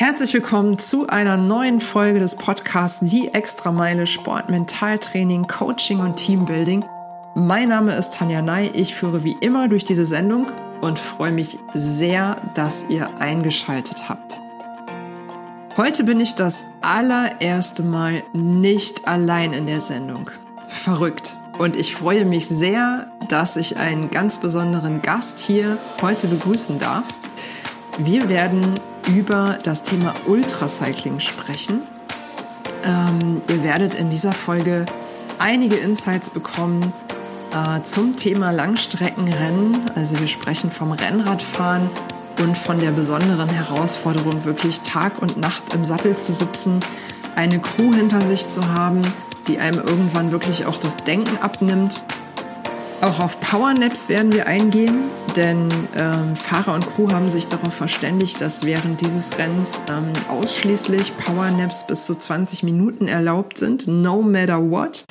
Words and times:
Herzlich 0.00 0.32
willkommen 0.32 0.78
zu 0.78 1.08
einer 1.08 1.36
neuen 1.36 1.78
Folge 1.78 2.20
des 2.20 2.34
Podcasts 2.34 3.00
Die 3.02 3.34
Extrameile 3.34 4.06
Sport, 4.06 4.48
Mentaltraining, 4.48 5.46
Coaching 5.46 6.00
und 6.00 6.16
Teambuilding. 6.16 6.86
Mein 7.34 7.68
Name 7.68 7.94
ist 7.94 8.14
Tanja 8.14 8.40
Ney. 8.40 8.70
Ich 8.72 8.94
führe 8.94 9.24
wie 9.24 9.36
immer 9.42 9.68
durch 9.68 9.84
diese 9.84 10.06
Sendung 10.06 10.46
und 10.80 10.98
freue 10.98 11.32
mich 11.32 11.58
sehr, 11.74 12.38
dass 12.54 12.86
ihr 12.88 13.20
eingeschaltet 13.20 14.08
habt. 14.08 14.40
Heute 15.76 16.04
bin 16.04 16.18
ich 16.18 16.34
das 16.34 16.64
allererste 16.80 17.82
Mal 17.82 18.22
nicht 18.32 19.06
allein 19.06 19.52
in 19.52 19.66
der 19.66 19.82
Sendung. 19.82 20.30
Verrückt. 20.70 21.36
Und 21.58 21.76
ich 21.76 21.94
freue 21.94 22.24
mich 22.24 22.48
sehr, 22.48 23.12
dass 23.28 23.58
ich 23.58 23.76
einen 23.76 24.10
ganz 24.10 24.38
besonderen 24.38 25.02
Gast 25.02 25.40
hier 25.40 25.76
heute 26.00 26.26
begrüßen 26.26 26.78
darf. 26.78 27.04
Wir 27.98 28.30
werden 28.30 28.79
über 29.16 29.58
das 29.62 29.82
Thema 29.82 30.14
Ultracycling 30.26 31.20
sprechen. 31.20 31.80
Ähm, 32.84 33.42
ihr 33.48 33.62
werdet 33.62 33.94
in 33.94 34.10
dieser 34.10 34.32
Folge 34.32 34.86
einige 35.38 35.76
Insights 35.76 36.30
bekommen 36.30 36.92
äh, 37.52 37.82
zum 37.82 38.16
Thema 38.16 38.50
Langstreckenrennen. 38.52 39.90
Also 39.94 40.18
wir 40.18 40.28
sprechen 40.28 40.70
vom 40.70 40.92
Rennradfahren 40.92 41.90
und 42.38 42.56
von 42.56 42.78
der 42.80 42.92
besonderen 42.92 43.48
Herausforderung, 43.48 44.44
wirklich 44.44 44.80
Tag 44.80 45.20
und 45.20 45.36
Nacht 45.36 45.74
im 45.74 45.84
Sattel 45.84 46.16
zu 46.16 46.32
sitzen, 46.32 46.80
eine 47.36 47.58
Crew 47.60 47.92
hinter 47.92 48.20
sich 48.20 48.48
zu 48.48 48.66
haben, 48.68 49.02
die 49.46 49.58
einem 49.58 49.78
irgendwann 49.78 50.30
wirklich 50.30 50.66
auch 50.66 50.76
das 50.76 50.96
Denken 50.96 51.36
abnimmt 51.38 52.02
auch 53.02 53.18
auf 53.20 53.40
Powernaps 53.40 54.08
werden 54.08 54.32
wir 54.32 54.46
eingehen, 54.46 55.04
denn 55.34 55.68
ähm, 55.96 56.36
Fahrer 56.36 56.74
und 56.74 56.86
Crew 56.86 57.10
haben 57.10 57.30
sich 57.30 57.46
darauf 57.46 57.72
verständigt, 57.72 58.40
dass 58.40 58.64
während 58.64 59.00
dieses 59.00 59.38
Rennens 59.38 59.84
ähm, 59.88 60.12
ausschließlich 60.28 61.16
Powernaps 61.16 61.86
bis 61.86 62.06
zu 62.06 62.14
20 62.14 62.62
Minuten 62.62 63.08
erlaubt 63.08 63.58
sind, 63.58 63.86
no 63.86 64.20
matter 64.20 64.70
what. 64.70 65.04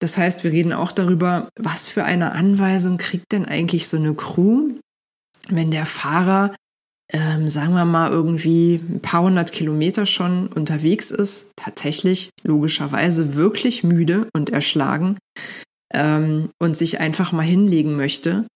Das 0.00 0.18
heißt, 0.18 0.42
wir 0.42 0.50
reden 0.50 0.72
auch 0.72 0.90
darüber, 0.90 1.48
was 1.56 1.86
für 1.86 2.04
eine 2.04 2.32
Anweisung 2.32 2.96
kriegt 2.96 3.30
denn 3.30 3.46
eigentlich 3.46 3.86
so 3.86 3.98
eine 3.98 4.14
Crew, 4.14 4.70
wenn 5.48 5.70
der 5.70 5.86
Fahrer, 5.86 6.54
ähm, 7.12 7.48
sagen 7.48 7.74
wir 7.74 7.84
mal, 7.84 8.10
irgendwie 8.10 8.80
ein 8.88 9.00
paar 9.00 9.22
hundert 9.22 9.52
Kilometer 9.52 10.06
schon 10.06 10.48
unterwegs 10.48 11.12
ist, 11.12 11.52
tatsächlich 11.54 12.30
logischerweise 12.42 13.36
wirklich 13.36 13.84
müde 13.84 14.26
und 14.34 14.50
erschlagen 14.50 15.18
ähm, 15.92 16.50
und 16.60 16.76
sich 16.76 17.00
einfach 17.00 17.32
mal 17.32 17.42
hinlegen 17.42 17.96
möchte, 17.96 18.46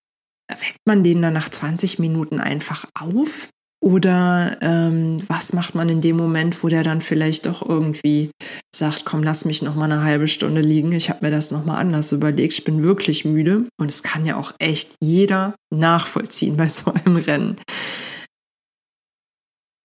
weckt 0.48 0.80
man 0.86 1.02
den 1.02 1.22
dann 1.22 1.34
nach 1.34 1.48
20 1.48 1.98
Minuten 1.98 2.40
einfach 2.40 2.86
auf? 2.98 3.50
Oder 3.82 4.56
ähm, 4.62 5.22
was 5.28 5.52
macht 5.52 5.74
man 5.74 5.88
in 5.88 6.00
dem 6.00 6.16
Moment, 6.16 6.64
wo 6.64 6.68
der 6.68 6.82
dann 6.82 7.00
vielleicht 7.00 7.46
doch 7.46 7.66
irgendwie 7.66 8.30
sagt, 8.74 9.04
komm, 9.04 9.22
lass 9.22 9.44
mich 9.44 9.62
noch 9.62 9.74
mal 9.74 9.84
eine 9.84 10.02
halbe 10.02 10.28
Stunde 10.28 10.60
liegen. 10.60 10.92
Ich 10.92 11.10
habe 11.10 11.24
mir 11.24 11.30
das 11.30 11.50
noch 11.50 11.64
mal 11.64 11.76
anders 11.76 12.10
überlegt. 12.10 12.54
Ich 12.54 12.64
bin 12.64 12.82
wirklich 12.82 13.24
müde 13.24 13.68
und 13.78 13.90
es 13.90 14.02
kann 14.02 14.24
ja 14.24 14.36
auch 14.36 14.52
echt 14.58 14.94
jeder 15.02 15.54
nachvollziehen 15.72 16.56
bei 16.56 16.68
so 16.70 16.92
einem 16.92 17.16
Rennen. 17.16 17.56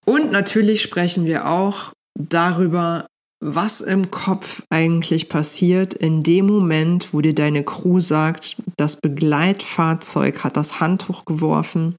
Und 0.05 0.31
natürlich 0.31 0.81
sprechen 0.81 1.25
wir 1.25 1.47
auch 1.47 1.91
darüber, 2.17 3.07
was 3.41 3.81
im 3.81 4.11
Kopf 4.11 4.63
eigentlich 4.69 5.27
passiert 5.27 5.95
in 5.95 6.23
dem 6.23 6.45
Moment, 6.45 7.11
wo 7.11 7.21
dir 7.21 7.33
deine 7.33 7.63
Crew 7.63 7.99
sagt, 7.99 8.61
das 8.77 8.97
Begleitfahrzeug 8.97 10.43
hat 10.43 10.55
das 10.55 10.79
Handtuch 10.79 11.25
geworfen, 11.25 11.95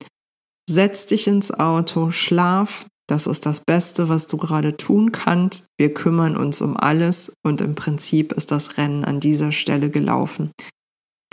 setz 0.70 1.06
dich 1.06 1.26
ins 1.26 1.52
Auto, 1.52 2.12
schlaf, 2.12 2.86
das 3.08 3.26
ist 3.26 3.44
das 3.44 3.60
Beste, 3.60 4.08
was 4.08 4.28
du 4.28 4.36
gerade 4.36 4.76
tun 4.76 5.10
kannst. 5.10 5.66
Wir 5.76 5.92
kümmern 5.92 6.36
uns 6.36 6.62
um 6.62 6.76
alles 6.76 7.34
und 7.44 7.60
im 7.60 7.74
Prinzip 7.74 8.32
ist 8.32 8.52
das 8.52 8.78
Rennen 8.78 9.04
an 9.04 9.18
dieser 9.18 9.50
Stelle 9.50 9.90
gelaufen. 9.90 10.52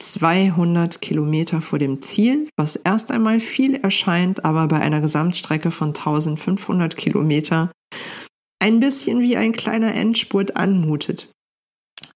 200 0.01 1.01
Kilometer 1.01 1.61
vor 1.61 1.77
dem 1.77 2.01
Ziel, 2.01 2.47
was 2.57 2.77
erst 2.77 3.11
einmal 3.11 3.39
viel 3.39 3.75
erscheint, 3.75 4.45
aber 4.45 4.67
bei 4.67 4.79
einer 4.79 5.01
Gesamtstrecke 5.01 5.71
von 5.71 5.89
1500 5.89 6.97
Kilometer 6.97 7.71
ein 8.59 8.79
bisschen 8.79 9.21
wie 9.21 9.37
ein 9.37 9.53
kleiner 9.53 9.93
Endspurt 9.93 10.55
anmutet. 10.55 11.31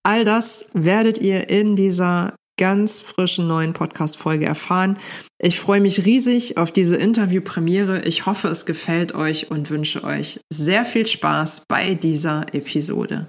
All 0.04 0.26
das 0.26 0.66
werdet 0.74 1.18
ihr 1.20 1.50
in 1.50 1.76
dieser 1.76 2.36
ganz 2.58 3.02
frischen 3.02 3.48
neuen 3.48 3.74
Podcast-Folge 3.74 4.46
erfahren. 4.46 4.98
Ich 5.40 5.60
freue 5.60 5.82
mich 5.82 6.06
riesig 6.06 6.58
auf 6.58 6.72
diese 6.72 6.96
Interviewpremiere. 6.98 8.04
Ich 8.04 8.26
hoffe, 8.26 8.48
es 8.50 8.66
gefällt 8.66 9.16
euch 9.16 9.50
und 9.50 9.70
wünsche 9.70 10.04
euch 10.04 10.40
sehr 10.52 10.86
viel 10.86 11.08
Spaß 11.08 11.64
bei 11.68 11.96
dieser 11.96 12.54
Episode. 12.54 13.28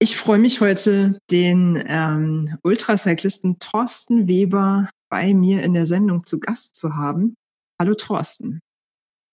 Ich 0.00 0.16
freue 0.16 0.38
mich 0.38 0.62
heute, 0.62 1.18
den 1.30 1.82
ähm, 1.86 2.56
Ultracyclisten 2.62 3.58
Thorsten 3.58 4.26
Weber 4.26 4.88
bei 5.10 5.34
mir 5.34 5.62
in 5.62 5.74
der 5.74 5.84
Sendung 5.84 6.24
zu 6.24 6.40
Gast 6.40 6.76
zu 6.76 6.94
haben. 6.96 7.34
Hallo 7.78 7.94
Thorsten. 7.94 8.60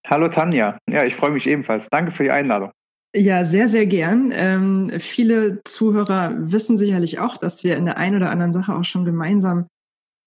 Hallo 0.09 0.29
Tanja. 0.29 0.77
Ja, 0.89 1.03
ich 1.03 1.15
freue 1.15 1.31
mich 1.31 1.47
ebenfalls. 1.47 1.89
Danke 1.89 2.11
für 2.11 2.23
die 2.23 2.31
Einladung. 2.31 2.71
Ja, 3.15 3.43
sehr, 3.43 3.67
sehr 3.67 3.85
gern. 3.85 4.31
Ähm, 4.33 4.91
viele 4.99 5.61
Zuhörer 5.63 6.33
wissen 6.37 6.77
sicherlich 6.77 7.19
auch, 7.19 7.37
dass 7.37 7.63
wir 7.63 7.75
in 7.75 7.85
der 7.85 7.97
einen 7.97 8.17
oder 8.17 8.29
anderen 8.29 8.53
Sache 8.53 8.75
auch 8.75 8.85
schon 8.85 9.05
gemeinsam 9.05 9.67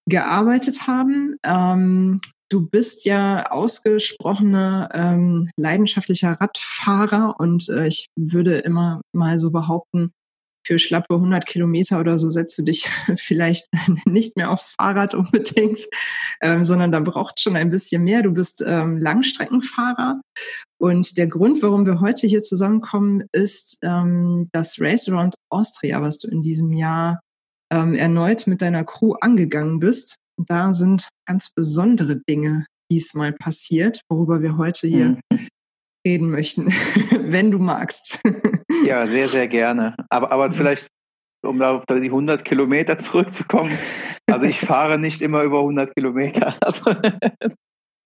gearbeitet 0.08 0.86
haben. 0.86 1.36
Ähm, 1.44 2.20
du 2.50 2.68
bist 2.68 3.04
ja 3.04 3.50
ausgesprochener 3.50 4.90
ähm, 4.92 5.48
leidenschaftlicher 5.56 6.32
Radfahrer 6.40 7.36
und 7.38 7.68
äh, 7.68 7.86
ich 7.86 8.08
würde 8.18 8.58
immer 8.58 9.00
mal 9.12 9.38
so 9.38 9.50
behaupten, 9.50 10.10
für 10.70 10.78
schlappe 10.78 11.14
100 11.14 11.46
Kilometer 11.46 11.98
oder 11.98 12.16
so 12.16 12.30
setzt 12.30 12.56
du 12.56 12.62
dich 12.62 12.88
vielleicht 13.16 13.66
nicht 14.04 14.36
mehr 14.36 14.52
aufs 14.52 14.70
Fahrrad 14.78 15.16
unbedingt, 15.16 15.80
ähm, 16.40 16.62
sondern 16.62 16.92
da 16.92 17.00
braucht 17.00 17.40
schon 17.40 17.56
ein 17.56 17.70
bisschen 17.70 18.04
mehr. 18.04 18.22
Du 18.22 18.30
bist 18.30 18.62
ähm, 18.64 18.96
Langstreckenfahrer 18.96 20.20
und 20.80 21.18
der 21.18 21.26
Grund, 21.26 21.60
warum 21.64 21.86
wir 21.86 22.00
heute 22.00 22.28
hier 22.28 22.42
zusammenkommen, 22.42 23.24
ist 23.32 23.78
ähm, 23.82 24.48
das 24.52 24.80
Race 24.80 25.08
Around 25.08 25.34
Austria, 25.50 26.00
was 26.02 26.18
du 26.18 26.28
in 26.28 26.42
diesem 26.42 26.72
Jahr 26.72 27.18
ähm, 27.72 27.96
erneut 27.96 28.46
mit 28.46 28.62
deiner 28.62 28.84
Crew 28.84 29.14
angegangen 29.20 29.80
bist. 29.80 30.14
Da 30.36 30.72
sind 30.72 31.08
ganz 31.26 31.50
besondere 31.52 32.20
Dinge 32.28 32.66
diesmal 32.92 33.32
passiert, 33.32 34.02
worüber 34.08 34.40
wir 34.40 34.56
heute 34.56 34.86
hier 34.86 35.18
mhm. 35.32 35.48
Reden 36.06 36.30
möchten, 36.30 36.66
wenn 37.20 37.50
du 37.50 37.58
magst. 37.58 38.20
Ja, 38.84 39.06
sehr, 39.06 39.28
sehr 39.28 39.48
gerne. 39.48 39.94
Aber, 40.08 40.32
aber 40.32 40.52
vielleicht, 40.52 40.88
um 41.42 41.60
auf 41.62 41.84
die 41.86 41.94
100 41.94 42.44
Kilometer 42.44 42.98
zurückzukommen. 42.98 43.72
Also 44.30 44.46
ich 44.46 44.60
fahre 44.60 44.98
nicht 44.98 45.20
immer 45.22 45.42
über 45.42 45.60
100 45.60 45.94
Kilometer. 45.94 46.56
Also 46.64 46.94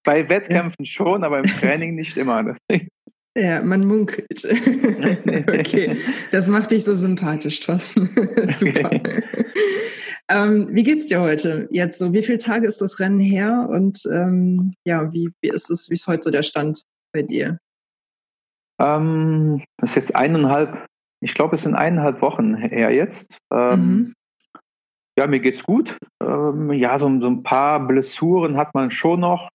bei 0.05 0.29
Wettkämpfen 0.29 0.85
schon, 0.85 1.25
aber 1.25 1.39
im 1.39 1.45
Training 1.45 1.95
nicht 1.95 2.17
immer. 2.17 2.55
Ja, 3.37 3.65
man 3.65 3.85
munkelt. 3.85 4.45
okay, 5.49 5.97
das 6.31 6.47
macht 6.47 6.71
dich 6.71 6.85
so 6.85 6.95
sympathisch, 6.95 7.59
Thorsten. 7.59 8.09
Super. 8.49 8.89
Ähm, 10.31 10.69
wie 10.71 10.85
geht's 10.85 11.07
dir 11.07 11.21
heute? 11.21 11.69
Jetzt 11.73 11.99
so, 11.99 12.13
wie 12.13 12.23
viele 12.23 12.39
Tage 12.39 12.69
ist 12.69 12.81
das 12.81 13.01
Rennen 13.01 13.19
her 13.19 13.69
und 13.71 14.03
ähm, 14.11 14.73
ja, 14.87 15.13
wie, 15.13 15.31
wie 15.43 15.49
ist 15.49 15.69
es, 15.69 15.91
wie 15.91 15.95
ist 15.95 16.07
heute 16.07 16.23
so 16.23 16.31
der 16.31 16.45
Stand 16.45 16.83
bei 17.13 17.23
dir? 17.23 17.59
Ähm, 18.81 19.63
das 19.79 19.91
ist 19.91 19.97
jetzt 19.97 20.17
eineinhalb, 20.17 20.87
ich 21.23 21.35
glaube, 21.35 21.57
es 21.57 21.63
sind 21.63 21.75
eineinhalb 21.75 22.23
Wochen 22.23 22.57
her 22.57 22.91
jetzt. 22.91 23.39
Ähm, 23.53 23.87
mhm. 23.87 24.15
Ja, 25.17 25.27
mir 25.27 25.41
geht's 25.41 25.63
gut. 25.63 25.97
Ähm, 26.23 26.73
ja, 26.73 26.99
so, 26.99 27.07
so, 27.21 27.27
ein 27.27 27.43
paar 27.43 27.87
Blessuren 27.87 28.57
hat 28.57 28.75
man 28.75 28.91
schon 28.91 29.21
noch. 29.21 29.49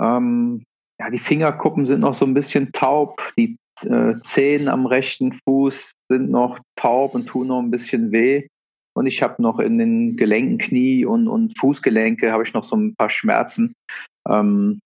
Ähm, 0.00 0.64
ja, 1.00 1.10
die 1.10 1.18
Fingerkuppen 1.18 1.86
sind 1.86 2.00
noch 2.00 2.14
so 2.14 2.26
ein 2.26 2.34
bisschen 2.34 2.72
taub. 2.72 3.16
Die 3.38 3.56
äh, 3.84 4.14
Zehen 4.20 4.68
am 4.68 4.86
rechten 4.86 5.32
Fuß 5.32 5.92
sind 6.10 6.30
noch 6.30 6.58
taub 6.76 7.14
und 7.14 7.26
tun 7.26 7.48
noch 7.48 7.60
ein 7.60 7.70
bisschen 7.70 8.12
weh. 8.12 8.46
Und 8.94 9.06
ich 9.06 9.22
habe 9.22 9.42
noch 9.42 9.58
in 9.58 9.78
den 9.78 10.16
Gelenken, 10.16 10.58
Knie 10.58 11.04
und, 11.04 11.28
und 11.28 11.58
Fußgelenke 11.58 12.32
habe 12.32 12.44
ich 12.44 12.54
noch 12.54 12.64
so 12.64 12.76
ein 12.76 12.94
paar 12.96 13.10
Schmerzen. 13.10 13.74
Ähm, 14.28 14.80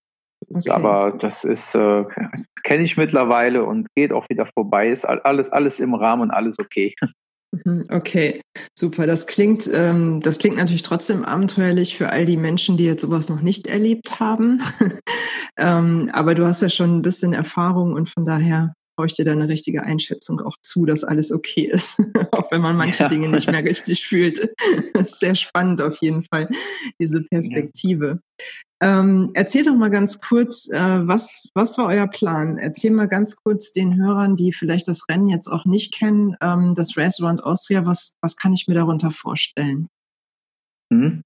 Okay. 0.49 0.69
Aber 0.69 1.11
das 1.11 1.43
ist, 1.43 1.75
äh, 1.75 2.03
kenne 2.63 2.83
ich 2.83 2.97
mittlerweile 2.97 3.63
und 3.63 3.87
geht 3.95 4.11
auch 4.11 4.27
wieder 4.29 4.45
vorbei. 4.45 4.89
Ist 4.89 5.05
alles, 5.05 5.49
alles 5.49 5.79
im 5.79 5.93
Rahmen 5.93 6.23
und 6.23 6.31
alles 6.31 6.59
okay. 6.59 6.93
Mhm, 7.51 7.83
okay, 7.89 8.41
super. 8.77 9.07
Das 9.07 9.27
klingt, 9.27 9.69
ähm, 9.73 10.21
das 10.21 10.39
klingt 10.39 10.57
natürlich 10.57 10.83
trotzdem 10.83 11.25
abenteuerlich 11.25 11.97
für 11.97 12.09
all 12.09 12.25
die 12.25 12.37
Menschen, 12.37 12.77
die 12.77 12.85
jetzt 12.85 13.01
sowas 13.01 13.29
noch 13.29 13.41
nicht 13.41 13.67
erlebt 13.67 14.19
haben. 14.19 14.61
ähm, 15.57 16.09
aber 16.13 16.33
du 16.33 16.45
hast 16.45 16.61
ja 16.61 16.69
schon 16.69 16.97
ein 16.97 17.01
bisschen 17.01 17.33
Erfahrung 17.33 17.93
und 17.93 18.09
von 18.09 18.25
daher 18.25 18.73
dir 19.07 19.25
da 19.25 19.31
eine 19.31 19.47
richtige 19.47 19.83
Einschätzung 19.83 20.39
auch 20.41 20.57
zu, 20.61 20.85
dass 20.85 21.03
alles 21.03 21.31
okay 21.31 21.63
ist, 21.63 21.99
auch 22.31 22.51
wenn 22.51 22.61
man 22.61 22.77
manche 22.77 23.03
ja. 23.03 23.09
Dinge 23.09 23.27
nicht 23.27 23.49
mehr 23.49 23.63
richtig 23.63 24.05
fühlt. 24.05 24.53
Das 24.93 25.03
ist 25.13 25.19
sehr 25.19 25.35
spannend 25.35 25.81
auf 25.81 25.97
jeden 26.01 26.23
Fall, 26.23 26.49
diese 26.99 27.23
Perspektive. 27.23 28.19
Ja. 28.81 29.01
Ähm, 29.01 29.29
erzähl 29.35 29.63
doch 29.63 29.75
mal 29.75 29.91
ganz 29.91 30.21
kurz, 30.21 30.67
äh, 30.71 31.07
was, 31.07 31.49
was 31.53 31.77
war 31.77 31.87
euer 31.87 32.07
Plan? 32.07 32.57
Erzähl 32.57 32.89
mal 32.89 33.07
ganz 33.07 33.35
kurz 33.35 33.71
den 33.71 33.95
Hörern, 33.95 34.35
die 34.35 34.53
vielleicht 34.53 34.87
das 34.87 35.07
Rennen 35.07 35.27
jetzt 35.27 35.47
auch 35.47 35.65
nicht 35.65 35.93
kennen, 35.93 36.35
ähm, 36.41 36.73
das 36.75 36.97
Race 36.97 37.21
Around 37.21 37.43
Austria, 37.43 37.85
was, 37.85 38.15
was 38.21 38.35
kann 38.35 38.53
ich 38.53 38.67
mir 38.67 38.73
darunter 38.73 39.11
vorstellen? 39.11 39.87
Mhm. 40.89 41.23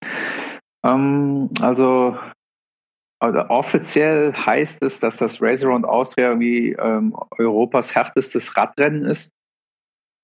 Ähm, 0.83 1.49
also 1.61 2.17
also 3.25 3.49
offiziell 3.49 4.33
heißt 4.33 4.83
es, 4.83 4.99
dass 4.99 5.17
das 5.17 5.41
Race 5.41 5.63
Around 5.63 5.85
Austria 5.85 6.29
irgendwie 6.29 6.71
ähm, 6.79 7.15
Europas 7.37 7.93
härtestes 7.95 8.55
Radrennen 8.55 9.05
ist. 9.05 9.31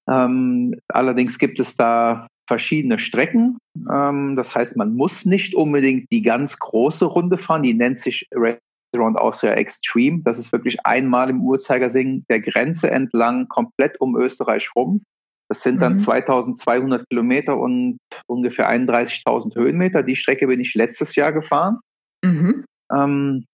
Ähm, 0.09 0.75
allerdings 0.87 1.37
gibt 1.37 1.59
es 1.59 1.75
da 1.75 2.27
verschiedene 2.47 2.99
Strecken. 2.99 3.57
Ähm, 3.91 4.35
das 4.35 4.55
heißt, 4.55 4.75
man 4.75 4.93
muss 4.93 5.25
nicht 5.25 5.55
unbedingt 5.55 6.11
die 6.11 6.21
ganz 6.21 6.59
große 6.59 7.05
Runde 7.05 7.37
fahren. 7.37 7.63
Die 7.63 7.73
nennt 7.73 7.99
sich 7.99 8.27
Race 8.33 8.59
Around 8.95 9.17
Austria 9.17 9.53
Extreme. 9.53 10.21
Das 10.23 10.37
ist 10.37 10.51
wirklich 10.51 10.85
einmal 10.85 11.29
im 11.29 11.41
Uhrzeigersinn 11.41 12.25
der 12.29 12.41
Grenze 12.41 12.91
entlang, 12.91 13.47
komplett 13.47 13.99
um 14.01 14.17
Österreich 14.17 14.69
rum. 14.75 15.03
Das 15.49 15.63
sind 15.63 15.81
dann 15.81 15.93
mhm. 15.93 15.97
2200 15.97 17.09
Kilometer 17.09 17.57
und 17.57 17.97
ungefähr 18.25 18.69
31.000 18.69 19.55
Höhenmeter. 19.55 20.03
Die 20.03 20.15
Strecke 20.15 20.47
bin 20.47 20.61
ich 20.61 20.75
letztes 20.75 21.15
Jahr 21.15 21.33
gefahren. 21.33 21.79
Mhm. 22.23 22.65
Ähm, 22.93 23.45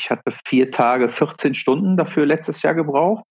ich 0.00 0.10
hatte 0.10 0.32
vier 0.46 0.70
Tage, 0.70 1.08
14 1.08 1.54
Stunden 1.54 1.96
dafür 1.96 2.26
letztes 2.26 2.62
Jahr 2.62 2.74
gebraucht. 2.74 3.24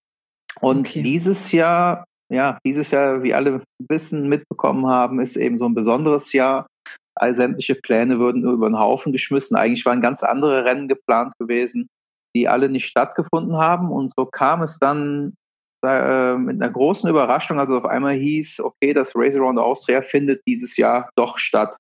Und 0.60 0.90
okay. 0.90 1.04
dieses 1.04 1.52
Jahr, 1.52 2.06
ja, 2.32 2.58
dieses 2.66 2.92
Jahr, 2.92 3.24
wie 3.24 3.34
alle 3.34 3.64
wissen, 3.90 4.28
mitbekommen 4.28 4.88
haben, 4.88 5.20
ist 5.20 5.38
eben 5.38 5.58
so 5.58 5.66
ein 5.66 5.76
besonderes 5.76 6.34
Jahr. 6.34 6.68
All 7.16 7.36
sämtliche 7.36 7.76
Pläne 7.76 8.20
wurden 8.20 8.44
über 8.44 8.70
den 8.70 8.80
Haufen 8.80 9.12
geschmissen. 9.12 9.56
Eigentlich 9.56 9.86
waren 9.86 10.02
ganz 10.02 10.24
andere 10.24 10.66
Rennen 10.66 10.88
geplant 10.88 11.34
gewesen, 11.40 11.88
die 12.36 12.48
alle 12.48 12.70
nicht 12.70 12.86
stattgefunden 12.86 13.58
haben. 13.58 13.92
Und 13.92 14.12
so 14.16 14.26
kam 14.26 14.62
es 14.62 14.78
dann 14.78 15.34
äh, 15.86 16.36
mit 16.38 16.62
einer 16.62 16.72
großen 16.72 17.10
Überraschung. 17.10 17.60
Also 17.60 17.78
auf 17.78 17.86
einmal 17.86 18.16
hieß, 18.16 18.60
okay, 18.60 18.94
das 18.94 19.14
Race 19.16 19.36
Around 19.36 19.60
Austria 19.60 20.02
findet 20.02 20.42
dieses 20.48 20.76
Jahr 20.78 21.10
doch 21.16 21.38
statt. 21.38 21.78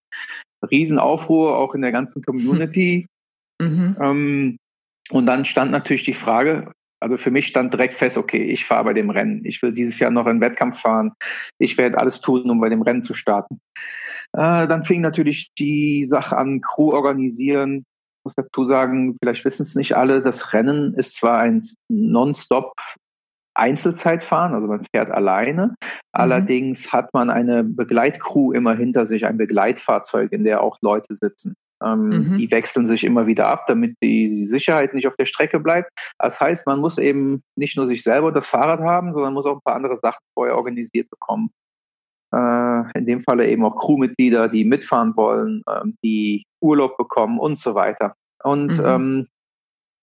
Riesenaufruhr 0.72 1.58
auch 1.58 1.76
in 1.76 1.82
der 1.82 1.92
ganzen 1.92 2.22
Community. 2.26 3.08
Mhm. 3.62 3.98
Ähm, 4.00 4.58
und 5.12 5.26
dann 5.26 5.46
stand 5.46 5.72
natürlich 5.72 6.04
die 6.04 6.14
Frage, 6.14 6.72
also 7.00 7.18
für 7.18 7.32
mich 7.32 7.48
stand 7.48 7.74
direkt 7.74 7.94
fest, 7.94 8.18
okay, 8.18 8.44
ich 8.44 8.66
fahre 8.66 8.86
bei 8.86 8.94
dem 8.94 9.10
Rennen. 9.10 9.46
Ich 9.46 9.62
will 9.62 9.72
dieses 9.72 10.00
Jahr 10.00 10.12
noch 10.12 10.26
einen 10.26 10.42
Wettkampf 10.42 10.80
fahren. 10.80 11.14
Ich 11.60 11.78
werde 11.78 12.00
alles 12.00 12.22
tun, 12.22 12.50
um 12.50 12.60
bei 12.60 12.70
dem 12.70 12.82
Rennen 12.82 13.02
zu 13.02 13.14
starten. 13.14 13.60
Äh, 14.34 14.68
dann 14.68 14.84
fing 14.84 15.02
natürlich 15.02 15.54
die 15.58 16.06
Sache 16.06 16.36
an, 16.38 16.62
Crew 16.62 16.92
organisieren. 16.92 17.78
Ich 17.78 18.24
muss 18.26 18.36
dazu 18.36 18.66
sagen, 18.66 19.16
vielleicht 19.22 19.46
wissen 19.46 19.62
es 19.62 19.76
nicht 19.76 19.96
alle, 19.96 20.22
das 20.22 20.54
Rennen 20.54 20.96
ist 20.96 21.16
zwar 21.16 21.40
ein 21.40 21.64
Nonstop 21.88 22.74
Einzelzeitfahren, 23.54 24.54
also 24.54 24.68
man 24.68 24.86
fährt 24.94 25.10
alleine. 25.10 25.68
Mhm. 25.68 25.76
Allerdings 26.12 26.94
hat 26.94 27.14
man 27.14 27.30
eine 27.30 27.64
Begleitcrew 27.64 28.52
immer 28.52 28.76
hinter 28.76 29.08
sich, 29.08 29.26
ein 29.26 29.38
Begleitfahrzeug, 29.38 30.32
in 30.32 30.44
der 30.44 30.62
auch 30.62 30.78
Leute 30.82 31.16
sitzen. 31.16 31.56
Ähm, 31.84 32.10
mhm. 32.10 32.38
Die 32.38 32.50
wechseln 32.50 32.88
sich 32.88 33.04
immer 33.04 33.28
wieder 33.28 33.48
ab, 33.48 33.66
damit 33.68 33.96
die 34.02 34.48
Sicherheit 34.48 34.94
nicht 34.94 35.08
auf 35.08 35.16
der 35.16 35.26
Strecke 35.26 35.60
bleibt. 35.60 35.92
Das 36.18 36.42
heißt, 36.42 36.66
man 36.66 36.80
muss 36.80 36.98
eben 36.98 37.44
nicht 37.56 37.78
nur 37.78 37.88
sich 37.88 38.04
selber 38.04 38.32
das 38.32 38.48
Fahrrad 38.48 38.80
haben, 38.80 39.14
sondern 39.14 39.34
muss 39.34 39.46
auch 39.46 39.58
ein 39.58 39.64
paar 39.64 39.76
andere 39.76 39.98
Sachen 39.98 40.22
vorher 40.34 40.56
organisiert 40.56 41.10
bekommen. 41.10 41.52
Äh, 42.34 42.98
in 42.98 43.06
dem 43.06 43.22
Falle 43.22 43.48
eben 43.48 43.64
auch 43.64 43.78
Crewmitglieder, 43.78 44.50
die 44.50 44.66
mitfahren 44.66 45.16
wollen, 45.16 45.62
ähm, 45.70 45.96
die 46.04 46.44
Urlaub 46.62 46.98
bekommen 46.98 47.40
und 47.40 47.58
so 47.58 47.76
weiter. 47.76 48.16
Und 48.44 48.78
mhm. 48.78 48.86
ähm, 48.86 49.28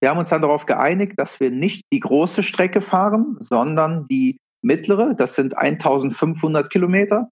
wir 0.00 0.11
haben 0.11 0.19
uns 0.19 0.29
dann 0.29 0.43
darauf 0.43 0.67
geeinigt, 0.67 1.15
dass 1.17 1.41
wir 1.41 1.50
nicht 1.50 1.82
die 1.93 2.00
große 2.00 2.43
Strecke 2.43 2.81
fahren, 2.81 3.37
sondern 3.38 4.06
die 4.09 4.38
mittlere. 4.62 5.15
Das 5.15 5.35
sind 5.35 5.56
1500 5.56 6.70
Kilometer. 6.70 7.29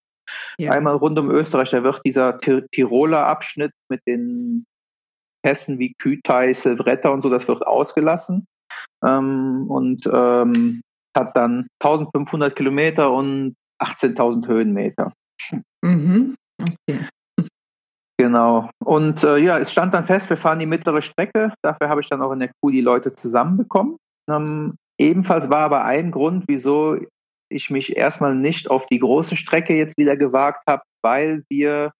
Ja. 0.58 0.72
Einmal 0.72 0.96
rund 0.96 1.18
um 1.18 1.30
Österreich, 1.30 1.70
da 1.70 1.82
wird 1.82 2.00
dieser 2.04 2.38
Tiroler 2.38 3.26
Abschnitt 3.26 3.72
mit 3.88 4.00
den 4.06 4.64
Pässen 5.42 5.78
wie 5.78 5.94
Kütai, 5.94 6.52
Silvretta 6.52 7.08
und 7.10 7.20
so, 7.20 7.28
das 7.28 7.48
wird 7.48 7.66
ausgelassen 7.66 8.46
ähm, 9.04 9.66
und 9.68 10.08
ähm, 10.12 10.82
hat 11.16 11.36
dann 11.36 11.66
1500 11.80 12.54
Kilometer 12.54 13.12
und 13.12 13.54
18.000 13.82 14.46
Höhenmeter. 14.46 15.12
Mhm. 15.82 16.36
Okay. 16.60 17.06
Genau. 18.20 18.70
Und 18.84 19.24
äh, 19.24 19.38
ja, 19.38 19.58
es 19.58 19.72
stand 19.72 19.94
dann 19.94 20.04
fest, 20.04 20.30
wir 20.30 20.36
fahren 20.36 20.60
die 20.60 20.66
mittlere 20.66 21.02
Strecke. 21.02 21.52
Dafür 21.60 21.88
habe 21.88 22.02
ich 22.02 22.08
dann 22.08 22.22
auch 22.22 22.30
in 22.30 22.38
der 22.38 22.52
Kuh 22.60 22.70
die 22.70 22.80
Leute 22.80 23.10
zusammenbekommen. 23.10 23.96
Ähm, 24.30 24.76
ebenfalls 24.96 25.50
war 25.50 25.60
aber 25.64 25.84
ein 25.84 26.12
Grund, 26.12 26.44
wieso 26.46 26.98
ich 27.52 27.70
mich 27.70 27.96
erstmal 27.96 28.34
nicht 28.34 28.70
auf 28.70 28.86
die 28.86 28.98
große 28.98 29.36
Strecke 29.36 29.74
jetzt 29.74 29.96
wieder 29.96 30.16
gewagt 30.16 30.62
habe, 30.66 30.82
weil 31.02 31.44
wir 31.48 31.92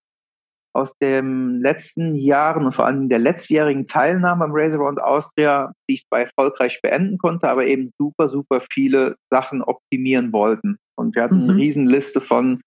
aus 0.75 0.97
den 0.99 1.61
letzten 1.61 2.15
Jahren 2.15 2.65
und 2.65 2.73
vor 2.73 2.87
allem 2.87 3.09
der 3.09 3.19
letztjährigen 3.19 3.87
Teilnahme 3.87 4.45
am 4.45 4.53
Race 4.55 4.75
Around 4.75 5.03
Austria, 5.03 5.73
die 5.89 5.95
ich 5.95 6.07
zwar 6.07 6.21
erfolgreich 6.21 6.81
beenden 6.83 7.19
konnte, 7.19 7.49
aber 7.49 7.67
eben 7.67 7.91
super, 7.99 8.29
super 8.29 8.61
viele 8.61 9.17
Sachen 9.31 9.63
optimieren 9.63 10.33
wollten. 10.33 10.79
Und 10.97 11.15
wir 11.15 11.25
hatten 11.25 11.45
mhm. 11.45 11.51
eine 11.51 11.57
Riesenliste 11.57 12.21
von 12.21 12.63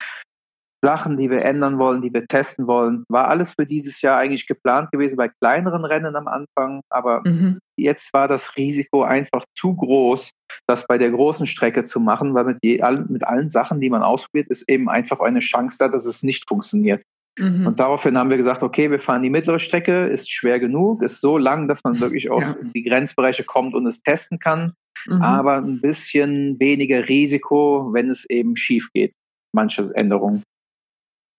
Sachen, 0.86 1.18
die 1.18 1.32
wir 1.32 1.42
ändern 1.42 1.80
wollen, 1.80 2.04
die 2.04 2.14
wir 2.14 2.28
testen 2.28 2.68
wollen. 2.68 3.06
War 3.10 3.28
alles 3.28 3.56
für 3.56 3.66
dieses 3.66 4.02
Jahr 4.04 4.20
eigentlich 4.20 4.46
geplant 4.46 4.92
gewesen 4.92 5.18
bei 5.18 5.32
kleineren 5.42 5.84
Rennen 5.84 6.16
am 6.16 6.28
Anfang, 6.28 6.82
aber 6.90 7.22
mhm. 7.26 7.58
jetzt 7.76 8.14
war 8.14 8.28
das 8.28 8.56
Risiko 8.56 9.02
einfach 9.02 9.44
zu 9.58 9.76
groß, 9.76 10.30
das 10.68 10.86
bei 10.86 11.00
der 11.00 11.10
großen 11.10 11.48
Strecke 11.48 11.84
zu 11.86 12.00
machen, 12.00 12.36
weil 12.36 12.46
mit, 12.46 12.60
je, 12.62 12.84
mit 13.08 13.26
allen 13.26 13.50
Sachen, 13.50 13.82
die 13.82 13.90
man 13.90 14.04
ausprobiert, 14.04 14.48
ist 14.50 14.70
eben 14.70 14.88
einfach 14.88 15.20
eine 15.22 15.40
Chance 15.40 15.78
da, 15.80 15.88
dass 15.88 16.06
es 16.06 16.22
nicht 16.22 16.48
funktioniert. 16.48 17.02
Mhm. 17.40 17.66
Und 17.66 17.80
daraufhin 17.80 18.16
haben 18.16 18.30
wir 18.30 18.38
gesagt, 18.38 18.62
okay, 18.62 18.92
wir 18.92 19.00
fahren 19.00 19.24
die 19.24 19.32
mittlere 19.32 19.60
Strecke, 19.60 20.06
ist 20.06 20.32
schwer 20.32 20.60
genug, 20.60 21.02
ist 21.02 21.20
so 21.20 21.40
lang, 21.40 21.68
dass 21.68 21.84
man 21.84 22.00
wirklich 22.00 22.30
auch 22.30 22.42
ja. 22.42 22.52
in 22.62 22.72
die 22.74 22.84
Grenzbereiche 22.84 23.44
kommt 23.44 23.74
und 23.74 23.88
es 23.88 24.04
testen 24.04 24.38
kann, 24.38 24.74
mhm. 25.08 25.22
aber 25.24 25.58
ein 25.58 25.82
bisschen 25.82 26.60
weniger 26.60 27.10
Risiko, 27.10 27.90
wenn 27.92 28.12
es 28.12 28.30
eben 28.30 28.56
schief 28.56 28.90
geht, 28.94 29.14
manche 29.52 29.92
Änderungen. 29.96 30.44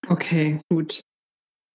Okay, 0.09 0.61
gut. 0.71 1.01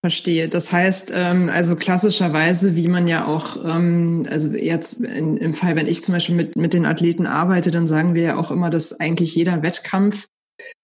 Verstehe. 0.04 0.48
Das 0.48 0.72
heißt, 0.72 1.12
ähm, 1.14 1.48
also 1.48 1.76
klassischerweise, 1.76 2.74
wie 2.74 2.88
man 2.88 3.06
ja 3.06 3.24
auch, 3.24 3.56
ähm, 3.64 4.24
also 4.28 4.48
jetzt 4.48 4.94
in, 5.00 5.36
im 5.36 5.54
Fall, 5.54 5.76
wenn 5.76 5.86
ich 5.86 6.02
zum 6.02 6.14
Beispiel 6.14 6.34
mit, 6.34 6.56
mit 6.56 6.74
den 6.74 6.86
Athleten 6.86 7.26
arbeite, 7.26 7.70
dann 7.70 7.86
sagen 7.86 8.14
wir 8.14 8.22
ja 8.22 8.36
auch 8.36 8.50
immer, 8.50 8.68
dass 8.68 8.98
eigentlich 8.98 9.36
jeder 9.36 9.62
Wettkampf 9.62 10.26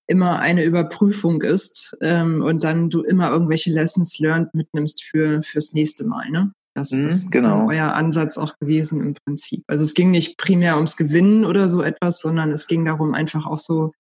immer 0.07 0.39
eine 0.39 0.63
Überprüfung 0.63 1.43
ist 1.43 1.97
ähm, 2.01 2.43
und 2.43 2.63
dann 2.63 2.91
du 2.91 3.03
immer 3.03 3.31
irgendwelche 3.31 3.73
Lessons 3.73 4.21
learned 4.21 4.55
mitnimmst 4.55 5.03
für 5.03 5.43
fürs 5.43 5.73
nächste 5.73 6.05
Mal. 6.05 6.31
Ne? 6.31 6.53
Das, 6.75 6.91
das 6.91 7.01
mhm, 7.01 7.09
ist 7.09 7.33
genau. 7.33 7.69
euer 7.69 7.95
Ansatz 7.95 8.39
auch 8.39 8.57
gewesen 8.61 9.03
im 9.03 9.15
Prinzip. 9.25 9.65
Also 9.67 9.83
es 9.83 9.95
ging 9.95 10.13
nicht 10.13 10.39
primär 10.39 10.77
ums 10.77 10.97
Gewinnen 10.97 11.45
oder 11.45 11.69
so 11.69 11.83
etwas, 11.83 12.21
sondern 12.21 12.53
es 12.53 12.69
ging 12.69 12.85
darum, 12.85 13.15
einfach 13.15 13.47
auch 13.47 13.59
so 13.59 13.91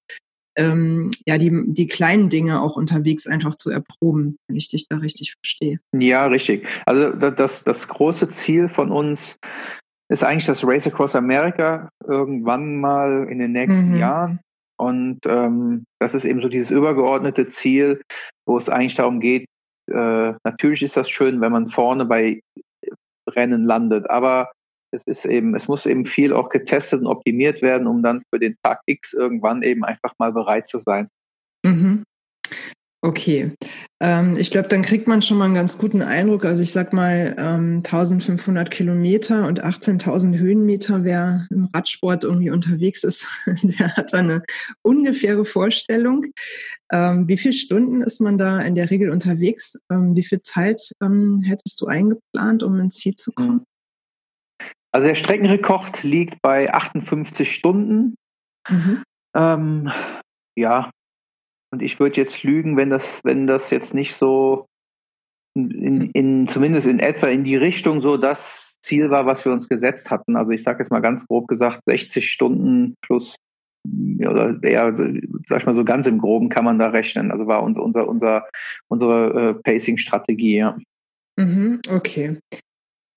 ähm, 0.58 1.10
ja, 1.26 1.38
die, 1.38 1.50
die 1.68 1.86
kleinen 1.86 2.28
Dinge 2.28 2.60
auch 2.60 2.76
unterwegs 2.76 3.26
einfach 3.26 3.54
zu 3.54 3.70
erproben, 3.70 4.36
wenn 4.48 4.56
ich 4.56 4.68
dich 4.68 4.86
da 4.88 4.98
richtig 4.98 5.34
verstehe. 5.40 5.78
Ja, 5.96 6.26
richtig. 6.26 6.66
Also 6.84 7.12
das, 7.12 7.64
das 7.64 7.88
große 7.88 8.28
Ziel 8.28 8.68
von 8.68 8.90
uns 8.90 9.38
ist 10.10 10.24
eigentlich 10.24 10.46
das 10.46 10.64
Race 10.64 10.86
Across 10.86 11.14
America 11.14 11.88
irgendwann 12.06 12.80
mal 12.80 13.28
in 13.30 13.38
den 13.38 13.52
nächsten 13.52 13.92
mhm. 13.92 13.98
Jahren. 13.98 14.40
Und 14.80 15.20
ähm, 15.26 15.84
das 16.00 16.14
ist 16.14 16.24
eben 16.24 16.40
so 16.40 16.48
dieses 16.48 16.70
übergeordnete 16.70 17.46
Ziel, 17.46 18.00
wo 18.46 18.56
es 18.56 18.68
eigentlich 18.68 18.94
darum 18.94 19.20
geht, 19.20 19.46
äh, 19.90 20.34
natürlich 20.44 20.82
ist 20.82 20.96
das 20.96 21.08
schön, 21.08 21.40
wenn 21.40 21.52
man 21.52 21.68
vorne 21.68 22.04
bei 22.04 22.40
Rennen 23.28 23.64
landet, 23.64 24.08
aber 24.10 24.50
es 24.90 25.04
ist 25.04 25.24
eben, 25.26 25.54
es 25.54 25.68
muss 25.68 25.86
eben 25.86 26.04
viel 26.06 26.32
auch 26.32 26.48
getestet 26.48 27.00
und 27.00 27.06
optimiert 27.06 27.62
werden, 27.62 27.86
um 27.86 28.02
dann 28.02 28.22
für 28.32 28.38
den 28.38 28.56
Tag 28.62 28.80
X 28.86 29.12
irgendwann 29.12 29.62
eben 29.62 29.84
einfach 29.84 30.14
mal 30.18 30.32
bereit 30.32 30.66
zu 30.66 30.78
sein. 30.78 31.08
Mhm. 31.64 32.04
Okay, 33.00 33.52
ähm, 34.00 34.36
ich 34.36 34.50
glaube, 34.50 34.66
dann 34.66 34.82
kriegt 34.82 35.06
man 35.06 35.22
schon 35.22 35.38
mal 35.38 35.44
einen 35.44 35.54
ganz 35.54 35.78
guten 35.78 36.02
Eindruck. 36.02 36.44
Also 36.44 36.64
ich 36.64 36.72
sag 36.72 36.92
mal, 36.92 37.36
ähm, 37.38 37.82
1500 37.84 38.72
Kilometer 38.72 39.46
und 39.46 39.62
18.000 39.62 40.36
Höhenmeter, 40.36 41.04
wer 41.04 41.46
im 41.50 41.68
Radsport 41.72 42.24
irgendwie 42.24 42.50
unterwegs 42.50 43.04
ist, 43.04 43.28
der 43.62 43.96
hat 43.96 44.12
da 44.12 44.18
eine 44.18 44.42
ungefähre 44.82 45.44
Vorstellung. 45.44 46.26
Ähm, 46.90 47.28
wie 47.28 47.38
viele 47.38 47.54
Stunden 47.54 48.02
ist 48.02 48.20
man 48.20 48.36
da 48.36 48.58
in 48.62 48.74
der 48.74 48.90
Regel 48.90 49.10
unterwegs? 49.10 49.78
Ähm, 49.92 50.16
wie 50.16 50.24
viel 50.24 50.42
Zeit 50.42 50.92
ähm, 51.00 51.42
hättest 51.42 51.80
du 51.80 51.86
eingeplant, 51.86 52.64
um 52.64 52.80
ins 52.80 52.96
Ziel 52.96 53.14
zu 53.14 53.30
kommen? 53.30 53.64
Also 54.92 55.06
der 55.06 55.14
Streckenrekord 55.14 56.02
liegt 56.02 56.40
bei 56.42 56.72
58 56.72 57.54
Stunden. 57.54 58.14
Mhm. 58.68 59.02
Ähm, 59.34 59.92
ja, 60.56 60.90
und 61.70 61.82
ich 61.82 62.00
würde 62.00 62.16
jetzt 62.16 62.42
lügen, 62.42 62.76
wenn 62.76 62.90
das, 62.90 63.20
wenn 63.24 63.46
das 63.46 63.70
jetzt 63.70 63.94
nicht 63.94 64.14
so 64.14 64.66
in, 65.54 66.10
in, 66.12 66.48
zumindest 66.48 66.86
in 66.86 67.00
etwa 67.00 67.26
in 67.26 67.44
die 67.44 67.56
Richtung 67.56 68.00
so 68.00 68.16
das 68.16 68.78
Ziel 68.80 69.10
war, 69.10 69.26
was 69.26 69.44
wir 69.44 69.52
uns 69.52 69.68
gesetzt 69.68 70.10
hatten. 70.10 70.36
Also 70.36 70.52
ich 70.52 70.62
sage 70.62 70.78
jetzt 70.78 70.90
mal 70.90 71.00
ganz 71.00 71.26
grob 71.26 71.48
gesagt, 71.48 71.80
60 71.86 72.30
Stunden 72.30 72.94
plus 73.02 73.34
oder 74.20 74.56
eher, 74.62 74.94
sag 74.94 75.60
ich 75.60 75.66
mal 75.66 75.74
so 75.74 75.84
ganz 75.84 76.06
im 76.06 76.18
Groben 76.18 76.48
kann 76.48 76.64
man 76.64 76.78
da 76.78 76.88
rechnen. 76.88 77.30
Also 77.30 77.46
war 77.46 77.62
unser, 77.62 77.82
unser, 77.82 78.08
unser, 78.08 78.48
unsere 78.88 79.50
äh, 79.50 79.54
Pacing-Strategie, 79.54 80.56
ja. 80.56 80.78
Mhm, 81.36 81.80
okay. 81.90 82.38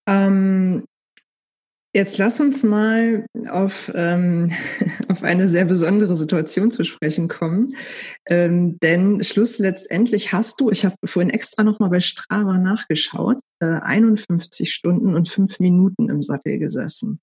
Ähm, 0.08 0.86
Jetzt 1.94 2.18
lass 2.18 2.40
uns 2.40 2.64
mal 2.64 3.26
auf, 3.50 3.92
ähm, 3.96 4.52
auf 5.10 5.24
eine 5.24 5.50
sehr 5.50 5.66
besondere 5.66 6.16
Situation 6.16 6.72
zu 6.72 6.86
sprechen 6.86 7.28
kommen. 7.28 7.76
Ähm, 8.26 8.80
denn 8.80 9.24
Schluss 9.24 9.60
letztendlich 9.60 10.32
hast 10.32 10.62
du, 10.62 10.70
ich 10.70 10.86
habe 10.86 10.96
vorhin 11.04 11.30
extra 11.30 11.64
nochmal 11.64 11.90
bei 11.90 12.00
Strava 12.00 12.60
nachgeschaut, 12.60 13.40
äh, 13.60 13.66
51 13.66 14.72
Stunden 14.72 15.16
und 15.16 15.28
fünf 15.28 15.60
Minuten 15.60 16.10
im 16.10 16.24
Sattel 16.24 16.60
gesessen. 16.60 17.20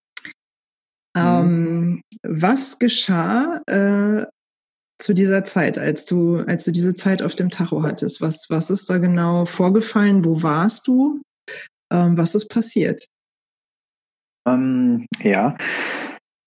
Mhm. 1.16 1.22
Ähm, 1.22 2.02
was 2.22 2.78
geschah 2.78 3.62
äh, 3.66 4.26
zu 5.00 5.14
dieser 5.14 5.44
Zeit, 5.44 5.78
als 5.78 6.04
du, 6.04 6.40
als 6.40 6.66
du 6.66 6.72
diese 6.72 6.94
Zeit 6.94 7.22
auf 7.22 7.36
dem 7.36 7.48
Tacho 7.48 7.82
hattest? 7.82 8.20
Was, 8.20 8.46
was 8.50 8.68
ist 8.68 8.90
da 8.90 8.98
genau 8.98 9.46
vorgefallen? 9.46 10.26
Wo 10.26 10.42
warst 10.42 10.88
du? 10.88 11.22
Ähm, 11.90 12.18
was 12.18 12.34
ist 12.34 12.48
passiert? 12.48 13.06
Ähm, 14.54 15.06
ja. 15.22 15.56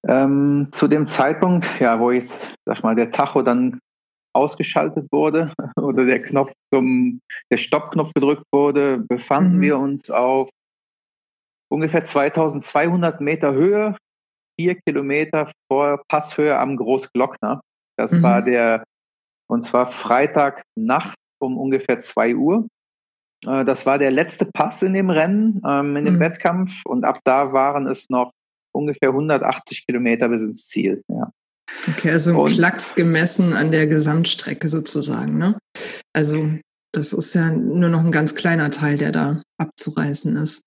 Ähm, 0.07 0.69
zu 0.71 0.87
dem 0.87 1.07
Zeitpunkt, 1.07 1.79
ja, 1.79 1.99
wo 1.99 2.11
jetzt, 2.11 2.55
sag 2.65 2.83
mal, 2.83 2.95
der 2.95 3.11
Tacho 3.11 3.43
dann 3.43 3.79
ausgeschaltet 4.33 5.07
wurde 5.11 5.51
oder 5.75 6.05
der 6.05 6.21
Knopf 6.21 6.53
zum, 6.73 7.21
der 7.51 7.57
Stoppknopf 7.57 8.13
gedrückt 8.13 8.45
wurde, 8.51 8.99
befanden 8.99 9.57
mhm. 9.57 9.61
wir 9.61 9.77
uns 9.77 10.09
auf 10.09 10.49
ungefähr 11.71 12.03
2200 12.03 13.21
Meter 13.21 13.53
Höhe, 13.53 13.95
vier 14.59 14.75
Kilometer 14.75 15.51
vor 15.71 16.01
Passhöhe 16.07 16.57
am 16.57 16.75
Großglockner. 16.75 17.61
Das 17.97 18.11
mhm. 18.11 18.23
war 18.23 18.41
der, 18.41 18.83
und 19.49 19.63
zwar 19.63 19.85
Freitagnacht 19.85 21.15
um 21.41 21.57
ungefähr 21.57 21.99
zwei 21.99 22.35
Uhr. 22.35 22.67
Äh, 23.45 23.65
das 23.65 23.85
war 23.85 23.97
der 23.97 24.11
letzte 24.11 24.45
Pass 24.45 24.81
in 24.83 24.93
dem 24.93 25.09
Rennen, 25.09 25.61
ähm, 25.65 25.95
in 25.95 26.05
dem 26.05 26.15
mhm. 26.15 26.19
Wettkampf. 26.19 26.85
Und 26.85 27.03
ab 27.03 27.19
da 27.23 27.53
waren 27.53 27.87
es 27.87 28.09
noch 28.09 28.31
ungefähr 28.73 29.09
180 29.09 29.85
Kilometer 29.85 30.29
bis 30.29 30.41
ins 30.43 30.67
Ziel. 30.67 31.03
Ja. 31.07 31.31
Okay, 31.87 32.11
also 32.11 32.43
ein 32.43 32.51
Klacks 32.51 32.95
gemessen 32.95 33.53
an 33.53 33.71
der 33.71 33.87
Gesamtstrecke 33.87 34.69
sozusagen. 34.69 35.37
Ne? 35.37 35.57
Also 36.13 36.49
das 36.93 37.13
ist 37.13 37.33
ja 37.33 37.49
nur 37.49 37.89
noch 37.89 38.03
ein 38.03 38.11
ganz 38.11 38.35
kleiner 38.35 38.69
Teil, 38.71 38.97
der 38.97 39.11
da 39.11 39.41
abzureißen 39.57 40.35
ist. 40.37 40.63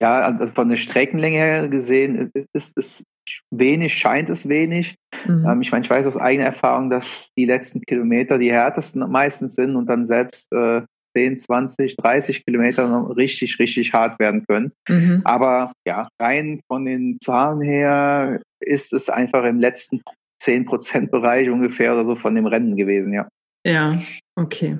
Ja, 0.00 0.20
also 0.20 0.46
von 0.46 0.70
der 0.70 0.76
Streckenlänge 0.76 1.36
her 1.36 1.68
gesehen 1.68 2.30
ist 2.54 2.72
es 2.76 3.04
wenig, 3.50 3.94
scheint 3.94 4.30
es 4.30 4.48
wenig. 4.48 4.96
Mhm. 5.26 5.44
Ähm, 5.46 5.60
ich 5.60 5.72
meine, 5.72 5.84
ich 5.84 5.90
weiß 5.90 6.06
aus 6.06 6.16
eigener 6.16 6.46
Erfahrung, 6.46 6.88
dass 6.88 7.28
die 7.36 7.44
letzten 7.44 7.82
Kilometer 7.82 8.38
die 8.38 8.50
härtesten 8.50 9.06
meistens 9.10 9.56
sind 9.56 9.76
und 9.76 9.86
dann 9.86 10.06
selbst 10.06 10.50
äh, 10.52 10.82
10, 11.16 11.36
20, 11.36 11.96
30 11.96 12.44
Kilometer 12.44 12.88
noch 12.88 13.16
richtig, 13.16 13.58
richtig 13.58 13.92
hart 13.92 14.18
werden 14.18 14.44
können. 14.46 14.72
Mhm. 14.88 15.22
Aber 15.24 15.72
ja, 15.86 16.08
rein 16.20 16.60
von 16.66 16.84
den 16.84 17.16
Zahlen 17.22 17.60
her 17.60 18.40
ist 18.60 18.92
es 18.92 19.08
einfach 19.08 19.44
im 19.44 19.60
letzten 19.60 20.02
10% 20.42 21.10
Bereich 21.10 21.50
ungefähr 21.50 21.92
oder 21.92 22.04
so 22.04 22.14
von 22.14 22.34
dem 22.34 22.46
Rennen 22.46 22.76
gewesen, 22.76 23.12
ja. 23.12 23.28
Ja, 23.66 24.00
okay. 24.36 24.78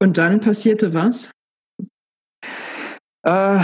Und 0.00 0.18
dann 0.18 0.40
passierte 0.40 0.94
was? 0.94 1.30
Äh, 3.26 3.62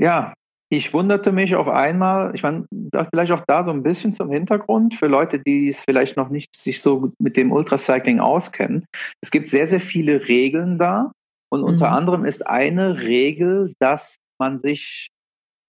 ja, 0.00 0.32
ich 0.68 0.92
wunderte 0.92 1.30
mich 1.30 1.54
auf 1.54 1.68
einmal, 1.68 2.34
ich 2.34 2.42
meine, 2.42 2.66
vielleicht 3.10 3.32
auch 3.32 3.44
da 3.46 3.64
so 3.64 3.70
ein 3.70 3.82
bisschen 3.82 4.12
zum 4.12 4.30
Hintergrund 4.30 4.94
für 4.94 5.06
Leute, 5.06 5.38
die 5.38 5.68
es 5.68 5.84
vielleicht 5.84 6.16
noch 6.16 6.28
nicht 6.28 6.56
sich 6.56 6.82
so 6.82 7.12
mit 7.20 7.36
dem 7.36 7.52
Ultracycling 7.52 8.18
auskennen. 8.18 8.84
Es 9.22 9.30
gibt 9.30 9.46
sehr, 9.46 9.66
sehr 9.68 9.80
viele 9.80 10.26
Regeln 10.26 10.78
da 10.78 11.12
und 11.52 11.60
mhm. 11.60 11.66
unter 11.66 11.92
anderem 11.92 12.24
ist 12.24 12.46
eine 12.46 12.98
Regel, 12.98 13.74
dass 13.78 14.16
man 14.40 14.58
sich 14.58 15.08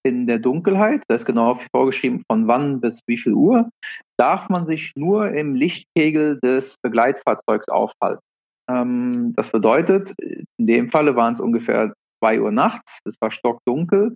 in 0.03 0.25
der 0.25 0.39
Dunkelheit, 0.39 1.03
das 1.07 1.21
ist 1.21 1.25
genau 1.25 1.59
vorgeschrieben, 1.75 2.23
von 2.31 2.47
wann 2.47 2.79
bis 2.79 3.01
wie 3.07 3.17
viel 3.17 3.33
Uhr, 3.33 3.69
darf 4.17 4.49
man 4.49 4.65
sich 4.65 4.93
nur 4.95 5.31
im 5.31 5.53
Lichtkegel 5.53 6.39
des 6.39 6.75
Begleitfahrzeugs 6.81 7.67
aufhalten. 7.67 8.21
Ähm, 8.69 9.33
das 9.35 9.51
bedeutet, 9.51 10.15
in 10.19 10.65
dem 10.65 10.89
Falle 10.89 11.15
waren 11.15 11.33
es 11.33 11.41
ungefähr 11.41 11.93
zwei 12.19 12.41
Uhr 12.41 12.51
nachts, 12.51 12.99
es 13.05 13.17
war 13.21 13.31
stockdunkel 13.31 14.15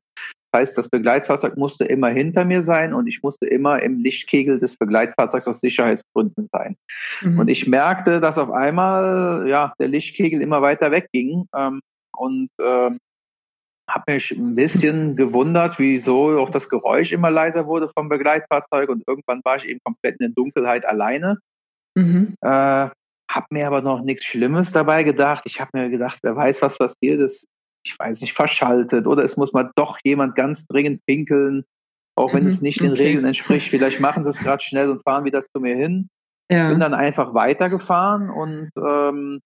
heißt, 0.54 0.78
das 0.78 0.90
Begleitfahrzeug 0.90 1.58
musste 1.58 1.86
immer 1.86 2.10
hinter 2.10 2.46
mir 2.46 2.64
sein 2.64 2.94
und 2.94 3.08
ich 3.08 3.24
musste 3.24 3.48
immer 3.48 3.82
im 3.82 4.00
Lichtkegel 4.00 4.60
des 4.60 4.76
Begleitfahrzeugs 4.76 5.48
aus 5.48 5.62
Sicherheitsgründen 5.62 6.48
sein. 6.52 6.76
Mhm. 7.22 7.40
Und 7.40 7.48
ich 7.48 7.68
merkte, 7.68 8.20
dass 8.20 8.38
auf 8.38 8.52
einmal 8.52 9.46
ja 9.48 9.74
der 9.80 9.88
Lichtkegel 9.88 10.42
immer 10.42 10.62
weiter 10.62 10.92
wegging 10.92 11.46
ähm, 11.56 11.82
und 12.16 12.50
äh, 12.60 12.92
habe 13.90 14.14
mich 14.14 14.32
ein 14.32 14.56
bisschen 14.56 15.16
gewundert, 15.16 15.80
wieso 15.80 16.40
auch 16.40 16.50
das 16.50 16.70
Geräusch 16.70 17.12
immer 17.12 17.30
leiser 17.30 17.68
wurde 17.68 17.90
vom 17.90 18.10
Begleitfahrzeug 18.10 18.90
und 18.90 19.04
irgendwann 19.08 19.42
war 19.44 19.58
ich 19.58 19.68
eben 19.68 19.80
komplett 19.84 20.20
in 20.20 20.28
der 20.28 20.34
Dunkelheit 20.36 20.86
alleine. 20.86 21.38
Mhm. 21.96 22.36
Äh, 22.42 22.90
habe 23.32 23.46
mir 23.50 23.68
aber 23.68 23.82
noch 23.82 24.02
nichts 24.02 24.26
Schlimmes 24.26 24.72
dabei 24.72 25.04
gedacht. 25.04 25.44
Ich 25.46 25.62
habe 25.62 25.72
mir 25.74 25.90
gedacht, 25.90 26.20
wer 26.22 26.36
weiß, 26.36 26.62
was 26.62 26.78
passiert 26.78 27.22
ist 27.22 27.48
ich 27.84 27.98
weiß 27.98 28.22
nicht, 28.22 28.34
verschaltet 28.34 29.08
oder 29.08 29.24
es 29.24 29.38
muss 29.38 29.54
mal 29.54 29.72
doch 29.76 29.98
jemand 30.04 30.36
ganz 30.36 30.68
dringend 30.68 31.06
pinkeln, 31.06 31.64
auch 32.16 32.34
wenn 32.34 32.44
mhm, 32.44 32.50
es 32.50 32.62
nicht 32.62 32.82
den 32.82 32.92
okay. 32.92 33.04
Regeln 33.04 33.26
entspricht. 33.26 33.70
Vielleicht 33.70 34.00
machen 34.00 34.24
sie 34.24 34.30
es 34.30 34.40
gerade 34.40 34.64
schnell 34.64 34.90
und 34.90 35.04
fahren 35.04 35.26
wieder 35.26 35.44
zu 35.44 35.60
mir 35.60 35.76
hin. 35.76 36.10
Ja. 36.52 36.70
Bin 36.70 36.80
dann 36.80 36.94
einfach 36.94 37.34
weitergefahren 37.34 38.30
und 38.30 38.72
ähm, 38.78 39.40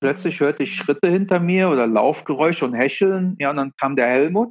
plötzlich 0.00 0.40
hörte 0.40 0.62
ich 0.62 0.76
Schritte 0.76 1.08
hinter 1.08 1.40
mir 1.40 1.70
oder 1.70 1.86
Laufgeräusche 1.86 2.64
und 2.64 2.74
Häscheln. 2.74 3.34
Ja, 3.38 3.50
und 3.50 3.56
dann 3.56 3.72
kam 3.80 3.96
der 3.96 4.08
Helmut. 4.08 4.50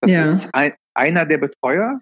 Das 0.00 0.10
ja. 0.10 0.24
ist 0.30 0.48
ein, 0.52 0.72
einer 0.94 1.26
der 1.26 1.38
Betreuer. 1.38 2.00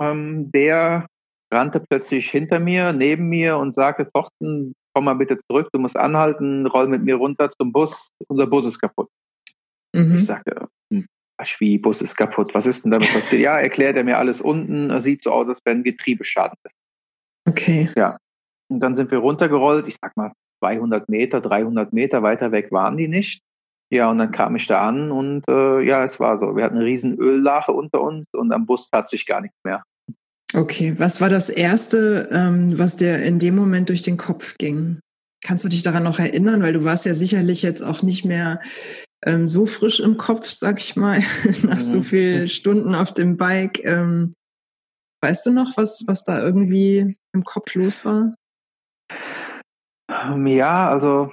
Ähm, 0.00 0.50
der 0.52 1.06
rannte 1.52 1.80
plötzlich 1.80 2.30
hinter 2.30 2.58
mir, 2.58 2.92
neben 2.92 3.28
mir 3.28 3.56
und 3.56 3.72
sagte, 3.72 4.10
Tochten, 4.12 4.74
komm 4.94 5.04
mal 5.04 5.14
bitte 5.14 5.38
zurück, 5.38 5.68
du 5.72 5.78
musst 5.78 5.96
anhalten, 5.96 6.66
roll 6.66 6.88
mit 6.88 7.02
mir 7.02 7.16
runter 7.16 7.50
zum 7.50 7.72
Bus, 7.72 8.08
unser 8.28 8.46
Bus 8.46 8.66
ist 8.66 8.78
kaputt. 8.78 9.08
Mhm. 9.92 10.16
Ich 10.16 10.26
sagte, 10.26 10.68
hm, 10.92 11.06
wie, 11.58 11.78
Bus 11.78 12.02
ist 12.02 12.16
kaputt, 12.16 12.54
was 12.54 12.66
ist 12.66 12.84
denn 12.84 12.92
damit 12.92 13.12
passiert? 13.12 13.42
ja, 13.42 13.58
erklärt 13.58 13.96
er 13.96 14.04
mir 14.04 14.18
alles 14.18 14.40
unten, 14.40 15.00
sieht 15.00 15.22
so 15.22 15.32
aus, 15.32 15.48
als 15.48 15.60
wenn 15.64 15.82
Getriebeschaden 15.82 16.56
ist. 16.64 16.76
Okay. 17.48 17.90
Ja. 17.96 18.16
Und 18.70 18.80
dann 18.80 18.94
sind 18.94 19.10
wir 19.10 19.18
runtergerollt, 19.18 19.86
ich 19.88 19.96
sag 20.00 20.16
mal 20.16 20.32
200 20.60 21.08
Meter, 21.08 21.40
300 21.40 21.92
Meter 21.92 22.22
weiter 22.22 22.52
weg 22.52 22.70
waren 22.70 22.96
die 22.96 23.08
nicht. 23.08 23.42
Ja, 23.90 24.10
und 24.10 24.18
dann 24.18 24.32
kam 24.32 24.56
ich 24.56 24.66
da 24.66 24.88
an 24.88 25.12
und 25.12 25.44
äh, 25.48 25.80
ja, 25.82 26.02
es 26.02 26.18
war 26.18 26.38
so. 26.38 26.56
Wir 26.56 26.64
hatten 26.64 26.76
eine 26.76 26.86
riesen 26.86 27.18
Öllache 27.18 27.72
unter 27.72 28.00
uns 28.00 28.24
und 28.32 28.50
am 28.50 28.64
Bus 28.64 28.88
tat 28.88 29.06
sich 29.06 29.26
gar 29.26 29.42
nichts 29.42 29.58
mehr. 29.64 29.82
Okay, 30.54 30.94
was 30.98 31.20
war 31.20 31.28
das 31.28 31.50
Erste, 31.50 32.28
ähm, 32.32 32.78
was 32.78 32.96
dir 32.96 33.22
in 33.22 33.38
dem 33.38 33.54
Moment 33.54 33.90
durch 33.90 34.00
den 34.00 34.16
Kopf 34.16 34.56
ging? 34.56 35.00
Kannst 35.44 35.64
du 35.64 35.68
dich 35.68 35.82
daran 35.82 36.04
noch 36.04 36.18
erinnern? 36.18 36.62
Weil 36.62 36.72
du 36.72 36.84
warst 36.84 37.04
ja 37.04 37.14
sicherlich 37.14 37.62
jetzt 37.62 37.82
auch 37.82 38.02
nicht 38.02 38.24
mehr 38.24 38.60
ähm, 39.24 39.48
so 39.48 39.66
frisch 39.66 40.00
im 40.00 40.16
Kopf, 40.16 40.48
sag 40.48 40.80
ich 40.80 40.96
mal, 40.96 41.20
nach 41.62 41.80
so 41.80 41.98
mhm. 41.98 42.02
vielen 42.02 42.48
Stunden 42.48 42.94
auf 42.94 43.14
dem 43.14 43.36
Bike. 43.36 43.84
Ähm, 43.84 44.34
weißt 45.22 45.46
du 45.46 45.52
noch, 45.52 45.76
was, 45.76 46.04
was 46.06 46.24
da 46.24 46.40
irgendwie 46.40 47.16
im 47.32 47.44
Kopf 47.44 47.74
los 47.74 48.04
war? 48.04 48.34
Ähm, 50.10 50.46
ja, 50.46 50.90
also 50.90 51.32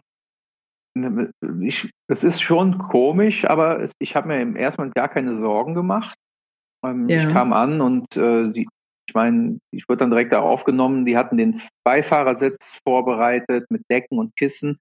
ne, 0.96 1.32
ich, 1.62 1.90
es 2.08 2.24
ist 2.24 2.42
schon 2.42 2.78
komisch, 2.78 3.46
aber 3.46 3.82
es, 3.82 3.92
ich 4.00 4.16
habe 4.16 4.28
mir 4.28 4.42
im 4.42 4.56
ersten 4.56 4.82
Moment 4.82 4.96
gar 4.96 5.10
keine 5.10 5.36
Sorgen 5.36 5.74
gemacht. 5.74 6.16
Ähm, 6.86 7.10
ja. 7.10 7.28
Ich 7.28 7.34
kam 7.34 7.54
an 7.54 7.82
und 7.82 8.16
äh, 8.16 8.52
die, 8.52 8.68
ich 9.08 9.16
meine, 9.16 9.60
ich 9.72 9.90
wurde 9.90 9.98
dann 9.98 10.12
direkt 10.12 10.32
da 10.32 10.42
aufgenommen. 10.42 11.06
Die 11.06 11.18
hatten 11.18 11.38
den 11.38 11.60
Beifahrersitz 11.84 12.80
vorbereitet 12.88 13.66
mit 13.72 13.82
Decken 13.90 14.20
und 14.20 14.36
Kissen 14.36 14.78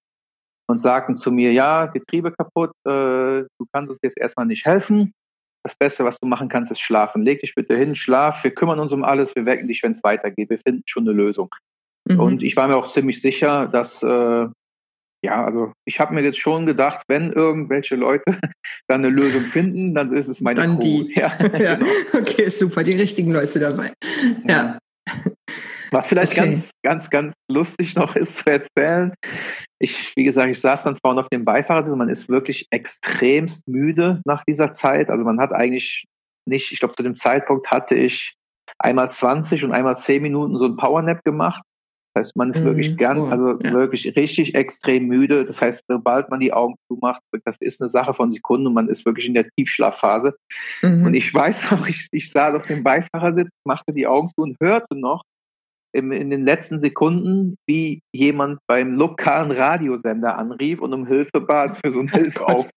und 0.69 0.79
sagten 0.79 1.17
zu 1.17 1.33
mir, 1.33 1.53
ja, 1.53 1.87
Getriebe 1.87 2.31
kaputt, 2.33 2.71
äh, 2.85 2.91
du 2.91 3.67
kannst 3.73 3.91
uns 3.91 3.99
jetzt 4.03 4.19
erstmal 4.19 4.47
nicht 4.47 4.67
helfen. 4.67 5.13
Das 5.65 5.75
Beste, 5.75 6.05
was 6.05 6.19
du 6.19 6.27
machen 6.27 6.49
kannst, 6.49 6.71
ist 6.71 6.81
schlafen. 6.81 7.23
Leg 7.23 7.41
dich 7.41 7.55
bitte 7.55 7.77
hin, 7.77 7.97
schlaf, 7.97 8.45
wir 8.45 8.55
kümmern 8.55 8.79
uns 8.79 8.93
um 8.93 9.03
alles, 9.03 9.35
wir 9.35 9.47
wecken 9.47 9.67
dich, 9.67 9.83
wenn 9.83 9.93
es 9.93 10.05
weitergeht. 10.05 10.51
Wir 10.51 10.59
finden 10.59 10.83
schon 10.87 11.09
eine 11.09 11.17
Lösung. 11.17 11.49
Mhm. 12.09 12.21
Und 12.21 12.43
ich 12.43 12.57
war 12.57 12.69
mir 12.69 12.77
auch 12.77 12.89
ziemlich 12.89 13.21
sicher, 13.21 13.67
dass, 13.67 14.03
äh, 14.03 14.47
ja, 15.25 15.45
also 15.45 15.73
ich 15.85 15.99
habe 15.99 16.15
mir 16.15 16.23
jetzt 16.23 16.39
schon 16.39 16.67
gedacht, 16.67 17.03
wenn 17.09 17.33
irgendwelche 17.33 17.97
Leute 17.97 18.25
dann 18.89 19.05
eine 19.05 19.09
Lösung 19.09 19.43
finden, 19.43 19.95
dann 19.95 20.13
ist 20.13 20.29
es 20.29 20.41
meine 20.41 20.61
Dann 20.61 20.79
Crew. 20.79 21.05
die. 21.05 21.15
Ja, 21.17 21.37
ja. 21.59 21.75
Genau. 21.75 21.91
Okay, 22.13 22.49
super, 22.51 22.85
die 22.85 22.93
richtigen 22.93 23.33
Leute 23.33 23.59
dabei. 23.59 23.93
ja. 24.47 24.55
ja. 24.55 24.79
Was 25.91 26.07
vielleicht 26.07 26.33
okay. 26.33 26.51
ganz, 26.51 26.71
ganz, 26.83 27.11
ganz 27.11 27.35
lustig 27.51 27.95
noch 27.95 28.15
ist 28.15 28.39
zu 28.39 28.51
erzählen. 28.51 29.15
Ich, 29.81 30.17
wie 30.17 30.25
gesagt, 30.25 30.49
ich 30.49 30.61
saß 30.61 30.85
dann 30.85 30.97
vorne 30.97 31.21
auf 31.21 31.29
dem 31.29 31.45
Beifahrersitz 31.45 31.93
und 31.93 31.99
man 31.99 32.09
ist 32.09 32.29
wirklich 32.29 32.67
extremst 32.71 33.69
müde 33.69 34.21
nach 34.25 34.43
dieser 34.45 34.73
Zeit. 34.73 35.09
Also 35.09 35.25
man 35.25 35.41
hat 35.41 35.53
eigentlich 35.53 36.05
nicht, 36.47 36.73
ich 36.73 36.81
glaube, 36.81 36.95
zu 36.95 37.03
dem 37.03 37.15
Zeitpunkt 37.15 37.71
hatte 37.71 37.95
ich 37.95 38.35
einmal 38.79 39.11
20 39.11 39.65
und 39.65 39.73
einmal 39.73 39.97
10 39.97 40.23
Minuten 40.23 40.57
so 40.57 40.65
ein 40.65 40.77
Powernap 40.77 41.23
gemacht. 41.25 41.63
Das 42.15 42.29
heißt, 42.29 42.37
man 42.37 42.51
ist 42.51 42.61
mhm, 42.61 42.65
wirklich 42.65 42.97
gern, 42.97 43.19
cool. 43.19 43.31
also 43.31 43.59
ja. 43.61 43.73
wirklich 43.73 44.17
richtig 44.17 44.55
extrem 44.55 45.07
müde. 45.07 45.45
Das 45.45 45.61
heißt, 45.61 45.85
sobald 45.87 46.31
man 46.31 46.41
die 46.41 46.53
Augen 46.53 46.75
zumacht, 46.89 47.21
das 47.45 47.59
ist 47.61 47.81
eine 47.81 47.89
Sache 47.89 48.15
von 48.15 48.31
Sekunden 48.31 48.67
und 48.67 48.75
man 48.75 48.89
ist 48.89 49.05
wirklich 49.05 49.29
in 49.29 49.35
der 49.35 49.49
Tiefschlafphase. 49.51 50.35
Mhm. 50.83 51.07
Und 51.07 51.15
ich 51.15 51.33
weiß 51.33 51.71
noch, 51.71 51.87
ich, 51.87 52.09
ich 52.11 52.31
saß 52.31 52.55
auf 52.55 52.67
dem 52.67 52.83
Beifahrersitz, 52.83 53.51
machte 53.65 53.93
die 53.93 54.07
Augen 54.07 54.31
zu 54.31 54.43
und 54.43 54.57
hörte 54.61 54.99
noch, 54.99 55.23
im, 55.93 56.13
in 56.13 56.31
den 56.31 56.45
letzten 56.45 56.79
Sekunden, 56.79 57.57
wie 57.67 58.03
jemand 58.13 58.61
beim 58.67 58.95
lokalen 58.95 59.51
Radiosender 59.51 60.37
anrief 60.37 60.81
und 60.81 60.93
um 60.93 61.07
Hilfe 61.07 61.41
bat 61.41 61.77
für 61.77 61.91
so 61.91 62.01
einen 62.01 62.09
Hilfeaufruf. 62.13 62.71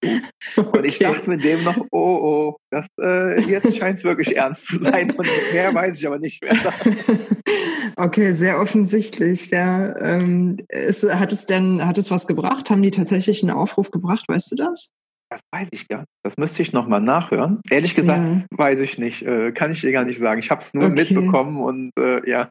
Okay. 0.55 0.77
Und 0.77 0.85
ich 0.85 0.99
dachte 0.99 1.29
mit 1.29 1.43
dem 1.43 1.63
noch, 1.63 1.77
oh, 1.91 2.19
oh, 2.21 2.57
das, 2.69 2.87
äh, 2.99 3.41
jetzt 3.41 3.75
scheint 3.75 3.97
es 3.97 4.03
wirklich 4.03 4.35
ernst 4.37 4.67
zu 4.67 4.77
sein. 4.77 5.11
Und 5.11 5.27
mehr 5.53 5.73
weiß 5.73 5.97
ich 5.99 6.07
aber 6.07 6.19
nicht 6.19 6.41
mehr. 6.43 6.55
okay, 7.95 8.33
sehr 8.33 8.59
offensichtlich. 8.59 9.51
Ja. 9.51 9.95
Ähm, 9.99 10.57
ist, 10.69 11.03
hat 11.13 11.31
es 11.31 11.45
denn, 11.45 11.85
hat 11.85 11.97
es 11.97 12.11
was 12.11 12.27
gebracht? 12.27 12.69
Haben 12.69 12.81
die 12.81 12.91
tatsächlich 12.91 13.43
einen 13.43 13.51
Aufruf 13.51 13.91
gebracht? 13.91 14.27
Weißt 14.27 14.51
du 14.51 14.55
das? 14.55 14.91
Das 15.31 15.39
weiß 15.49 15.69
ich 15.71 15.87
gar 15.87 15.99
nicht. 15.99 16.09
Das 16.23 16.35
müsste 16.35 16.61
ich 16.61 16.73
nochmal 16.73 16.99
nachhören. 16.99 17.61
Ehrlich 17.69 17.95
gesagt, 17.95 18.21
ja. 18.21 18.57
weiß 18.57 18.81
ich 18.81 18.97
nicht. 18.97 19.21
Äh, 19.21 19.53
kann 19.53 19.71
ich 19.71 19.79
dir 19.79 19.93
gar 19.93 20.03
nicht 20.03 20.19
sagen. 20.19 20.41
Ich 20.41 20.51
habe 20.51 20.59
es 20.59 20.73
nur 20.73 20.87
okay. 20.87 20.93
mitbekommen 20.93 21.57
und 21.63 21.91
äh, 21.97 22.29
ja. 22.29 22.49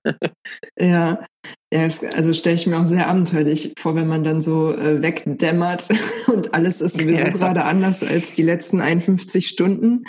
Ja, 0.79 1.23
ja 1.71 1.81
also 2.17 2.33
stelle 2.33 2.57
ich 2.57 2.67
mir 2.67 2.79
auch 2.79 2.87
sehr 2.87 3.09
abenteuerlich 3.09 3.75
vor, 3.79 3.95
wenn 3.97 4.09
man 4.09 4.25
dann 4.25 4.41
so 4.41 4.75
äh, 4.75 5.03
wegdämmert 5.03 5.91
und 6.29 6.55
alles 6.55 6.81
ist 6.81 6.97
sowieso 6.97 7.19
ja. 7.27 7.29
gerade 7.29 7.65
anders 7.65 8.03
als 8.03 8.33
die 8.33 8.45
letzten 8.45 8.81
51 8.81 9.47
Stunden. 9.47 10.05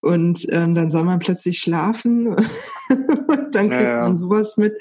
Und 0.00 0.46
ähm, 0.50 0.74
dann 0.74 0.90
soll 0.90 1.04
man 1.04 1.18
plötzlich 1.18 1.58
schlafen. 1.58 2.28
Und 2.88 3.54
dann 3.54 3.68
kriegt 3.68 3.90
ja, 3.90 4.00
man 4.02 4.16
sowas 4.16 4.56
mit. 4.56 4.74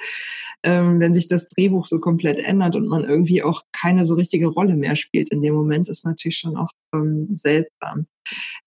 Ähm, 0.63 0.99
wenn 0.99 1.13
sich 1.13 1.27
das 1.27 1.47
Drehbuch 1.47 1.85
so 1.85 1.99
komplett 1.99 2.39
ändert 2.39 2.75
und 2.75 2.87
man 2.87 3.05
irgendwie 3.05 3.43
auch 3.43 3.61
keine 3.71 4.05
so 4.05 4.15
richtige 4.15 4.47
Rolle 4.47 4.75
mehr 4.75 4.97
spielt 4.97 5.29
in 5.29 5.41
dem 5.41 5.53
Moment, 5.53 5.87
ist 5.87 6.05
natürlich 6.05 6.37
schon 6.37 6.57
auch 6.57 6.69
ähm, 6.93 7.29
seltsam. 7.31 8.07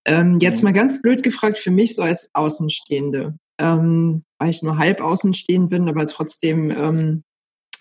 Ähm, 0.06 0.38
jetzt 0.40 0.62
mal 0.62 0.72
ganz 0.72 1.02
blöd 1.02 1.22
gefragt 1.22 1.58
für 1.58 1.70
mich 1.70 1.94
so 1.94 2.02
als 2.02 2.30
Außenstehende, 2.32 3.36
ähm, 3.60 4.24
weil 4.38 4.50
ich 4.50 4.62
nur 4.62 4.78
halb 4.78 5.02
außenstehend 5.02 5.68
bin, 5.68 5.86
aber 5.88 6.06
trotzdem 6.06 6.70
ähm, 6.70 7.24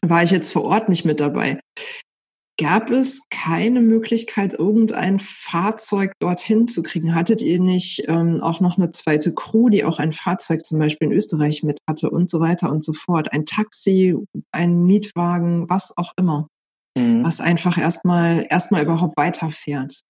war 0.02 0.24
ich 0.24 0.32
jetzt 0.32 0.52
vor 0.52 0.66
Ort 0.66 0.90
nicht 0.90 1.06
mit 1.06 1.22
dabei 1.22 1.62
gab 2.58 2.92
es 2.92 3.24
keine 3.30 3.82
Möglichkeit, 3.82 4.54
irgendein 4.54 5.20
Fahrzeug 5.20 6.14
dorthin 6.20 6.68
zu 6.68 6.84
kriegen? 6.84 7.16
Hattet 7.16 7.42
ihr 7.42 7.60
nicht 7.60 8.06
ähm, 8.08 8.42
auch 8.42 8.60
noch 8.60 8.78
eine 8.78 8.92
zweite 8.92 9.34
Crew, 9.34 9.70
die 9.70 9.86
auch 9.86 10.00
ein 10.00 10.12
Fahrzeug 10.12 10.64
zum 10.66 10.80
Beispiel 10.80 11.10
in 11.10 11.14
Österreich 11.14 11.64
mit 11.64 11.80
hatte 11.90 12.10
und 12.10 12.30
so 12.30 12.40
weiter 12.40 12.72
und 12.72 12.84
so 12.84 12.94
fort? 12.94 13.32
Ein 13.34 13.46
Taxi, 13.46 14.16
ein 14.52 14.84
Mietwagen, 14.84 15.70
was 15.70 15.98
auch 15.98 16.14
immer, 16.18 16.48
mhm. 16.98 17.24
was 17.24 17.42
einfach 17.42 17.78
erstmal 17.78 18.46
erstmal 18.50 18.84
überhaupt 18.84 19.18
weiterfährt. 19.18 20.02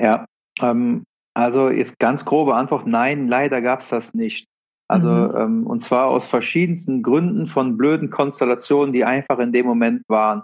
Ja, 0.00 0.26
ähm, 0.60 1.04
also 1.34 1.68
ist 1.68 1.98
ganz 1.98 2.24
grobe 2.24 2.54
Antwort, 2.54 2.86
nein, 2.86 3.28
leider 3.28 3.60
gab 3.60 3.80
es 3.80 3.88
das 3.88 4.14
nicht. 4.14 4.46
Also 4.88 5.08
mhm. 5.08 5.36
ähm, 5.36 5.66
und 5.66 5.80
zwar 5.80 6.06
aus 6.06 6.26
verschiedensten 6.26 7.02
Gründen 7.02 7.46
von 7.46 7.76
blöden 7.76 8.10
Konstellationen, 8.10 8.92
die 8.92 9.04
einfach 9.04 9.38
in 9.38 9.52
dem 9.52 9.66
Moment 9.66 10.02
waren. 10.08 10.42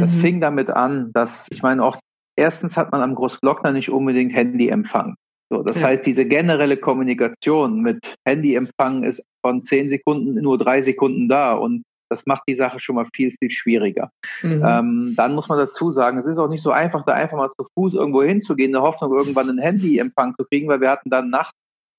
Das 0.00 0.12
mhm. 0.12 0.20
fing 0.20 0.40
damit 0.40 0.70
an, 0.70 1.12
dass, 1.12 1.46
ich 1.50 1.62
meine, 1.62 1.82
auch 1.84 1.98
erstens 2.36 2.76
hat 2.76 2.92
man 2.92 3.00
am 3.00 3.14
Großglockner 3.14 3.72
nicht 3.72 3.90
unbedingt 3.90 4.34
Handyempfang. 4.34 5.14
So, 5.50 5.62
das 5.62 5.80
ja. 5.80 5.88
heißt, 5.88 6.04
diese 6.04 6.24
generelle 6.24 6.76
Kommunikation 6.76 7.80
mit 7.80 8.14
Handyempfang 8.26 9.04
ist 9.04 9.22
von 9.44 9.62
zehn 9.62 9.88
Sekunden 9.88 10.34
nur 10.34 10.58
drei 10.58 10.82
Sekunden 10.82 11.28
da 11.28 11.54
und 11.54 11.82
das 12.10 12.26
macht 12.26 12.42
die 12.48 12.54
Sache 12.54 12.80
schon 12.80 12.96
mal 12.96 13.06
viel, 13.14 13.32
viel 13.40 13.50
schwieriger. 13.50 14.10
Mhm. 14.42 14.62
Ähm, 14.66 15.14
dann 15.16 15.34
muss 15.34 15.48
man 15.48 15.58
dazu 15.58 15.90
sagen, 15.90 16.18
es 16.18 16.26
ist 16.26 16.38
auch 16.38 16.48
nicht 16.48 16.62
so 16.62 16.70
einfach, 16.70 17.04
da 17.04 17.12
einfach 17.12 17.36
mal 17.36 17.50
zu 17.50 17.64
Fuß 17.74 17.94
irgendwo 17.94 18.22
hinzugehen, 18.22 18.68
in 18.68 18.72
der 18.74 18.82
Hoffnung, 18.82 19.12
irgendwann 19.12 19.48
einen 19.48 19.58
Handyempfang 19.58 20.34
zu 20.34 20.44
kriegen, 20.44 20.68
weil 20.68 20.80
wir 20.80 20.90
hatten 20.90 21.10
dann 21.10 21.30
Nacht 21.30 21.54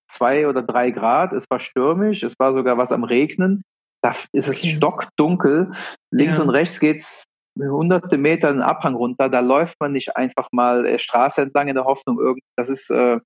zwei 0.10 0.48
oder 0.48 0.62
drei 0.62 0.92
Grad, 0.92 1.34
es 1.34 1.46
war 1.50 1.60
stürmisch, 1.60 2.24
es 2.24 2.36
war 2.40 2.54
sogar 2.54 2.78
was 2.78 2.92
am 2.92 3.04
Regnen. 3.04 3.64
Da 4.02 4.12
ist 4.32 4.48
es 4.48 4.50
okay. 4.50 4.76
stockdunkel. 4.76 5.72
Links 6.12 6.38
ja. 6.38 6.44
und 6.44 6.50
rechts 6.50 6.80
geht's 6.80 7.24
hunderte 7.58 8.18
Meter 8.18 8.50
einen 8.50 8.62
Abhang 8.62 8.96
runter, 8.96 9.30
da 9.30 9.40
läuft 9.40 9.76
man 9.80 9.94
nicht 9.94 10.16
einfach 10.16 10.50
mal 10.52 10.86
äh, 10.86 11.00
Straße 11.00 11.42
entlang 11.42 11.68
in 11.68 11.76
der 11.76 11.86
Hoffnung, 11.86 12.20
irgend, 12.20 12.44
das 12.58 12.70
ist 12.70 12.90
äh, 12.90 13.20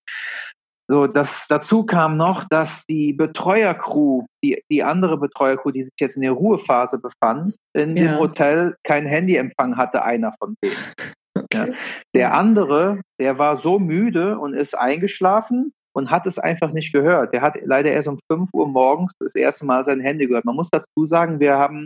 so, 0.91 1.05
das, 1.05 1.45
dazu 1.47 1.85
kam 1.85 2.17
noch, 2.17 2.45
dass 2.49 2.83
die 2.85 3.13
Betreuercrew, 3.13 4.25
die, 4.43 4.63
die 4.71 4.81
andere 4.81 5.19
Betreuercrew, 5.19 5.69
die 5.69 5.83
sich 5.83 5.93
jetzt 5.99 6.15
in 6.15 6.23
der 6.23 6.31
Ruhephase 6.31 6.97
befand, 6.97 7.55
in 7.73 7.95
ja. 7.95 8.05
dem 8.05 8.19
Hotel 8.19 8.75
kein 8.83 9.05
Handyempfang 9.05 9.77
hatte, 9.77 10.03
einer 10.03 10.33
von 10.39 10.55
denen. 10.63 10.75
Okay. 11.35 11.69
Ja. 11.69 11.75
Der 12.15 12.33
andere, 12.33 12.99
der 13.19 13.37
war 13.37 13.55
so 13.55 13.79
müde 13.79 14.37
und 14.39 14.53
ist 14.53 14.77
eingeschlafen 14.77 15.71
und 15.95 16.11
hat 16.11 16.27
es 16.27 16.37
einfach 16.37 16.71
nicht 16.71 16.91
gehört. 16.91 17.33
Der 17.33 17.41
hat 17.41 17.57
leider 17.63 17.91
erst 17.91 18.09
um 18.09 18.17
5 18.29 18.49
Uhr 18.53 18.67
morgens 18.67 19.13
das 19.19 19.35
erste 19.35 19.65
Mal 19.65 19.85
sein 19.85 20.01
Handy 20.01 20.27
gehört. 20.27 20.43
Man 20.43 20.55
muss 20.55 20.69
dazu 20.69 21.05
sagen, 21.05 21.39
wir 21.39 21.57
haben 21.57 21.85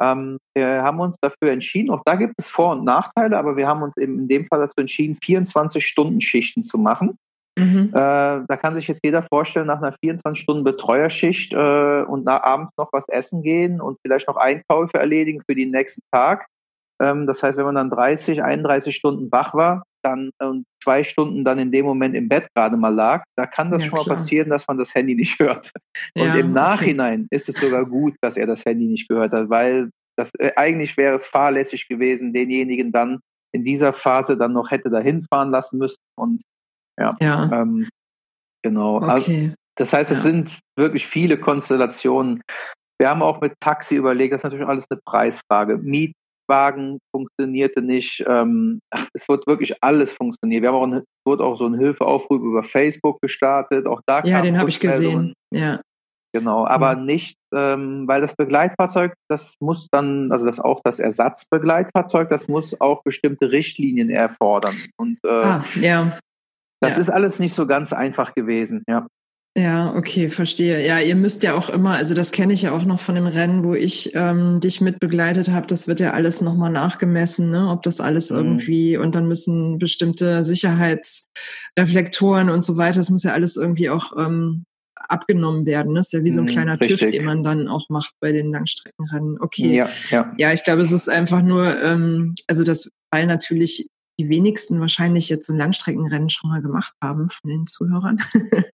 ähm, 0.00 0.38
wir 0.54 0.82
haben 0.82 1.00
uns 1.00 1.16
dafür 1.20 1.50
entschieden, 1.50 1.90
auch 1.90 2.02
da 2.04 2.14
gibt 2.14 2.34
es 2.38 2.48
Vor- 2.48 2.72
und 2.72 2.84
Nachteile, 2.84 3.38
aber 3.38 3.56
wir 3.56 3.66
haben 3.66 3.82
uns 3.82 3.96
eben 3.96 4.18
in 4.18 4.28
dem 4.28 4.46
Fall 4.46 4.60
dazu 4.60 4.80
entschieden, 4.80 5.14
24-Stunden-Schichten 5.14 6.64
zu 6.64 6.78
machen. 6.78 7.18
Mhm. 7.58 7.90
Äh, 7.92 7.92
da 7.92 8.56
kann 8.56 8.74
sich 8.74 8.86
jetzt 8.86 9.04
jeder 9.04 9.22
vorstellen, 9.22 9.66
nach 9.66 9.82
einer 9.82 9.92
24-Stunden-Betreuerschicht 9.92 11.52
äh, 11.52 12.02
und 12.02 12.24
nach, 12.24 12.42
abends 12.44 12.72
noch 12.76 12.88
was 12.92 13.08
essen 13.08 13.42
gehen 13.42 13.80
und 13.80 13.98
vielleicht 14.04 14.28
noch 14.28 14.36
Einkäufe 14.36 14.98
erledigen 14.98 15.42
für 15.44 15.56
den 15.56 15.72
nächsten 15.72 16.02
Tag. 16.12 16.46
Ähm, 17.02 17.26
das 17.26 17.42
heißt, 17.42 17.58
wenn 17.58 17.64
man 17.64 17.74
dann 17.74 17.90
30, 17.90 18.42
31 18.42 18.94
Stunden 18.94 19.32
wach 19.32 19.54
war, 19.54 19.82
dann 20.02 20.30
und 20.40 20.64
zwei 20.82 21.04
Stunden 21.04 21.44
dann 21.44 21.58
in 21.58 21.72
dem 21.72 21.84
Moment 21.86 22.14
im 22.14 22.28
Bett 22.28 22.46
gerade 22.54 22.76
mal 22.76 22.94
lag, 22.94 23.24
da 23.36 23.46
kann 23.46 23.70
das 23.70 23.82
ja, 23.84 23.88
schon 23.88 23.98
mal 23.98 24.04
passieren, 24.04 24.50
dass 24.50 24.66
man 24.66 24.78
das 24.78 24.94
Handy 24.94 25.14
nicht 25.14 25.38
hört. 25.38 25.70
Und 26.14 26.24
ja, 26.24 26.34
im 26.34 26.52
Nachhinein 26.52 27.22
okay. 27.22 27.36
ist 27.36 27.48
es 27.48 27.56
sogar 27.56 27.84
gut, 27.84 28.14
dass 28.20 28.36
er 28.36 28.46
das 28.46 28.64
Handy 28.64 28.86
nicht 28.86 29.08
gehört 29.08 29.32
hat, 29.32 29.50
weil 29.50 29.90
das 30.16 30.32
äh, 30.38 30.52
eigentlich 30.56 30.96
wäre 30.96 31.16
es 31.16 31.26
fahrlässig 31.26 31.88
gewesen, 31.88 32.32
denjenigen 32.32 32.92
dann 32.92 33.20
in 33.52 33.64
dieser 33.64 33.92
Phase 33.92 34.36
dann 34.36 34.52
noch 34.52 34.70
hätte 34.70 34.90
dahin 34.90 35.22
fahren 35.22 35.50
lassen 35.50 35.78
müssen. 35.78 36.00
Und 36.16 36.42
ja, 36.98 37.16
ja. 37.20 37.50
Ähm, 37.52 37.88
genau. 38.62 38.96
Okay. 38.96 39.08
Also, 39.08 39.54
das 39.76 39.92
heißt, 39.92 40.10
es 40.10 40.22
sind 40.22 40.58
wirklich 40.76 41.06
viele 41.06 41.38
Konstellationen. 41.38 42.42
Wir 43.00 43.08
haben 43.08 43.22
auch 43.22 43.40
mit 43.40 43.54
Taxi 43.60 43.94
überlegt, 43.94 44.34
das 44.34 44.40
ist 44.40 44.44
natürlich 44.44 44.66
alles 44.66 44.86
eine 44.90 45.00
Preisfrage. 45.04 45.78
Miet, 45.78 46.14
Wagen 46.48 46.98
funktionierte 47.14 47.82
nicht. 47.82 48.24
Ähm, 48.26 48.80
es 49.12 49.28
wird 49.28 49.46
wirklich 49.46 49.82
alles 49.82 50.12
funktionieren. 50.12 50.62
Wir 50.62 50.70
haben 50.70 50.76
auch, 50.76 50.96
ein, 50.96 51.04
wurde 51.26 51.44
auch 51.44 51.56
so 51.56 51.66
ein 51.66 51.78
Hilfeaufruf 51.78 52.40
über 52.40 52.62
Facebook 52.62 53.20
gestartet. 53.20 53.86
Auch 53.86 54.00
da 54.06 54.22
ja, 54.24 54.42
den 54.42 54.58
habe 54.58 54.70
ich 54.70 54.80
gesehen. 54.80 55.34
Ja. 55.52 55.80
Genau, 56.34 56.66
aber 56.66 56.94
mhm. 56.94 57.04
nicht, 57.06 57.36
ähm, 57.54 58.06
weil 58.06 58.20
das 58.20 58.34
Begleitfahrzeug, 58.36 59.14
das 59.30 59.54
muss 59.60 59.88
dann, 59.90 60.30
also 60.30 60.44
das 60.44 60.60
auch 60.60 60.80
das 60.84 60.98
Ersatzbegleitfahrzeug, 60.98 62.28
das 62.28 62.48
muss 62.48 62.78
auch 62.80 63.02
bestimmte 63.02 63.50
Richtlinien 63.50 64.10
erfordern. 64.10 64.74
Und 64.98 65.18
äh, 65.24 65.28
ah, 65.30 65.64
ja. 65.80 66.18
das 66.80 66.92
ja. 66.92 66.98
ist 66.98 67.10
alles 67.10 67.38
nicht 67.38 67.54
so 67.54 67.66
ganz 67.66 67.94
einfach 67.94 68.34
gewesen, 68.34 68.82
ja. 68.86 69.06
Ja, 69.58 69.92
okay, 69.96 70.30
verstehe. 70.30 70.86
Ja, 70.86 71.00
ihr 71.00 71.16
müsst 71.16 71.42
ja 71.42 71.54
auch 71.54 71.68
immer, 71.68 71.96
also 71.96 72.14
das 72.14 72.30
kenne 72.30 72.52
ich 72.52 72.62
ja 72.62 72.70
auch 72.70 72.84
noch 72.84 73.00
von 73.00 73.16
dem 73.16 73.26
Rennen, 73.26 73.64
wo 73.64 73.74
ich 73.74 74.12
ähm, 74.14 74.60
dich 74.60 74.80
mitbegleitet 74.80 75.50
habe, 75.50 75.66
das 75.66 75.88
wird 75.88 75.98
ja 75.98 76.12
alles 76.12 76.40
nochmal 76.40 76.70
nachgemessen, 76.70 77.50
ne? 77.50 77.68
ob 77.68 77.82
das 77.82 78.00
alles 78.00 78.30
mhm. 78.30 78.36
irgendwie, 78.36 78.96
und 78.96 79.16
dann 79.16 79.26
müssen 79.26 79.80
bestimmte 79.80 80.44
Sicherheitsreflektoren 80.44 82.50
und 82.50 82.64
so 82.64 82.76
weiter, 82.76 83.00
das 83.00 83.10
muss 83.10 83.24
ja 83.24 83.32
alles 83.32 83.56
irgendwie 83.56 83.90
auch 83.90 84.12
ähm, 84.16 84.64
abgenommen 84.94 85.66
werden. 85.66 85.92
Ne? 85.92 85.98
Das 85.98 86.06
ist 86.06 86.12
ja 86.12 86.22
wie 86.22 86.30
so 86.30 86.38
ein 86.38 86.44
mhm, 86.44 86.50
kleiner 86.50 86.80
Richtig. 86.80 87.00
TÜV, 87.00 87.10
den 87.10 87.24
man 87.24 87.42
dann 87.42 87.66
auch 87.66 87.88
macht 87.88 88.14
bei 88.20 88.30
den 88.30 88.52
Langstreckenrennen. 88.52 89.40
Okay. 89.40 89.74
Ja, 89.74 89.88
ja. 90.10 90.32
ja 90.38 90.52
ich 90.52 90.62
glaube, 90.62 90.82
es 90.82 90.92
ist 90.92 91.08
einfach 91.08 91.42
nur, 91.42 91.82
ähm, 91.82 92.36
also 92.46 92.62
das, 92.62 92.92
weil 93.10 93.26
natürlich 93.26 93.88
die 94.20 94.28
wenigsten 94.28 94.80
wahrscheinlich 94.80 95.28
jetzt 95.28 95.46
so 95.46 95.52
ein 95.52 95.58
Langstreckenrennen 95.58 96.30
schon 96.30 96.50
mal 96.50 96.60
gemacht 96.60 96.92
haben 97.02 97.30
von 97.30 97.50
den 97.50 97.66
Zuhörern, 97.66 98.18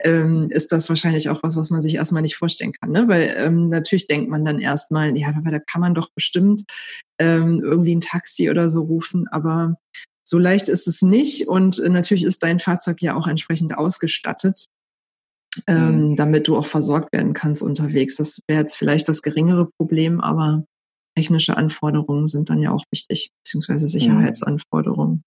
ähm, 0.00 0.48
ist 0.50 0.72
das 0.72 0.88
wahrscheinlich 0.88 1.28
auch 1.28 1.42
was, 1.42 1.56
was 1.56 1.70
man 1.70 1.80
sich 1.80 1.94
erstmal 1.94 2.22
nicht 2.22 2.36
vorstellen 2.36 2.72
kann. 2.72 2.90
Ne? 2.90 3.08
Weil 3.08 3.34
ähm, 3.36 3.68
natürlich 3.68 4.06
denkt 4.06 4.30
man 4.30 4.44
dann 4.44 4.60
erstmal, 4.60 5.16
ja, 5.16 5.28
aber 5.28 5.50
da 5.50 5.58
kann 5.58 5.80
man 5.80 5.94
doch 5.94 6.10
bestimmt 6.14 6.64
ähm, 7.18 7.60
irgendwie 7.62 7.94
ein 7.94 8.00
Taxi 8.00 8.50
oder 8.50 8.70
so 8.70 8.82
rufen, 8.82 9.26
aber 9.28 9.76
so 10.26 10.38
leicht 10.38 10.68
ist 10.68 10.88
es 10.88 11.02
nicht 11.02 11.48
und 11.48 11.78
äh, 11.78 11.88
natürlich 11.88 12.24
ist 12.24 12.42
dein 12.42 12.58
Fahrzeug 12.58 13.02
ja 13.02 13.14
auch 13.14 13.26
entsprechend 13.26 13.76
ausgestattet. 13.76 14.66
ähm, 15.68 16.10
mhm. 16.10 16.16
damit 16.16 16.48
du 16.48 16.56
auch 16.56 16.66
versorgt 16.66 17.12
werden 17.12 17.32
kannst 17.32 17.62
unterwegs. 17.62 18.16
Das 18.16 18.40
wäre 18.48 18.60
jetzt 18.60 18.76
vielleicht 18.76 19.08
das 19.08 19.22
geringere 19.22 19.68
Problem, 19.78 20.20
aber 20.20 20.64
technische 21.16 21.56
Anforderungen 21.56 22.26
sind 22.26 22.50
dann 22.50 22.60
ja 22.60 22.72
auch 22.72 22.84
wichtig, 22.90 23.30
beziehungsweise 23.44 23.86
mhm. 23.86 23.90
Sicherheitsanforderungen. 23.90 25.22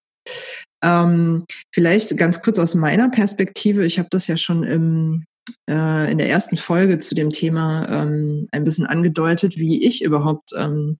Ähm, 0.83 1.45
vielleicht 1.73 2.15
ganz 2.17 2.41
kurz 2.41 2.59
aus 2.59 2.75
meiner 2.75 3.09
Perspektive. 3.09 3.85
Ich 3.85 3.99
habe 3.99 4.09
das 4.11 4.27
ja 4.27 4.37
schon 4.37 4.63
im 4.63 5.25
äh, 5.69 6.11
in 6.11 6.17
der 6.17 6.29
ersten 6.29 6.57
Folge 6.57 6.99
zu 6.99 7.15
dem 7.15 7.29
Thema 7.29 7.87
ähm, 7.89 8.47
ein 8.51 8.63
bisschen 8.63 8.85
angedeutet, 8.85 9.57
wie 9.57 9.85
ich 9.85 10.03
überhaupt 10.03 10.51
ähm, 10.57 10.97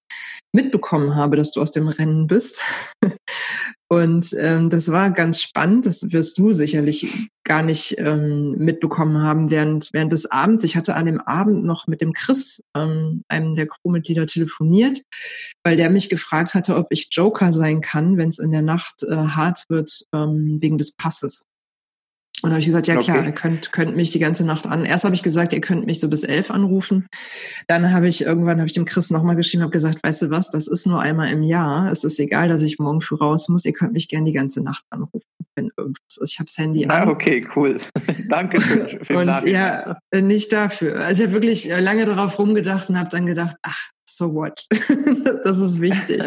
mitbekommen 0.53 1.15
habe, 1.15 1.35
dass 1.35 1.51
du 1.51 1.61
aus 1.61 1.71
dem 1.71 1.87
Rennen 1.87 2.27
bist. 2.27 2.61
Und 3.89 4.35
ähm, 4.37 4.69
das 4.69 4.91
war 4.91 5.11
ganz 5.11 5.41
spannend. 5.41 5.85
Das 5.85 6.11
wirst 6.11 6.37
du 6.37 6.51
sicherlich 6.51 7.29
gar 7.45 7.63
nicht 7.63 7.95
ähm, 7.97 8.51
mitbekommen 8.57 9.21
haben 9.21 9.49
während, 9.49 9.89
während 9.93 10.11
des 10.11 10.29
Abends. 10.29 10.65
Ich 10.65 10.75
hatte 10.75 10.95
an 10.95 11.05
dem 11.05 11.21
Abend 11.21 11.63
noch 11.63 11.87
mit 11.87 12.01
dem 12.01 12.11
Chris, 12.11 12.61
ähm, 12.75 13.23
einem 13.29 13.55
der 13.55 13.67
Crewmitglieder, 13.67 14.25
telefoniert, 14.25 15.03
weil 15.63 15.77
der 15.77 15.89
mich 15.89 16.09
gefragt 16.09 16.53
hatte, 16.53 16.75
ob 16.75 16.87
ich 16.89 17.07
Joker 17.11 17.53
sein 17.53 17.79
kann, 17.79 18.17
wenn 18.17 18.27
es 18.27 18.39
in 18.39 18.51
der 18.51 18.61
Nacht 18.61 19.03
äh, 19.03 19.15
hart 19.15 19.63
wird 19.69 20.03
ähm, 20.13 20.57
wegen 20.59 20.77
des 20.77 20.93
Passes. 20.93 21.45
Und 22.43 22.51
habe 22.51 22.59
ich 22.59 22.67
gesagt, 22.67 22.87
ja 22.87 22.97
klar, 22.97 23.17
okay. 23.17 23.27
ihr 23.27 23.31
könnt, 23.33 23.71
könnt 23.71 23.95
mich 23.95 24.11
die 24.11 24.19
ganze 24.19 24.45
Nacht 24.45 24.67
an. 24.67 24.85
Erst 24.85 25.05
habe 25.05 25.15
ich 25.15 25.23
gesagt, 25.23 25.53
ihr 25.53 25.61
könnt 25.61 25.87
mich 25.87 25.99
so 25.99 26.07
bis 26.07 26.23
elf 26.23 26.51
anrufen. 26.51 27.07
Dann 27.67 27.91
habe 27.91 28.07
ich 28.07 28.21
irgendwann, 28.21 28.57
habe 28.57 28.67
ich 28.67 28.73
dem 28.73 28.85
Chris 28.85 29.09
nochmal 29.09 29.35
geschrieben, 29.35 29.63
habe 29.63 29.71
gesagt, 29.71 30.03
weißt 30.03 30.21
du 30.21 30.29
was, 30.29 30.51
das 30.51 30.67
ist 30.67 30.85
nur 30.85 31.01
einmal 31.01 31.31
im 31.31 31.41
Jahr. 31.41 31.91
Es 31.91 32.03
ist 32.03 32.19
egal, 32.19 32.47
dass 32.47 32.61
ich 32.61 32.77
morgen 32.77 33.01
früh 33.01 33.15
raus 33.15 33.49
muss. 33.49 33.65
Ihr 33.65 33.73
könnt 33.73 33.93
mich 33.93 34.07
gerne 34.07 34.25
die 34.25 34.33
ganze 34.33 34.61
Nacht 34.61 34.85
anrufen, 34.91 35.27
wenn 35.55 35.71
irgendwas 35.75 36.17
ist. 36.21 36.33
Ich 36.33 36.39
habe 36.39 36.45
das 36.45 36.57
Handy 36.59 36.85
ah, 36.85 36.93
an. 36.93 37.07
Ah, 37.07 37.11
okay, 37.11 37.47
cool. 37.55 37.79
Danke 38.29 38.61
für, 38.61 38.99
für 39.03 39.17
Und 39.17 39.47
ja, 39.47 39.97
nicht 40.13 40.53
dafür. 40.53 41.03
Also 41.03 41.23
ich 41.23 41.29
habe 41.29 41.33
wirklich 41.33 41.67
lange 41.67 42.05
darauf 42.05 42.37
rumgedacht 42.37 42.87
und 42.91 42.99
habe 42.99 43.09
dann 43.09 43.25
gedacht, 43.25 43.57
ach, 43.63 43.89
so 44.05 44.35
what? 44.35 44.67
das 45.43 45.57
ist 45.57 45.81
wichtig. 45.81 46.21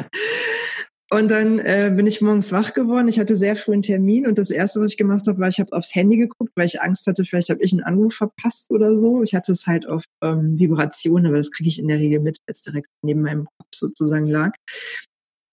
Und 1.12 1.28
dann 1.28 1.58
äh, 1.58 1.92
bin 1.94 2.06
ich 2.06 2.20
morgens 2.20 2.52
wach 2.52 2.72
geworden. 2.72 3.08
Ich 3.08 3.18
hatte 3.18 3.34
sehr 3.34 3.56
früh 3.56 3.72
einen 3.72 3.82
Termin 3.82 4.28
und 4.28 4.38
das 4.38 4.50
erste, 4.50 4.80
was 4.80 4.92
ich 4.92 4.96
gemacht 4.96 5.26
habe, 5.26 5.40
war, 5.40 5.48
ich 5.48 5.58
habe 5.58 5.72
aufs 5.72 5.92
Handy 5.92 6.16
geguckt, 6.16 6.52
weil 6.54 6.66
ich 6.66 6.80
Angst 6.82 7.06
hatte, 7.08 7.24
vielleicht 7.24 7.50
habe 7.50 7.60
ich 7.62 7.72
einen 7.72 7.82
Anruf 7.82 8.14
verpasst 8.14 8.70
oder 8.70 8.96
so. 8.96 9.24
Ich 9.24 9.34
hatte 9.34 9.50
es 9.50 9.66
halt 9.66 9.88
auf 9.88 10.04
ähm, 10.22 10.56
Vibration, 10.56 11.26
aber 11.26 11.36
das 11.36 11.50
kriege 11.50 11.68
ich 11.68 11.80
in 11.80 11.88
der 11.88 11.98
Regel 11.98 12.20
mit, 12.20 12.38
weil 12.46 12.52
es 12.52 12.62
direkt 12.62 12.86
neben 13.02 13.22
meinem 13.22 13.46
Kopf 13.46 13.68
sozusagen 13.74 14.28
lag. 14.28 14.52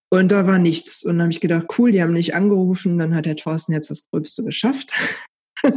Und 0.10 0.32
da 0.32 0.46
war 0.46 0.60
nichts. 0.60 1.04
Und 1.04 1.14
dann 1.14 1.24
habe 1.24 1.32
ich 1.32 1.42
gedacht, 1.42 1.68
cool, 1.78 1.92
die 1.92 2.04
haben 2.04 2.14
nicht 2.14 2.36
angerufen. 2.36 3.00
Dann 3.00 3.16
hat 3.16 3.26
der 3.26 3.36
Thorsten 3.36 3.74
jetzt 3.74 3.90
das 3.90 4.08
Gröbste 4.12 4.44
geschafft. 4.44 4.94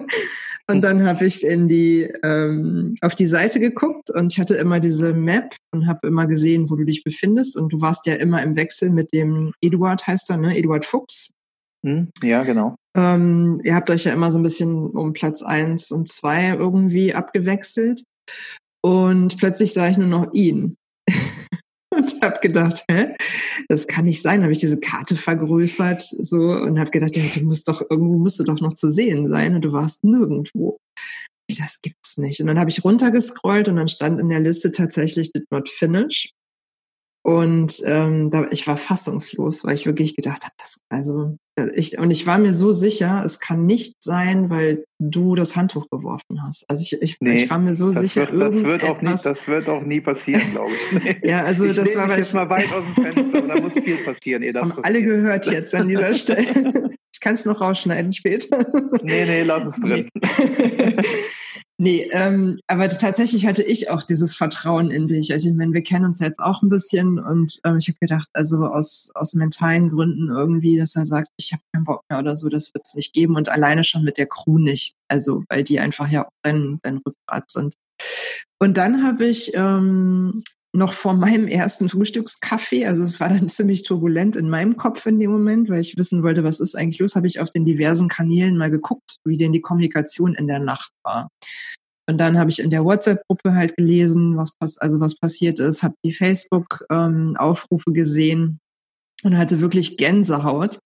Und 0.70 0.82
dann 0.82 1.04
habe 1.04 1.26
ich 1.26 1.44
in 1.44 1.68
die 1.68 2.02
ähm, 2.22 2.94
auf 3.00 3.16
die 3.16 3.26
Seite 3.26 3.58
geguckt 3.58 4.08
und 4.10 4.32
ich 4.32 4.38
hatte 4.38 4.54
immer 4.54 4.78
diese 4.78 5.12
Map 5.12 5.56
und 5.72 5.88
habe 5.88 6.06
immer 6.06 6.28
gesehen, 6.28 6.70
wo 6.70 6.76
du 6.76 6.84
dich 6.84 7.02
befindest. 7.02 7.56
Und 7.56 7.72
du 7.72 7.80
warst 7.80 8.06
ja 8.06 8.14
immer 8.14 8.40
im 8.40 8.54
Wechsel 8.54 8.90
mit 8.90 9.12
dem 9.12 9.52
Eduard, 9.60 10.06
heißt 10.06 10.30
er, 10.30 10.36
ne? 10.36 10.56
Eduard 10.56 10.84
Fuchs. 10.84 11.32
Hm, 11.84 12.10
ja, 12.22 12.44
genau. 12.44 12.76
Ähm, 12.96 13.60
ihr 13.64 13.74
habt 13.74 13.90
euch 13.90 14.04
ja 14.04 14.12
immer 14.12 14.30
so 14.30 14.38
ein 14.38 14.44
bisschen 14.44 14.90
um 14.90 15.12
Platz 15.12 15.42
eins 15.42 15.90
und 15.90 16.08
zwei 16.08 16.50
irgendwie 16.50 17.14
abgewechselt. 17.14 18.04
Und 18.82 19.38
plötzlich 19.38 19.72
sah 19.72 19.88
ich 19.88 19.98
nur 19.98 20.08
noch 20.08 20.32
ihn 20.32 20.76
und 21.96 22.22
habe 22.22 22.38
gedacht, 22.40 22.85
hä, 22.90 23.14
das 23.68 23.87
kann 23.87 24.05
nicht 24.05 24.22
sein. 24.22 24.42
Habe 24.42 24.53
ich 24.53 24.59
diese 24.59 24.79
Karte 24.79 25.16
vergrößert 25.16 26.03
so 26.03 26.38
und 26.38 26.79
habe 26.79 26.90
gedacht, 26.90 27.16
ja, 27.16 27.22
du 27.35 27.44
musst 27.44 27.68
doch 27.68 27.83
irgendwo 27.88 28.16
musst 28.16 28.38
du 28.38 28.44
doch 28.44 28.61
noch 28.61 28.74
zu 28.74 28.90
sehen 28.92 29.26
sein 29.26 29.55
und 29.55 29.62
du 29.62 29.72
warst 29.72 30.05
nirgendwo. 30.05 30.79
Das 31.59 31.81
gibt's 31.83 32.16
nicht. 32.16 32.40
Und 32.40 32.46
dann 32.46 32.61
habe 32.61 32.70
ich 32.70 32.85
runtergescrollt 32.85 33.68
und 33.68 33.76
dann 33.76 33.88
stand 33.88 34.20
in 34.20 34.29
der 34.29 34.40
Liste 34.40 34.70
tatsächlich 34.70 35.33
Did 35.33 35.50
Not 35.50 35.68
Finish. 35.68 36.31
Und 37.30 37.80
ähm, 37.84 38.28
da, 38.32 38.48
ich 38.50 38.66
war 38.66 38.76
fassungslos, 38.76 39.62
weil 39.62 39.74
ich 39.74 39.86
wirklich 39.86 40.16
gedacht 40.16 40.42
habe, 40.42 40.54
das, 40.58 40.80
also 40.88 41.36
ich, 41.76 41.96
und 41.96 42.10
ich 42.10 42.26
war 42.26 42.38
mir 42.38 42.52
so 42.52 42.72
sicher, 42.72 43.22
es 43.24 43.38
kann 43.38 43.66
nicht 43.66 44.02
sein, 44.02 44.50
weil 44.50 44.84
du 44.98 45.36
das 45.36 45.54
Handtuch 45.54 45.88
geworfen 45.90 46.42
hast. 46.42 46.68
Also 46.68 46.82
ich, 46.82 47.00
ich, 47.00 47.18
nee, 47.20 47.44
ich 47.44 47.50
war 47.50 47.60
mir 47.60 47.74
so 47.74 47.92
sicher, 47.92 48.28
wird, 48.32 48.52
das 48.52 48.64
wird 48.64 48.82
auch 48.82 49.00
nie, 49.00 49.14
das 49.22 49.46
wird 49.46 49.68
auch 49.68 49.82
nie 49.82 50.00
passieren, 50.00 50.42
glaube 50.50 50.72
ich. 50.72 51.04
Nee. 51.04 51.20
ja, 51.28 51.44
also 51.44 51.66
ich 51.66 51.76
das 51.76 51.94
war 51.94 52.08
mich 52.08 52.16
jetzt 52.16 52.34
mal 52.34 52.50
weit 52.50 52.66
aus 52.72 52.82
dem 52.96 53.04
Fenster. 53.04 53.42
da 53.42 53.60
muss 53.60 53.74
viel 53.74 53.96
passieren. 53.98 54.42
das, 54.42 54.54
das 54.54 54.62
haben 54.62 54.70
passiert. 54.70 54.86
alle 54.86 55.02
gehört 55.04 55.46
jetzt 55.46 55.72
an 55.72 55.86
dieser 55.86 56.14
Stelle. 56.14 56.90
ich 57.14 57.20
kann 57.20 57.34
es 57.34 57.44
noch 57.44 57.60
rausschneiden 57.60 58.12
später. 58.12 58.66
nee, 59.04 59.24
nee, 59.24 59.42
lass 59.44 59.76
es 59.76 59.80
drin. 59.80 60.08
Nee, 61.82 62.10
ähm, 62.12 62.60
aber 62.66 62.90
tatsächlich 62.90 63.46
hatte 63.46 63.62
ich 63.62 63.88
auch 63.88 64.02
dieses 64.02 64.36
Vertrauen 64.36 64.90
in 64.90 65.08
dich. 65.08 65.32
Also 65.32 65.48
ich 65.48 65.54
meine, 65.54 65.72
wir 65.72 65.82
kennen 65.82 66.04
uns 66.04 66.20
jetzt 66.20 66.38
auch 66.38 66.60
ein 66.60 66.68
bisschen 66.68 67.18
und 67.18 67.58
ähm, 67.64 67.78
ich 67.78 67.88
habe 67.88 67.96
gedacht, 67.98 68.28
also 68.34 68.66
aus, 68.66 69.10
aus 69.14 69.32
mentalen 69.32 69.88
Gründen 69.88 70.28
irgendwie, 70.28 70.76
dass 70.76 70.94
er 70.94 71.06
sagt, 71.06 71.28
ich 71.38 71.54
habe 71.54 71.62
keinen 71.72 71.84
Bock 71.84 72.02
mehr 72.10 72.18
oder 72.18 72.36
so, 72.36 72.50
das 72.50 72.74
wird 72.74 72.84
es 72.84 72.94
nicht 72.96 73.14
geben 73.14 73.34
und 73.34 73.48
alleine 73.48 73.82
schon 73.82 74.04
mit 74.04 74.18
der 74.18 74.26
Crew 74.26 74.58
nicht. 74.58 74.92
Also 75.08 75.42
weil 75.48 75.64
die 75.64 75.80
einfach 75.80 76.10
ja 76.10 76.26
auch 76.26 76.32
dein, 76.42 76.80
dein 76.82 76.98
Rückgrat 76.98 77.50
sind. 77.50 77.76
Und 78.58 78.76
dann 78.76 79.02
habe 79.02 79.24
ich 79.24 79.52
ähm, 79.54 80.44
noch 80.72 80.92
vor 80.92 81.14
meinem 81.14 81.48
ersten 81.48 81.88
Frühstückskaffee, 81.88 82.87
also 82.87 83.02
es 83.02 83.18
war 83.20 83.28
dann 83.28 83.48
ziemlich 83.48 83.83
turbulent 83.83 84.37
in 84.37 84.48
meinem 84.48 84.76
Kopf 84.76 85.06
in 85.06 85.18
dem 85.18 85.30
Moment, 85.30 85.68
weil 85.68 85.80
ich 85.80 85.96
wissen 85.96 86.22
wollte, 86.22 86.44
was 86.44 86.61
ist 86.61 86.76
eigentlich 86.76 87.00
los, 87.00 87.16
habe 87.16 87.26
ich 87.26 87.40
auf 87.40 87.50
den 87.50 87.64
diversen 87.64 88.09
Kanälen 88.09 88.56
mal 88.56 88.70
geguckt, 88.70 89.16
wie 89.24 89.37
denn 89.37 89.52
die 89.52 89.61
Kommunikation 89.61 90.35
in 90.35 90.46
der 90.46 90.61
Nacht 90.61 90.92
war. 91.04 91.28
Und 92.09 92.18
dann 92.18 92.38
habe 92.38 92.50
ich 92.50 92.61
in 92.61 92.70
der 92.70 92.85
WhatsApp-Gruppe 92.85 93.54
halt 93.54 93.76
gelesen, 93.76 94.37
was 94.37 94.52
pass 94.56 94.78
also 94.78 94.98
was 95.00 95.16
passiert 95.16 95.61
ist, 95.61 95.83
habe 95.83 95.94
die 96.04 96.12
Facebook-Aufrufe 96.12 97.85
ähm, 97.90 97.94
gesehen 97.94 98.61
und 99.22 99.37
hatte 99.37 99.61
wirklich 99.61 99.96
Gänsehaut, 99.96 100.80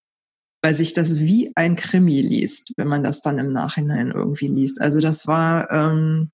weil 0.63 0.75
sich 0.75 0.93
das 0.93 1.19
wie 1.19 1.51
ein 1.55 1.77
Krimi 1.77 2.21
liest, 2.21 2.73
wenn 2.77 2.89
man 2.89 3.03
das 3.03 3.23
dann 3.23 3.39
im 3.39 3.53
Nachhinein 3.53 4.11
irgendwie 4.11 4.49
liest. 4.49 4.81
Also 4.81 5.01
das 5.01 5.27
war 5.27 5.71
ähm, 5.71 6.31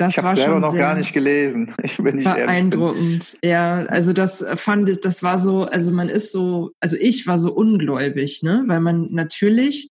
das 0.00 0.16
ich 0.16 0.22
war 0.22 0.34
selber 0.34 0.60
noch 0.60 0.74
gar 0.74 0.94
nicht 0.94 1.12
gelesen. 1.12 1.74
Ich 1.82 1.96
bin 1.96 2.16
nicht 2.16 2.24
beeindruckend. 2.24 3.36
Ja, 3.44 3.80
also 3.86 4.12
das 4.12 4.44
fand 4.56 4.88
ich, 4.88 5.00
das 5.00 5.22
war 5.22 5.38
so, 5.38 5.64
also 5.64 5.90
man 5.92 6.08
ist 6.08 6.32
so, 6.32 6.72
also 6.80 6.96
ich 6.98 7.26
war 7.26 7.38
so 7.38 7.52
ungläubig, 7.52 8.42
ne, 8.42 8.64
weil 8.66 8.80
man 8.80 9.08
natürlich 9.10 9.88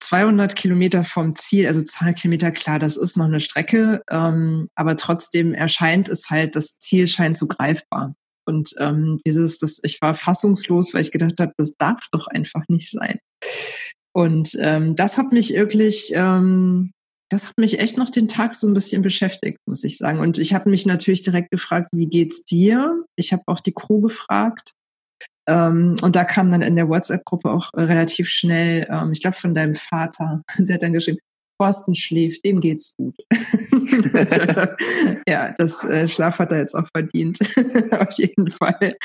200 0.00 0.52
äh, 0.52 0.54
Kilometer 0.54 1.04
vom 1.04 1.34
Ziel, 1.36 1.66
also 1.66 1.82
200 1.82 2.20
Kilometer, 2.20 2.50
klar, 2.50 2.78
das 2.78 2.96
ist 2.96 3.16
noch 3.16 3.24
eine 3.24 3.40
Strecke, 3.40 4.02
ähm, 4.10 4.68
aber 4.74 4.96
trotzdem 4.96 5.54
erscheint 5.54 6.08
es 6.08 6.28
halt, 6.28 6.54
das 6.54 6.78
Ziel 6.78 7.08
scheint 7.08 7.38
so 7.38 7.46
greifbar. 7.46 8.14
Und 8.46 8.74
ähm, 8.78 9.18
dieses, 9.26 9.58
das, 9.58 9.80
ich 9.82 10.02
war 10.02 10.14
fassungslos, 10.14 10.92
weil 10.92 11.00
ich 11.00 11.12
gedacht 11.12 11.40
habe, 11.40 11.52
das 11.56 11.76
darf 11.76 12.06
doch 12.12 12.26
einfach 12.26 12.64
nicht 12.68 12.90
sein. 12.90 13.18
Und 14.12 14.50
ähm, 14.60 14.94
das 14.94 15.16
hat 15.16 15.32
mich 15.32 15.54
wirklich, 15.54 16.12
ähm, 16.14 16.92
das 17.34 17.48
hat 17.48 17.58
mich 17.58 17.80
echt 17.80 17.98
noch 17.98 18.10
den 18.10 18.28
Tag 18.28 18.54
so 18.54 18.68
ein 18.68 18.74
bisschen 18.74 19.02
beschäftigt, 19.02 19.58
muss 19.66 19.82
ich 19.82 19.98
sagen. 19.98 20.20
Und 20.20 20.38
ich 20.38 20.54
habe 20.54 20.70
mich 20.70 20.86
natürlich 20.86 21.22
direkt 21.22 21.50
gefragt, 21.50 21.88
wie 21.92 22.06
geht's 22.06 22.44
dir? 22.44 23.04
Ich 23.16 23.32
habe 23.32 23.42
auch 23.46 23.58
die 23.58 23.72
Crew 23.72 24.00
gefragt. 24.00 24.72
Ähm, 25.48 25.96
und 26.02 26.14
da 26.14 26.22
kam 26.24 26.52
dann 26.52 26.62
in 26.62 26.76
der 26.76 26.88
WhatsApp-Gruppe 26.88 27.50
auch 27.50 27.70
relativ 27.74 28.28
schnell, 28.28 28.86
ähm, 28.88 29.10
ich 29.12 29.20
glaube 29.20 29.36
von 29.36 29.52
deinem 29.52 29.74
Vater, 29.74 30.42
der 30.58 30.78
dann 30.78 30.92
geschrieben, 30.92 31.18
Thorsten 31.60 31.94
schläft, 31.96 32.44
dem 32.44 32.60
geht's 32.60 32.94
gut. 32.96 33.16
ja, 35.28 35.54
das 35.58 35.84
äh, 35.84 36.06
Schlaf 36.06 36.38
hat 36.38 36.52
er 36.52 36.60
jetzt 36.60 36.74
auch 36.74 36.86
verdient, 36.94 37.38
auf 37.90 38.14
jeden 38.16 38.50
Fall. 38.52 38.96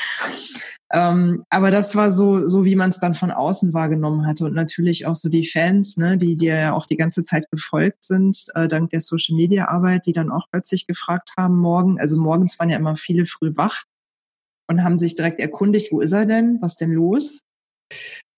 Ähm, 0.92 1.44
aber 1.50 1.70
das 1.70 1.94
war 1.94 2.10
so, 2.10 2.46
so 2.48 2.64
wie 2.64 2.74
man 2.74 2.90
es 2.90 2.98
dann 2.98 3.14
von 3.14 3.30
außen 3.30 3.72
wahrgenommen 3.72 4.26
hatte 4.26 4.44
und 4.44 4.54
natürlich 4.54 5.06
auch 5.06 5.14
so 5.14 5.28
die 5.28 5.46
Fans, 5.46 5.96
ne, 5.96 6.18
die 6.18 6.36
dir 6.36 6.56
ja 6.56 6.72
auch 6.72 6.84
die 6.84 6.96
ganze 6.96 7.22
Zeit 7.22 7.48
gefolgt 7.50 8.04
sind, 8.04 8.46
äh, 8.54 8.66
dank 8.66 8.90
der 8.90 9.00
Social 9.00 9.36
Media 9.36 9.68
Arbeit, 9.68 10.06
die 10.06 10.12
dann 10.12 10.32
auch 10.32 10.46
plötzlich 10.50 10.86
gefragt 10.88 11.30
haben 11.36 11.56
morgen. 11.58 12.00
Also 12.00 12.20
morgens 12.20 12.58
waren 12.58 12.70
ja 12.70 12.76
immer 12.76 12.96
viele 12.96 13.24
früh 13.24 13.52
wach 13.54 13.84
und 14.68 14.82
haben 14.82 14.98
sich 14.98 15.14
direkt 15.14 15.38
erkundigt, 15.38 15.92
wo 15.92 16.00
ist 16.00 16.12
er 16.12 16.26
denn, 16.26 16.58
was 16.60 16.74
denn 16.74 16.90
los? 16.90 17.42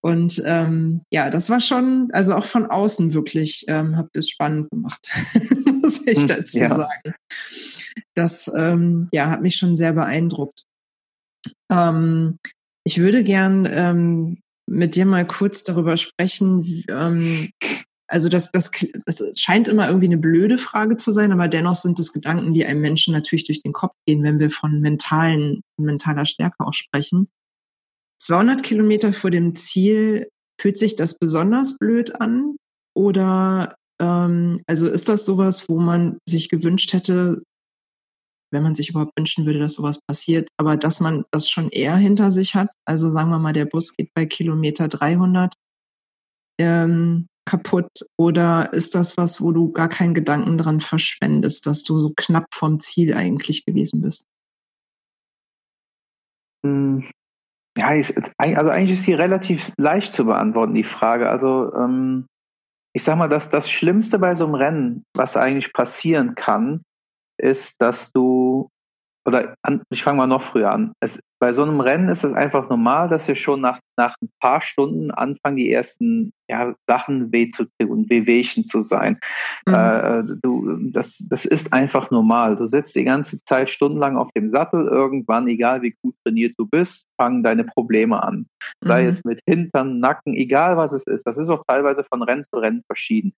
Und 0.01 0.41
ähm, 0.45 1.01
ja, 1.11 1.29
das 1.29 1.49
war 1.49 1.61
schon, 1.61 2.09
also 2.11 2.35
auch 2.35 2.45
von 2.45 2.65
außen 2.67 3.13
wirklich, 3.13 3.65
ähm, 3.67 3.97
habt 3.97 4.15
es 4.15 4.29
spannend 4.29 4.69
gemacht, 4.69 5.07
muss 5.81 6.05
ich 6.05 6.19
hm, 6.19 6.27
dazu 6.27 6.59
ja. 6.59 6.69
sagen. 6.69 7.15
Das 8.13 8.51
ähm, 8.55 9.07
ja, 9.11 9.29
hat 9.29 9.41
mich 9.41 9.55
schon 9.55 9.75
sehr 9.75 9.93
beeindruckt. 9.93 10.65
Ähm, 11.71 12.37
ich 12.85 12.99
würde 12.99 13.23
gern 13.23 13.67
ähm, 13.71 14.37
mit 14.69 14.95
dir 14.95 15.05
mal 15.05 15.25
kurz 15.25 15.63
darüber 15.63 15.97
sprechen. 15.97 16.83
Ähm, 16.89 17.49
also 18.07 18.29
das, 18.29 18.51
das, 18.51 18.71
das 19.05 19.39
scheint 19.39 19.67
immer 19.67 19.87
irgendwie 19.87 20.07
eine 20.07 20.17
blöde 20.17 20.57
Frage 20.57 20.97
zu 20.97 21.11
sein, 21.11 21.31
aber 21.31 21.47
dennoch 21.47 21.75
sind 21.75 21.99
es 21.99 22.13
Gedanken, 22.13 22.53
die 22.53 22.65
einem 22.65 22.81
Menschen 22.81 23.13
natürlich 23.13 23.45
durch 23.45 23.61
den 23.61 23.73
Kopf 23.73 23.95
gehen, 24.05 24.23
wenn 24.23 24.39
wir 24.39 24.51
von 24.51 24.81
mentalen, 24.81 25.61
mentaler 25.77 26.25
Stärke 26.25 26.59
auch 26.59 26.73
sprechen. 26.73 27.29
200 28.19 28.63
Kilometer 28.63 29.13
vor 29.13 29.31
dem 29.31 29.55
Ziel, 29.55 30.29
fühlt 30.61 30.77
sich 30.77 30.95
das 30.95 31.17
besonders 31.17 31.77
blöd 31.77 32.19
an? 32.21 32.55
Oder 32.95 33.75
Ähm, 33.99 34.61
also 34.67 34.87
ist 34.89 35.09
das 35.09 35.25
sowas, 35.25 35.69
wo 35.69 35.79
man 35.79 36.17
sich 36.27 36.49
gewünscht 36.49 36.93
hätte, 36.93 37.43
wenn 38.53 38.63
man 38.63 38.75
sich 38.75 38.89
überhaupt 38.89 39.17
wünschen 39.17 39.45
würde, 39.45 39.59
dass 39.59 39.73
sowas 39.73 39.99
passiert, 40.07 40.47
aber 40.57 40.77
dass 40.77 40.99
man 40.99 41.25
das 41.31 41.49
schon 41.49 41.69
eher 41.69 41.95
hinter 41.95 42.31
sich 42.31 42.55
hat? 42.55 42.69
Also 42.85 43.11
sagen 43.11 43.29
wir 43.31 43.39
mal, 43.39 43.53
der 43.53 43.65
Bus 43.65 43.95
geht 43.95 44.13
bei 44.13 44.25
Kilometer 44.25 44.87
300 44.87 45.53
ähm, 46.59 47.27
kaputt 47.45 48.05
oder 48.17 48.71
ist 48.71 48.95
das 48.95 49.17
was, 49.17 49.41
wo 49.41 49.51
du 49.51 49.71
gar 49.71 49.89
keinen 49.89 50.13
Gedanken 50.13 50.57
dran 50.57 50.79
verschwendest, 50.79 51.65
dass 51.65 51.83
du 51.83 51.99
so 51.99 52.13
knapp 52.15 52.45
vom 52.53 52.79
Ziel 52.79 53.13
eigentlich 53.13 53.65
gewesen 53.65 54.01
bist? 54.01 54.25
Hm, 56.65 57.09
ja, 57.77 57.87
also 57.87 58.69
eigentlich 58.69 58.99
ist 58.99 59.03
sie 59.03 59.13
relativ 59.13 59.73
leicht 59.77 60.13
zu 60.13 60.25
beantworten, 60.25 60.75
die 60.75 60.83
Frage. 60.83 61.29
Also 61.29 61.73
ähm, 61.73 62.27
ich 62.95 63.03
sag 63.03 63.17
mal, 63.17 63.27
dass 63.27 63.49
das 63.49 63.69
Schlimmste 63.69 64.19
bei 64.19 64.35
so 64.35 64.45
einem 64.45 64.55
Rennen, 64.55 65.05
was 65.15 65.35
eigentlich 65.35 65.73
passieren 65.73 66.35
kann, 66.35 66.83
ist, 67.43 67.81
dass 67.81 68.11
du, 68.11 68.69
oder 69.25 69.55
an, 69.61 69.83
ich 69.89 70.03
fange 70.03 70.17
mal 70.17 70.27
noch 70.27 70.41
früher 70.41 70.71
an. 70.71 70.93
Es, 70.99 71.19
bei 71.43 71.51
so 71.51 71.61
einem 71.61 71.81
Rennen 71.81 72.07
ist 72.07 72.23
es 72.23 72.33
einfach 72.33 72.69
normal, 72.69 73.09
dass 73.09 73.27
wir 73.27 73.35
schon 73.35 73.59
nach, 73.59 73.77
nach 73.97 74.15
ein 74.21 74.29
paar 74.39 74.61
Stunden 74.61 75.11
anfangen, 75.11 75.57
die 75.57 75.73
ersten 75.73 76.31
ja, 76.49 76.73
Sachen 76.87 77.33
weh 77.33 77.49
zu 77.49 77.65
tun, 77.77 78.09
Wehwehchen 78.09 78.63
zu 78.63 78.81
sein. 78.81 79.19
Mhm. 79.67 79.73
Äh, 79.73 80.23
du, 80.41 80.77
das, 80.91 81.17
das 81.29 81.43
ist 81.43 81.73
einfach 81.73 82.11
normal. 82.11 82.55
Du 82.55 82.65
sitzt 82.65 82.95
die 82.95 83.03
ganze 83.03 83.43
Zeit 83.43 83.69
stundenlang 83.69 84.15
auf 84.15 84.31
dem 84.31 84.49
Sattel. 84.49 84.87
Irgendwann, 84.87 85.49
egal 85.49 85.81
wie 85.81 85.93
gut 86.01 86.15
trainiert 86.23 86.53
du 86.57 86.65
bist, 86.65 87.07
fangen 87.19 87.43
deine 87.43 87.65
Probleme 87.65 88.23
an. 88.23 88.45
Sei 88.79 89.03
mhm. 89.03 89.09
es 89.09 89.25
mit 89.25 89.41
Hintern, 89.45 89.99
Nacken, 89.99 90.35
egal 90.35 90.77
was 90.77 90.93
es 90.93 91.05
ist. 91.07 91.27
Das 91.27 91.37
ist 91.37 91.49
auch 91.49 91.63
teilweise 91.67 92.05
von 92.05 92.23
Rennen 92.23 92.43
zu 92.43 92.57
Rennen 92.57 92.83
verschieden. 92.87 93.33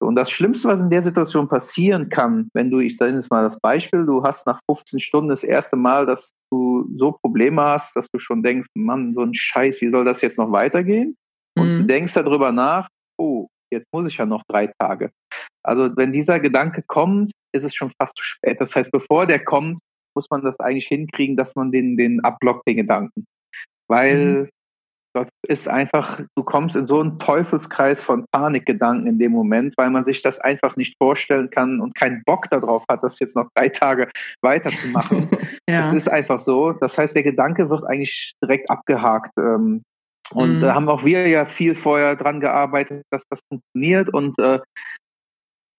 Und 0.00 0.16
das 0.16 0.30
Schlimmste, 0.30 0.68
was 0.68 0.80
in 0.80 0.88
der 0.88 1.02
Situation 1.02 1.46
passieren 1.46 2.08
kann, 2.08 2.48
wenn 2.54 2.70
du, 2.70 2.80
ich 2.80 2.96
sage 2.96 3.12
jetzt 3.12 3.30
mal 3.30 3.42
das 3.42 3.60
Beispiel, 3.60 4.06
du 4.06 4.22
hast 4.22 4.46
nach 4.46 4.60
15 4.70 4.98
Stunden 4.98 5.28
das 5.28 5.44
erste 5.44 5.76
Mal, 5.76 6.06
dass 6.06 6.32
du 6.50 6.88
so 6.94 7.12
Probleme 7.12 7.62
hast, 7.62 7.96
dass 7.96 8.08
du 8.08 8.18
schon 8.18 8.42
denkst, 8.42 8.68
Mann, 8.74 9.12
so 9.14 9.22
ein 9.22 9.34
Scheiß, 9.34 9.80
wie 9.80 9.90
soll 9.90 10.04
das 10.04 10.22
jetzt 10.22 10.38
noch 10.38 10.52
weitergehen? 10.52 11.16
Und 11.58 11.72
mhm. 11.72 11.76
du 11.78 11.84
denkst 11.84 12.14
darüber 12.14 12.52
nach, 12.52 12.88
oh, 13.18 13.48
jetzt 13.72 13.86
muss 13.92 14.06
ich 14.06 14.16
ja 14.16 14.26
noch 14.26 14.42
drei 14.48 14.68
Tage. 14.78 15.10
Also 15.64 15.90
wenn 15.96 16.12
dieser 16.12 16.40
Gedanke 16.40 16.82
kommt, 16.86 17.32
ist 17.52 17.64
es 17.64 17.74
schon 17.74 17.90
fast 18.00 18.16
zu 18.16 18.24
spät. 18.24 18.60
Das 18.60 18.74
heißt, 18.74 18.90
bevor 18.90 19.26
der 19.26 19.44
kommt, 19.44 19.78
muss 20.14 20.28
man 20.30 20.42
das 20.42 20.58
eigentlich 20.60 20.88
hinkriegen, 20.88 21.36
dass 21.36 21.54
man 21.54 21.70
den, 21.70 21.96
den 21.96 22.20
abblockt, 22.24 22.66
den 22.66 22.78
Gedanken. 22.78 23.26
Weil 23.88 24.42
mhm. 24.42 24.48
das 25.14 25.28
ist 25.46 25.68
einfach, 25.68 26.20
du 26.36 26.44
kommst 26.44 26.76
in 26.76 26.86
so 26.86 27.00
einen 27.00 27.18
Teufelskreis 27.18 28.02
von 28.02 28.24
Panikgedanken 28.32 29.06
in 29.06 29.18
dem 29.18 29.32
Moment, 29.32 29.74
weil 29.76 29.90
man 29.90 30.04
sich 30.04 30.22
das 30.22 30.38
einfach 30.38 30.76
nicht 30.76 30.94
vorstellen 30.98 31.50
kann 31.50 31.80
und 31.80 31.94
keinen 31.94 32.22
Bock 32.24 32.48
darauf 32.50 32.84
hat, 32.90 33.02
das 33.02 33.18
jetzt 33.18 33.36
noch 33.36 33.48
drei 33.54 33.68
Tage 33.68 34.10
weiterzumachen. 34.42 35.28
Ja. 35.70 35.82
Das 35.82 35.92
ist 35.92 36.08
einfach 36.08 36.38
so. 36.38 36.72
Das 36.72 36.98
heißt, 36.98 37.14
der 37.14 37.22
Gedanke 37.22 37.70
wird 37.70 37.84
eigentlich 37.84 38.32
direkt 38.42 38.70
abgehakt. 38.70 39.32
Ähm, 39.38 39.82
und 40.32 40.56
mhm. 40.56 40.60
da 40.60 40.74
haben 40.74 40.88
auch 40.88 41.04
wir 41.04 41.26
ja 41.28 41.46
viel 41.46 41.74
vorher 41.74 42.16
dran 42.16 42.40
gearbeitet, 42.40 43.04
dass 43.10 43.24
das 43.28 43.40
funktioniert. 43.48 44.12
Und 44.12 44.38
äh, 44.38 44.60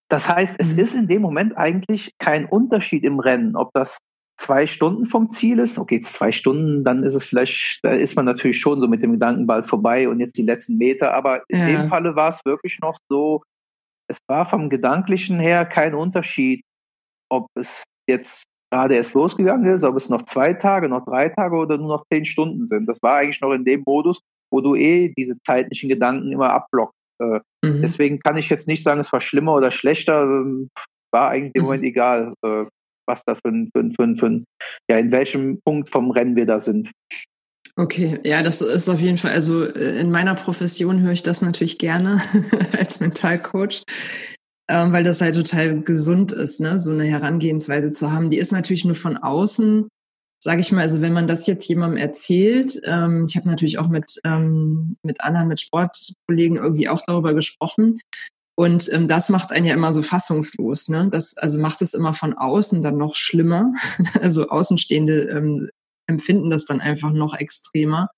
das 0.09 0.27
heißt, 0.27 0.55
es 0.57 0.73
mhm. 0.73 0.79
ist 0.79 0.95
in 0.95 1.07
dem 1.07 1.21
Moment 1.21 1.57
eigentlich 1.57 2.11
kein 2.19 2.45
Unterschied 2.45 3.03
im 3.03 3.19
Rennen, 3.19 3.55
ob 3.55 3.71
das 3.73 3.97
zwei 4.37 4.65
Stunden 4.67 5.05
vom 5.05 5.29
Ziel 5.29 5.59
ist. 5.59 5.77
Okay, 5.77 6.01
zwei 6.01 6.31
Stunden, 6.31 6.83
dann 6.83 7.03
ist 7.03 7.13
es 7.13 7.23
vielleicht, 7.23 7.79
da 7.83 7.91
ist 7.91 8.15
man 8.15 8.25
natürlich 8.25 8.59
schon 8.59 8.81
so 8.81 8.87
mit 8.87 9.01
dem 9.01 9.13
Gedankenball 9.13 9.63
vorbei 9.63 10.09
und 10.09 10.19
jetzt 10.19 10.37
die 10.37 10.43
letzten 10.43 10.77
Meter. 10.77 11.13
Aber 11.13 11.43
in 11.47 11.59
ja. 11.59 11.67
dem 11.67 11.87
Falle 11.87 12.15
war 12.15 12.29
es 12.29 12.43
wirklich 12.43 12.79
noch 12.81 12.97
so, 13.09 13.43
es 14.09 14.17
war 14.27 14.45
vom 14.45 14.69
Gedanklichen 14.69 15.39
her 15.39 15.65
kein 15.65 15.93
Unterschied, 15.93 16.61
ob 17.29 17.47
es 17.55 17.83
jetzt 18.09 18.43
gerade 18.71 18.95
erst 18.95 19.13
losgegangen 19.13 19.65
ist, 19.71 19.83
ob 19.83 19.97
es 19.97 20.09
noch 20.09 20.23
zwei 20.23 20.53
Tage, 20.53 20.87
noch 20.87 21.05
drei 21.05 21.29
Tage 21.29 21.55
oder 21.55 21.77
nur 21.77 21.97
noch 21.97 22.05
zehn 22.11 22.25
Stunden 22.25 22.65
sind. 22.65 22.87
Das 22.87 23.01
war 23.01 23.15
eigentlich 23.15 23.41
noch 23.41 23.51
in 23.51 23.65
dem 23.65 23.83
Modus, 23.85 24.21
wo 24.51 24.61
du 24.61 24.75
eh 24.75 25.13
diese 25.17 25.35
zeitlichen 25.45 25.89
Gedanken 25.89 26.31
immer 26.31 26.51
abblockst. 26.51 26.97
Äh, 27.21 27.39
mhm. 27.63 27.81
Deswegen 27.81 28.19
kann 28.19 28.37
ich 28.37 28.49
jetzt 28.49 28.67
nicht 28.67 28.83
sagen, 28.83 29.01
es 29.01 29.11
war 29.11 29.21
schlimmer 29.21 29.55
oder 29.55 29.71
schlechter. 29.71 30.23
Ähm, 30.23 30.69
war 31.13 31.29
eigentlich 31.29 31.55
im 31.55 31.61
mhm. 31.61 31.65
Moment 31.65 31.83
egal, 31.83 32.33
äh, 32.43 32.65
was 33.07 33.23
da 33.25 33.35
für 33.35 33.49
ein, 33.49 33.69
für, 33.75 33.91
für, 33.91 34.15
für 34.15 34.43
ja, 34.89 34.97
in 34.97 35.11
welchem 35.11 35.59
Punkt 35.65 35.89
vom 35.89 36.11
Rennen 36.11 36.35
wir 36.35 36.45
da 36.45 36.59
sind. 36.59 36.91
Okay, 37.77 38.19
ja, 38.23 38.43
das 38.43 38.61
ist 38.61 38.89
auf 38.89 38.99
jeden 38.99 39.17
Fall, 39.17 39.31
also 39.31 39.63
äh, 39.65 39.99
in 39.99 40.11
meiner 40.11 40.35
Profession 40.35 41.01
höre 41.01 41.13
ich 41.13 41.23
das 41.23 41.41
natürlich 41.41 41.77
gerne 41.77 42.21
als 42.77 42.99
Mentalcoach, 42.99 43.83
ähm, 44.71 44.93
weil 44.93 45.03
das 45.03 45.21
halt 45.21 45.35
total 45.35 45.81
gesund 45.81 46.31
ist, 46.31 46.59
ne, 46.59 46.79
so 46.79 46.91
eine 46.91 47.05
Herangehensweise 47.05 47.91
zu 47.91 48.11
haben. 48.11 48.29
Die 48.29 48.37
ist 48.37 48.51
natürlich 48.51 48.85
nur 48.85 48.95
von 48.95 49.17
außen 49.17 49.87
sage 50.43 50.61
ich 50.61 50.71
mal, 50.71 50.81
also 50.81 51.01
wenn 51.01 51.13
man 51.13 51.27
das 51.27 51.45
jetzt 51.45 51.67
jemandem 51.67 51.97
erzählt, 51.97 52.81
ähm, 52.85 53.27
ich 53.29 53.35
habe 53.37 53.47
natürlich 53.47 53.77
auch 53.77 53.87
mit, 53.87 54.19
ähm, 54.23 54.97
mit 55.03 55.21
anderen, 55.21 55.47
mit 55.47 55.61
Sportkollegen 55.61 56.57
irgendwie 56.57 56.89
auch 56.89 57.03
darüber 57.05 57.35
gesprochen. 57.35 57.99
Und 58.57 58.91
ähm, 58.91 59.07
das 59.07 59.29
macht 59.29 59.51
einen 59.51 59.65
ja 59.65 59.75
immer 59.75 59.93
so 59.93 60.01
fassungslos. 60.01 60.89
Ne? 60.89 61.09
Das 61.11 61.37
also 61.37 61.59
macht 61.59 61.81
es 61.81 61.93
immer 61.93 62.13
von 62.13 62.33
außen 62.33 62.81
dann 62.81 62.97
noch 62.97 63.15
schlimmer. 63.15 63.73
Also 64.19 64.47
Außenstehende 64.47 65.29
ähm, 65.29 65.69
empfinden 66.07 66.49
das 66.49 66.65
dann 66.65 66.81
einfach 66.81 67.11
noch 67.11 67.35
extremer, 67.35 68.09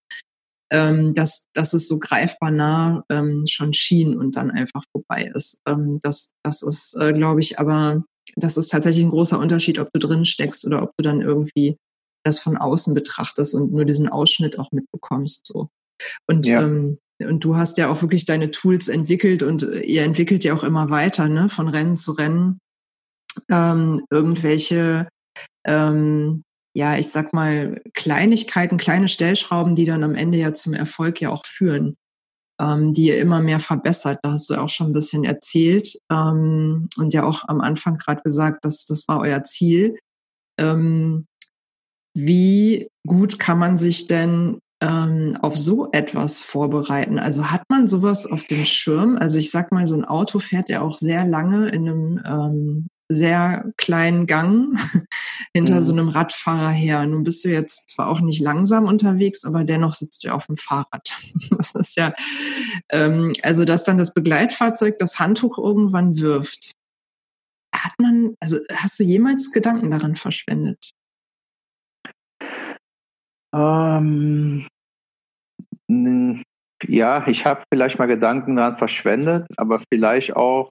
ähm, 0.74 1.14
dass, 1.14 1.46
dass 1.54 1.74
es 1.74 1.88
so 1.88 2.00
greifbar 2.00 2.50
nah 2.50 3.06
ähm, 3.10 3.46
schon 3.48 3.74
schien 3.74 4.18
und 4.18 4.36
dann 4.36 4.50
einfach 4.50 4.84
vorbei 4.92 5.32
ist. 5.34 5.62
Ähm, 5.68 6.00
das, 6.02 6.34
das 6.44 6.64
ist, 6.64 6.98
äh, 7.00 7.14
glaube 7.14 7.42
ich, 7.42 7.60
aber 7.60 8.04
das 8.36 8.58
ist 8.58 8.70
tatsächlich 8.70 9.06
ein 9.06 9.12
großer 9.12 9.38
Unterschied, 9.38 9.78
ob 9.78 9.90
du 9.94 10.00
drin 10.00 10.26
steckst 10.26 10.66
oder 10.66 10.82
ob 10.82 10.92
du 10.98 11.04
dann 11.04 11.22
irgendwie 11.22 11.78
das 12.26 12.40
von 12.40 12.58
außen 12.58 12.96
betrachtest 12.96 13.54
und 13.54 13.72
nur 13.72 13.86
diesen 13.86 14.10
Ausschnitt 14.10 14.58
auch 14.58 14.72
mitbekommst. 14.72 15.46
So. 15.46 15.70
Und, 16.28 16.48
ja. 16.48 16.64
ähm, 16.64 16.98
und 17.22 17.44
du 17.44 17.56
hast 17.56 17.78
ja 17.78 17.90
auch 17.90 18.02
wirklich 18.02 18.26
deine 18.26 18.50
Tools 18.50 18.88
entwickelt 18.88 19.44
und 19.44 19.62
äh, 19.62 19.82
ihr 19.82 20.02
entwickelt 20.04 20.44
ja 20.44 20.56
auch 20.56 20.64
immer 20.64 20.90
weiter, 20.90 21.30
ne, 21.30 21.50
von 21.50 21.68
Rennen 21.68 21.96
zu 21.96 22.14
Rennen. 22.14 22.60
Ähm, 23.50 24.06
irgendwelche, 24.10 25.08
ähm, 25.66 26.44
ja, 26.76 26.98
ich 26.98 27.10
sag 27.10 27.34
mal, 27.34 27.82
Kleinigkeiten, 27.94 28.78
kleine 28.78 29.08
Stellschrauben, 29.08 29.76
die 29.76 29.86
dann 29.86 30.04
am 30.04 30.16
Ende 30.16 30.40
ja 30.40 30.54
zum 30.54 30.74
Erfolg 30.74 31.22
ja 31.22 31.30
auch 31.30 31.46
führen, 31.46 31.96
ähm, 32.60 32.94
die 32.94 33.08
ihr 33.08 33.20
immer 33.20 33.42
mehr 33.42 33.60
verbessert. 33.60 34.20
Da 34.24 34.32
hast 34.32 34.50
du 34.50 34.56
auch 34.56 34.70
schon 34.70 34.88
ein 34.88 34.94
bisschen 34.94 35.24
erzählt 35.24 35.98
ähm, 36.12 36.90
und 36.98 37.14
ja 37.14 37.24
auch 37.24 37.48
am 37.48 37.62
Anfang 37.62 37.98
gerade 37.98 38.24
gesagt, 38.24 38.66
dass 38.66 38.86
das 38.86 39.08
war 39.08 39.22
euer 39.22 39.44
Ziel. 39.44 39.98
Ähm, 40.60 41.26
wie 42.16 42.90
gut 43.08 43.40
kann 43.40 43.60
man 43.60 43.78
sich 43.78 44.08
denn 44.08 44.60
ähm, 44.82 45.38
auf 45.42 45.58
so 45.58 45.92
etwas 45.92 46.42
vorbereiten? 46.42 47.20
Also 47.20 47.52
hat 47.52 47.64
man 47.70 47.88
sowas 47.88 48.26
auf 48.26 48.46
dem 48.46 48.66
Schirm? 48.66 49.18
Also 49.18 49.38
ich 49.38 49.52
sag 49.52 49.72
mal, 49.72 49.88
so 49.88 49.96
ein 49.96 50.06
Auto 50.06 50.40
fährt 50.40 50.70
ja 50.70 50.82
auch 50.82 50.98
sehr 50.98 51.26
lange 51.26 51.70
in 51.70 51.88
einem 51.88 52.22
ähm, 52.26 52.88
sehr 53.10 53.72
kleinen 53.78 54.28
Gang 54.28 54.78
hinter 55.54 55.76
mhm. 55.76 55.80
so 55.82 55.94
einem 55.94 56.10
Radfahrer 56.10 56.70
her. 56.70 57.06
Nun 57.06 57.24
bist 57.24 57.44
du 57.46 57.50
jetzt 57.50 57.90
zwar 57.90 58.08
auch 58.08 58.22
nicht 58.22 58.42
langsam 58.42 58.86
unterwegs, 58.86 59.46
aber 59.46 59.64
dennoch 59.64 59.94
sitzt 59.94 60.24
du 60.24 60.34
auf 60.34 60.46
dem 60.48 60.56
Fahrrad. 60.56 61.16
das 61.52 61.76
ist 61.76 61.98
ja, 61.98 62.14
ähm, 62.90 63.34
also 63.44 63.66
dass 63.66 63.84
dann 63.84 63.98
das 63.98 64.14
Begleitfahrzeug 64.14 64.98
das 64.98 65.20
Handtuch 65.20 65.58
irgendwann 65.58 66.18
wirft. 66.18 66.72
Hat 67.74 67.94
man, 67.98 68.36
also 68.40 68.60
hast 68.74 69.00
du 69.00 69.04
jemals 69.04 69.52
Gedanken 69.52 69.92
daran 69.92 70.16
verschwendet? 70.16 70.92
Ähm, 73.54 74.68
ja, 76.88 77.28
ich 77.28 77.46
habe 77.46 77.64
vielleicht 77.72 78.00
mal 78.00 78.08
Gedanken 78.08 78.56
daran 78.56 78.78
verschwendet, 78.78 79.48
aber 79.58 79.82
vielleicht 79.92 80.36
auch 80.36 80.70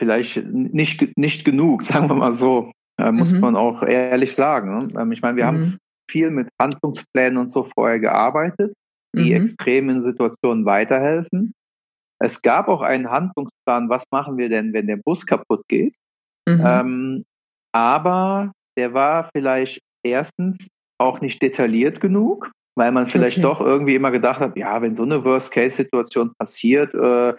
vielleicht 0.00 0.44
nicht, 0.44 1.16
nicht 1.16 1.44
genug, 1.44 1.82
sagen 1.84 2.08
wir 2.08 2.14
mal 2.14 2.34
so, 2.34 2.72
äh, 2.98 3.12
muss 3.12 3.32
mhm. 3.32 3.40
man 3.40 3.56
auch 3.56 3.82
ehrlich 3.82 4.34
sagen. 4.34 4.78
Ne? 4.78 4.88
Ähm, 5.00 5.12
ich 5.12 5.22
meine, 5.22 5.36
wir 5.36 5.44
mhm. 5.44 5.48
haben 5.48 5.78
viel 6.10 6.30
mit 6.30 6.48
Handlungsplänen 6.60 7.38
und 7.38 7.48
so 7.48 7.64
vorher 7.64 7.98
gearbeitet, 7.98 8.74
die 9.16 9.30
mhm. 9.30 9.42
extremen 9.42 10.00
Situationen 10.02 10.64
weiterhelfen. 10.64 11.54
Es 12.20 12.42
gab 12.42 12.68
auch 12.68 12.82
einen 12.82 13.10
Handlungsplan, 13.10 13.88
was 13.88 14.04
machen 14.10 14.38
wir 14.38 14.48
denn, 14.48 14.72
wenn 14.72 14.86
der 14.86 14.96
Bus 14.96 15.26
kaputt 15.26 15.62
geht. 15.68 15.94
Mhm. 16.48 16.62
Ähm, 16.64 17.24
aber 17.72 18.52
der 18.76 18.94
war 18.94 19.28
vielleicht 19.34 19.80
erstens 20.04 20.68
auch 21.00 21.20
nicht 21.20 21.42
detailliert 21.42 22.00
genug, 22.00 22.52
weil 22.76 22.92
man 22.92 23.06
vielleicht 23.06 23.38
okay. 23.38 23.46
doch 23.46 23.60
irgendwie 23.60 23.94
immer 23.94 24.10
gedacht 24.10 24.40
hat, 24.40 24.56
ja, 24.56 24.80
wenn 24.80 24.94
so 24.94 25.02
eine 25.02 25.24
Worst-Case-Situation 25.24 26.32
passiert, 26.38 26.94
äh, 26.94 27.34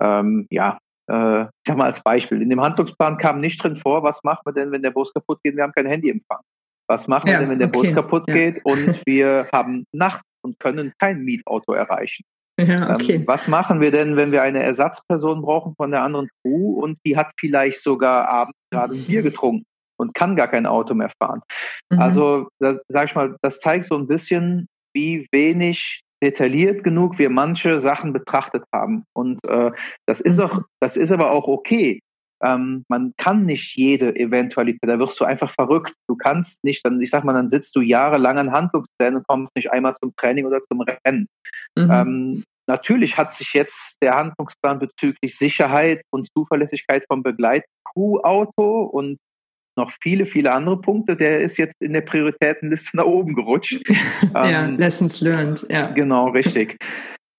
ähm, 0.00 0.46
ja, 0.50 0.78
äh, 1.10 1.42
ich 1.42 1.66
sag 1.66 1.76
mal 1.76 1.86
als 1.86 2.02
Beispiel, 2.02 2.40
in 2.42 2.50
dem 2.50 2.60
Handlungsplan 2.60 3.18
kam 3.18 3.38
nicht 3.38 3.62
drin 3.62 3.76
vor, 3.76 4.02
was 4.02 4.22
machen 4.22 4.42
wir 4.44 4.52
denn, 4.52 4.70
wenn 4.70 4.82
der 4.82 4.90
Bus 4.90 5.12
kaputt 5.12 5.40
geht, 5.42 5.56
wir 5.56 5.64
haben 5.64 5.72
kein 5.72 5.86
Handyempfang. 5.86 6.40
Was 6.88 7.06
machen 7.06 7.28
ja, 7.28 7.34
wir 7.34 7.40
denn, 7.40 7.50
wenn 7.50 7.58
der 7.58 7.68
okay. 7.68 7.78
Bus 7.78 7.94
kaputt 7.94 8.24
ja. 8.28 8.34
geht 8.34 8.64
und 8.64 9.02
wir 9.06 9.48
haben 9.52 9.84
Nacht 9.92 10.24
und 10.42 10.58
können 10.58 10.92
kein 10.98 11.22
Mietauto 11.22 11.72
erreichen? 11.72 12.24
Ja, 12.58 12.94
okay. 12.94 13.14
Ähm, 13.14 13.26
was 13.26 13.48
machen 13.48 13.80
wir 13.80 13.90
denn, 13.90 14.16
wenn 14.16 14.32
wir 14.32 14.42
eine 14.42 14.62
Ersatzperson 14.62 15.42
brauchen 15.42 15.74
von 15.76 15.90
der 15.90 16.02
anderen 16.02 16.28
Crew 16.42 16.80
und 16.80 16.98
die 17.06 17.16
hat 17.16 17.32
vielleicht 17.38 17.82
sogar 17.82 18.28
abends 18.32 18.58
gerade 18.70 18.94
ein 18.94 19.04
Bier 19.04 19.22
getrunken 19.22 19.64
und 19.98 20.14
kann 20.14 20.36
gar 20.36 20.48
kein 20.48 20.66
Auto 20.66 20.94
mehr 20.94 21.10
fahren? 21.22 21.40
Mhm. 21.90 22.00
Also, 22.00 22.48
das, 22.58 22.82
sag 22.88 23.08
ich 23.08 23.14
mal, 23.14 23.36
das 23.42 23.60
zeigt 23.60 23.86
so 23.86 23.96
ein 23.96 24.06
bisschen, 24.06 24.66
wie 24.94 25.26
wenig 25.32 26.02
detailliert 26.22 26.84
genug 26.84 27.18
wir 27.18 27.30
manche 27.30 27.80
Sachen 27.80 28.12
betrachtet 28.12 28.64
haben. 28.74 29.04
Und 29.14 29.44
äh, 29.46 29.70
das 30.06 30.20
ist 30.20 30.40
auch, 30.40 30.62
das 30.80 30.96
ist 30.96 31.12
aber 31.12 31.30
auch 31.30 31.48
okay. 31.48 32.00
Ähm, 32.42 32.84
man 32.88 33.12
kann 33.18 33.44
nicht 33.44 33.76
jede 33.76 34.16
Eventualität, 34.16 34.88
da 34.88 34.98
wirst 34.98 35.20
du 35.20 35.24
einfach 35.24 35.50
verrückt. 35.50 35.92
Du 36.08 36.16
kannst 36.16 36.64
nicht, 36.64 36.84
dann, 36.84 37.00
ich 37.00 37.10
sag 37.10 37.24
mal, 37.24 37.34
dann 37.34 37.48
sitzt 37.48 37.76
du 37.76 37.80
jahrelang 37.80 38.38
an 38.38 38.52
Handlungsplänen 38.52 39.18
und 39.18 39.28
kommst 39.28 39.54
nicht 39.54 39.70
einmal 39.70 39.94
zum 39.94 40.12
Training 40.16 40.46
oder 40.46 40.60
zum 40.62 40.80
Rennen. 40.80 41.26
Mhm. 41.76 41.90
Ähm, 41.90 42.44
natürlich 42.66 43.18
hat 43.18 43.32
sich 43.32 43.52
jetzt 43.52 43.96
der 44.02 44.14
Handlungsplan 44.14 44.78
bezüglich 44.78 45.36
Sicherheit 45.36 46.02
und 46.10 46.28
Zuverlässigkeit 46.34 47.04
vom 47.06 47.22
Begleitcrew-Auto 47.22 48.84
und 48.84 49.18
noch 49.80 49.92
viele, 50.00 50.26
viele 50.26 50.52
andere 50.52 50.80
Punkte. 50.80 51.16
Der 51.16 51.40
ist 51.40 51.56
jetzt 51.56 51.74
in 51.80 51.92
der 51.92 52.02
Prioritätenliste 52.02 52.96
nach 52.96 53.04
oben 53.04 53.34
gerutscht. 53.34 53.82
ja, 54.34 54.66
ähm, 54.66 54.76
Lessons 54.76 55.20
learned, 55.20 55.66
ja. 55.68 55.90
Genau, 55.90 56.28
richtig. 56.28 56.76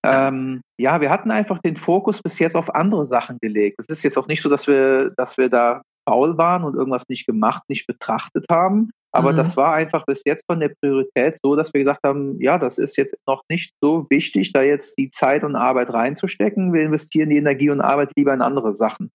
Ähm, 0.04 0.62
ja, 0.80 1.00
wir 1.00 1.12
hatten 1.12 1.30
einfach 1.30 1.60
den 1.60 1.78
Fokus 1.78 2.24
bis 2.24 2.40
jetzt 2.40 2.56
auf 2.56 2.74
andere 2.74 3.06
Sachen 3.06 3.38
gelegt. 3.40 3.76
Es 3.80 3.86
ist 3.86 4.02
jetzt 4.02 4.18
auch 4.18 4.26
nicht 4.26 4.42
so, 4.42 4.50
dass 4.50 4.66
wir, 4.66 5.12
dass 5.16 5.38
wir 5.38 5.48
da 5.48 5.84
faul 6.10 6.40
waren 6.40 6.64
und 6.64 6.76
irgendwas 6.76 7.08
nicht 7.08 7.28
gemacht, 7.28 7.62
nicht 7.68 7.86
betrachtet 7.86 8.48
haben. 8.50 8.90
Aber 9.14 9.34
mhm. 9.34 9.38
das 9.38 9.58
war 9.58 9.74
einfach 9.74 10.06
bis 10.06 10.22
jetzt 10.26 10.46
von 10.46 10.60
der 10.60 10.72
Priorität 10.82 11.38
so, 11.44 11.56
dass 11.56 11.74
wir 11.74 11.82
gesagt 11.82 12.02
haben, 12.04 12.40
ja, 12.42 12.58
das 12.58 12.78
ist 12.78 12.96
jetzt 12.98 13.16
noch 13.28 13.44
nicht 13.50 13.74
so 13.82 14.06
wichtig, 14.10 14.54
da 14.54 14.62
jetzt 14.62 14.98
die 14.98 15.10
Zeit 15.10 15.44
und 15.44 15.56
Arbeit 15.56 15.94
reinzustecken. 15.94 16.74
Wir 16.74 16.84
investieren 16.84 17.30
die 17.30 17.38
Energie 17.38 17.70
und 17.70 17.82
Arbeit 17.82 18.12
lieber 18.16 18.34
in 18.34 18.42
andere 18.42 18.74
Sachen. 18.74 19.12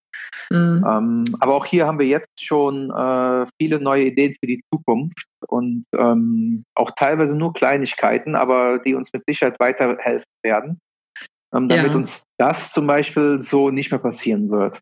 Mhm. 0.49 0.85
Ähm, 0.87 1.21
aber 1.39 1.55
auch 1.55 1.65
hier 1.65 1.87
haben 1.87 1.99
wir 1.99 2.07
jetzt 2.07 2.43
schon 2.43 2.91
äh, 2.91 3.45
viele 3.59 3.79
neue 3.79 4.05
Ideen 4.05 4.35
für 4.39 4.47
die 4.47 4.61
Zukunft 4.71 5.25
und 5.47 5.85
ähm, 5.95 6.63
auch 6.75 6.91
teilweise 6.91 7.35
nur 7.35 7.53
Kleinigkeiten, 7.53 8.35
aber 8.35 8.79
die 8.79 8.93
uns 8.93 9.11
mit 9.13 9.23
Sicherheit 9.25 9.59
weiterhelfen 9.59 10.25
werden, 10.43 10.79
ähm, 11.53 11.69
damit 11.69 11.91
ja. 11.91 11.97
uns 11.97 12.23
das 12.37 12.71
zum 12.71 12.85
Beispiel 12.85 13.41
so 13.41 13.71
nicht 13.71 13.91
mehr 13.91 13.99
passieren 13.99 14.49
wird. 14.49 14.79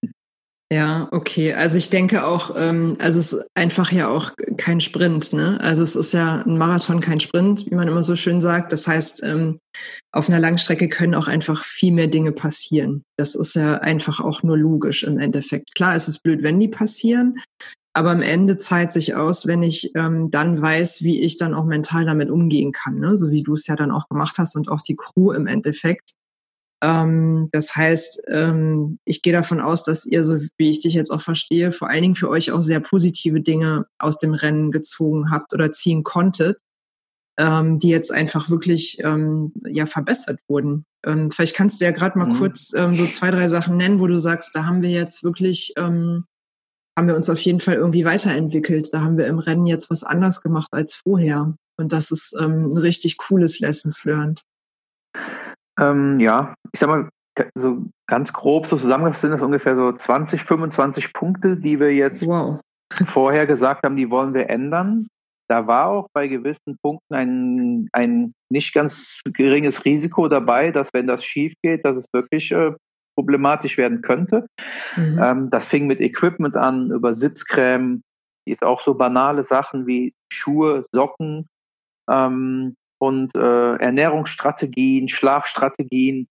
Ja, 0.73 1.07
okay. 1.11 1.53
Also 1.53 1.77
ich 1.77 1.91
denke 1.91 2.25
auch, 2.25 2.55
ähm, 2.57 2.97
also 2.99 3.19
es 3.19 3.33
ist 3.33 3.47
einfach 3.53 3.91
ja 3.91 4.07
auch 4.07 4.31
kein 4.57 4.81
Sprint, 4.81 5.31
ne? 5.31 5.59
Also 5.61 5.83
es 5.83 5.95
ist 5.95 6.11
ja 6.11 6.41
ein 6.41 6.57
Marathon, 6.57 7.01
kein 7.01 7.19
Sprint, 7.19 7.67
wie 7.69 7.75
man 7.75 7.87
immer 7.87 8.03
so 8.03 8.15
schön 8.15 8.41
sagt. 8.41 8.71
Das 8.71 8.87
heißt, 8.87 9.21
ähm, 9.23 9.59
auf 10.11 10.27
einer 10.27 10.39
Langstrecke 10.39 10.89
können 10.89 11.13
auch 11.13 11.27
einfach 11.27 11.63
viel 11.63 11.91
mehr 11.91 12.07
Dinge 12.07 12.31
passieren. 12.31 13.03
Das 13.15 13.35
ist 13.35 13.53
ja 13.53 13.75
einfach 13.75 14.19
auch 14.19 14.41
nur 14.41 14.57
logisch 14.57 15.03
im 15.03 15.19
Endeffekt. 15.19 15.75
Klar, 15.75 15.95
es 15.95 16.07
ist 16.07 16.23
blöd, 16.23 16.41
wenn 16.41 16.59
die 16.59 16.67
passieren, 16.67 17.35
aber 17.93 18.09
am 18.09 18.23
Ende 18.23 18.57
zahlt 18.57 18.89
sich 18.89 19.13
aus, 19.13 19.45
wenn 19.45 19.61
ich 19.61 19.91
ähm, 19.95 20.31
dann 20.31 20.61
weiß, 20.61 21.03
wie 21.03 21.21
ich 21.21 21.37
dann 21.37 21.53
auch 21.53 21.65
mental 21.65 22.05
damit 22.05 22.31
umgehen 22.31 22.71
kann, 22.71 22.99
ne? 22.99 23.17
so 23.17 23.29
wie 23.29 23.43
du 23.43 23.53
es 23.53 23.67
ja 23.67 23.75
dann 23.75 23.91
auch 23.91 24.09
gemacht 24.09 24.37
hast 24.39 24.55
und 24.55 24.67
auch 24.67 24.81
die 24.81 24.97
Crew 24.97 25.31
im 25.31 25.45
Endeffekt. 25.45 26.15
Ähm, 26.83 27.49
das 27.51 27.75
heißt, 27.75 28.23
ähm, 28.27 28.99
ich 29.05 29.21
gehe 29.21 29.33
davon 29.33 29.61
aus, 29.61 29.83
dass 29.83 30.05
ihr, 30.05 30.23
so 30.23 30.39
wie 30.57 30.69
ich 30.69 30.81
dich 30.81 30.93
jetzt 30.93 31.11
auch 31.11 31.21
verstehe, 31.21 31.71
vor 31.71 31.89
allen 31.89 32.01
Dingen 32.01 32.15
für 32.15 32.29
euch 32.29 32.51
auch 32.51 32.61
sehr 32.61 32.79
positive 32.79 33.41
Dinge 33.41 33.85
aus 33.97 34.19
dem 34.19 34.33
Rennen 34.33 34.71
gezogen 34.71 35.31
habt 35.31 35.53
oder 35.53 35.71
ziehen 35.71 36.03
konntet, 36.03 36.57
ähm, 37.37 37.79
die 37.79 37.89
jetzt 37.89 38.11
einfach 38.11 38.49
wirklich 38.49 38.97
ähm, 39.03 39.53
ja 39.65 39.85
verbessert 39.85 40.39
wurden. 40.47 40.85
Ähm, 41.05 41.31
vielleicht 41.31 41.55
kannst 41.55 41.79
du 41.79 41.85
ja 41.85 41.91
gerade 41.91 42.17
mal 42.17 42.27
mhm. 42.27 42.35
kurz 42.35 42.73
ähm, 42.75 42.95
so 42.95 43.07
zwei, 43.07 43.31
drei 43.31 43.47
Sachen 43.47 43.77
nennen, 43.77 43.99
wo 43.99 44.07
du 44.07 44.19
sagst, 44.19 44.55
da 44.55 44.65
haben 44.65 44.81
wir 44.81 44.91
jetzt 44.91 45.23
wirklich 45.23 45.73
haben 46.97 47.07
wir 47.07 47.15
uns 47.15 47.29
auf 47.29 47.39
jeden 47.39 47.59
Fall 47.59 47.75
irgendwie 47.75 48.05
weiterentwickelt. 48.05 48.93
Da 48.93 49.01
haben 49.01 49.17
wir 49.17 49.27
im 49.27 49.39
Rennen 49.39 49.65
jetzt 49.65 49.89
was 49.89 50.03
anders 50.03 50.41
gemacht 50.41 50.69
als 50.71 50.95
vorher. 50.95 51.55
Und 51.77 51.91
das 51.91 52.11
ist 52.11 52.35
ähm, 52.39 52.73
ein 52.73 52.77
richtig 52.77 53.17
cooles 53.17 53.59
Lessons 53.59 54.05
learned. 54.05 54.43
Ähm, 55.77 56.19
ja, 56.19 56.55
ich 56.75 56.79
sag 56.79 56.89
mal, 56.89 57.07
so 57.55 57.85
ganz 58.05 58.33
grob 58.33 58.67
so 58.67 58.75
zusammengefasst 58.75 59.21
sind 59.21 59.31
das 59.31 59.41
ungefähr 59.41 59.77
so 59.77 59.93
20, 59.93 60.43
25 60.43 61.13
Punkte, 61.13 61.55
die 61.55 61.79
wir 61.79 61.93
jetzt 61.93 62.27
wow. 62.27 62.59
vorher 63.05 63.45
gesagt 63.45 63.83
haben, 63.83 63.95
die 63.95 64.09
wollen 64.09 64.33
wir 64.33 64.49
ändern. 64.49 65.07
Da 65.47 65.67
war 65.67 65.87
auch 65.87 66.07
bei 66.13 66.27
gewissen 66.27 66.77
Punkten 66.81 67.13
ein, 67.13 67.87
ein 67.93 68.33
nicht 68.51 68.73
ganz 68.73 69.21
geringes 69.25 69.85
Risiko 69.85 70.27
dabei, 70.27 70.71
dass 70.71 70.89
wenn 70.91 71.07
das 71.07 71.23
schief 71.23 71.53
geht, 71.63 71.85
dass 71.85 71.95
es 71.95 72.07
wirklich 72.11 72.51
äh, 72.51 72.73
problematisch 73.17 73.77
werden 73.77 74.01
könnte. 74.01 74.47
Mhm. 74.97 75.19
Ähm, 75.21 75.49
das 75.49 75.67
fing 75.67 75.87
mit 75.87 76.01
Equipment 76.01 76.57
an, 76.57 76.91
über 76.91 77.13
Sitzcreme, 77.13 78.01
jetzt 78.45 78.63
auch 78.63 78.81
so 78.81 78.95
banale 78.95 79.45
Sachen 79.45 79.87
wie 79.87 80.13
Schuhe, 80.29 80.83
Socken, 80.91 81.47
ähm, 82.09 82.75
und 82.97 83.35
äh, 83.35 83.75
Ernährungsstrategien, 83.75 85.07
Schlafstrategien. 85.09 86.27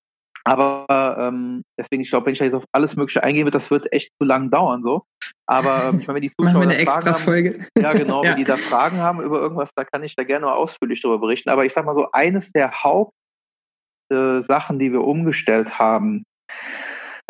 Aber 0.46 1.16
ähm, 1.18 1.62
deswegen, 1.78 2.02
ich 2.02 2.10
glaube, 2.10 2.26
wenn 2.26 2.32
ich 2.34 2.38
da 2.38 2.44
jetzt 2.44 2.54
auf 2.54 2.66
alles 2.70 2.96
Mögliche 2.96 3.22
eingebe, 3.22 3.50
das 3.50 3.70
wird 3.70 3.90
echt 3.92 4.12
zu 4.20 4.26
lang 4.26 4.50
dauern 4.50 4.82
so. 4.82 5.04
Aber 5.46 5.86
ähm, 5.86 6.00
ich 6.00 6.06
meine, 6.06 6.16
wenn 6.16 6.22
die 6.22 6.30
Zuschauer 6.38 6.62
eine 6.62 6.76
extra 6.76 7.14
Fragen 7.14 7.24
Folge. 7.24 7.50
haben, 7.54 7.82
ja 7.82 7.92
genau, 7.94 8.22
ja. 8.24 8.30
wenn 8.30 8.36
die 8.36 8.44
da 8.44 8.56
Fragen 8.56 8.98
haben 8.98 9.22
über 9.22 9.40
irgendwas, 9.40 9.72
da 9.74 9.84
kann 9.84 10.02
ich 10.02 10.14
da 10.16 10.24
gerne 10.24 10.44
mal 10.46 10.54
ausführlich 10.54 11.00
darüber 11.00 11.20
berichten. 11.20 11.48
Aber 11.48 11.64
ich 11.64 11.72
sag 11.72 11.86
mal 11.86 11.94
so, 11.94 12.10
eines 12.12 12.52
der 12.52 12.72
Hauptsachen, 12.82 14.76
äh, 14.76 14.78
die 14.78 14.92
wir 14.92 15.00
umgestellt 15.00 15.78
haben, 15.78 16.24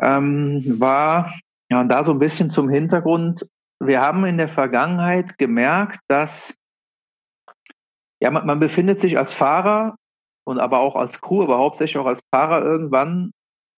ähm, 0.02 0.80
war, 0.80 1.32
ja, 1.70 1.80
und 1.80 1.88
da 1.88 2.02
so 2.02 2.10
ein 2.10 2.18
bisschen 2.18 2.48
zum 2.48 2.68
Hintergrund, 2.68 3.46
wir 3.80 4.00
haben 4.00 4.24
in 4.24 4.38
der 4.38 4.48
Vergangenheit 4.48 5.38
gemerkt, 5.38 6.00
dass 6.08 6.54
ja, 8.20 8.30
man, 8.30 8.46
man 8.46 8.58
befindet 8.58 9.00
sich 9.00 9.18
als 9.18 9.34
Fahrer 9.34 9.96
und 10.46 10.58
aber 10.58 10.80
auch 10.80 10.96
als 10.96 11.20
Crew, 11.20 11.42
aber 11.42 11.58
hauptsächlich 11.58 11.98
auch 11.98 12.06
als 12.06 12.20
Fahrer 12.32 12.62
irgendwann 12.62 13.32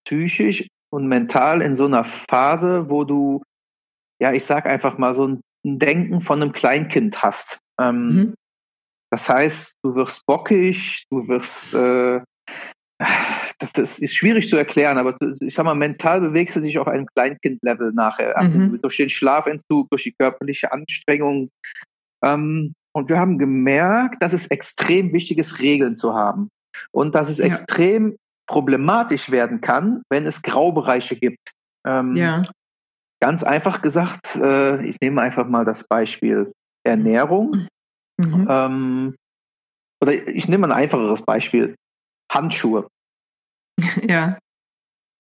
psychisch 0.07 0.67
und 0.91 1.09
mental 1.09 1.63
in 1.63 1.75
so 1.75 1.87
einer 1.87 2.05
Phase, 2.05 2.91
wo 2.91 3.05
du, 3.05 3.43
ja, 4.21 4.33
ich 4.33 4.45
sag 4.45 4.67
einfach 4.67 4.99
mal, 4.99 5.15
so 5.15 5.27
ein 5.27 5.41
Denken 5.65 6.21
von 6.21 6.43
einem 6.43 6.53
Kleinkind 6.53 7.23
hast. 7.23 7.59
Ähm, 7.81 8.09
mhm. 8.09 8.35
Das 9.11 9.29
heißt, 9.29 9.75
du 9.83 9.95
wirst 9.95 10.25
bockig, 10.27 11.05
du 11.11 11.27
wirst, 11.29 11.75
äh, 11.75 12.21
das, 13.59 13.73
das, 13.73 13.99
ist 13.99 14.15
schwierig 14.15 14.49
zu 14.49 14.57
erklären, 14.57 14.99
aber 14.99 15.17
ich 15.41 15.55
sag 15.55 15.65
mal, 15.65 15.75
mental 15.75 16.21
bewegst 16.21 16.57
du 16.57 16.61
dich 16.61 16.79
auf 16.79 16.89
einem 16.89 17.07
Kleinkind-Level 17.15 17.93
nachher. 17.93 18.41
Mhm. 18.43 18.81
Durch 18.81 18.97
den 18.97 19.11
Schlafentzug, 19.11 19.89
durch 19.91 20.05
die 20.05 20.15
körperliche 20.19 20.73
Anstrengung. 20.73 21.51
Ähm, 22.25 22.75
und 22.93 23.11
wir 23.11 23.19
haben 23.19 23.39
gemerkt, 23.39 24.23
dass 24.23 24.33
es 24.33 24.47
extrem 24.47 25.13
wichtig 25.13 25.39
ist, 25.39 25.59
Regeln 25.61 25.97
zu 25.97 26.15
haben. 26.15 26.49
Und 26.93 27.15
dass 27.15 27.29
es 27.31 27.39
ja. 27.39 27.47
extrem 27.47 28.17
problematisch 28.47 29.31
werden 29.31 29.61
kann, 29.61 30.03
wenn 30.09 30.25
es 30.25 30.43
Graubereiche 30.43 31.17
gibt. 31.17 31.53
Ähm, 31.87 32.17
ja. 32.17 32.43
Ganz 33.21 33.43
einfach 33.43 33.83
gesagt, 33.83 34.37
äh, 34.37 34.85
ich 34.87 35.01
nehme 35.01 35.23
einfach 35.23 35.47
mal 35.47 35.65
das 35.65 35.85
Beispiel 35.85 36.53
Ernährung. 36.85 37.67
Mhm. 38.19 38.47
Ähm, 38.49 39.15
oder 40.03 40.13
ich 40.29 40.49
nehme 40.49 40.67
ein 40.67 40.73
einfacheres 40.73 41.23
Beispiel. 41.23 41.75
Handschuhe. 42.31 42.89
Ja. 44.03 44.39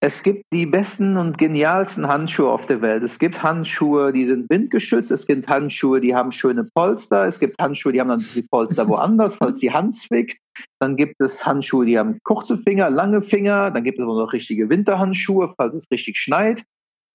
Es 0.07 0.23
gibt 0.23 0.45
die 0.53 0.67
besten 0.67 1.17
und 1.17 1.37
genialsten 1.37 2.07
Handschuhe 2.07 2.49
auf 2.49 2.65
der 2.65 2.81
Welt. 2.81 3.03
Es 3.03 3.19
gibt 3.19 3.43
Handschuhe, 3.43 4.13
die 4.13 4.25
sind 4.25 4.49
windgeschützt. 4.49 5.11
Es 5.11 5.27
gibt 5.27 5.49
Handschuhe, 5.49 6.01
die 6.01 6.15
haben 6.15 6.31
schöne 6.31 6.63
Polster. 6.63 7.25
Es 7.25 7.41
gibt 7.41 7.61
Handschuhe, 7.61 7.93
die 7.93 8.01
haben 8.01 8.11
dann 8.11 8.25
die 8.37 8.47
Polster 8.49 8.87
woanders, 8.87 9.35
falls 9.35 9.59
die 9.59 9.73
Hand 9.73 9.97
zwickt. 9.97 10.39
Dann 10.79 10.95
gibt 10.95 11.21
es 11.21 11.45
Handschuhe, 11.45 11.87
die 11.87 11.99
haben 11.99 12.21
kurze 12.23 12.57
Finger, 12.57 12.89
lange 12.89 13.21
Finger. 13.21 13.73
Dann 13.73 13.83
gibt 13.83 13.99
es 13.99 14.05
aber 14.05 14.15
noch 14.15 14.33
richtige 14.33 14.71
Winterhandschuhe, 14.71 15.53
falls 15.57 15.75
es 15.75 15.91
richtig 15.91 16.19
schneit. 16.19 16.63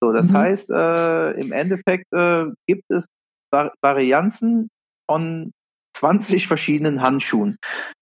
So, 0.04 0.12
das 0.12 0.28
mhm. 0.28 0.38
heißt, 0.38 0.72
äh, 0.72 1.32
im 1.40 1.54
Endeffekt 1.54 2.12
äh, 2.12 2.48
gibt 2.68 2.84
es 2.90 3.06
Vari 3.54 3.70
Varianzen 3.82 4.68
von 5.10 5.54
20 5.96 6.46
verschiedenen 6.46 7.02
Handschuhen. 7.02 7.56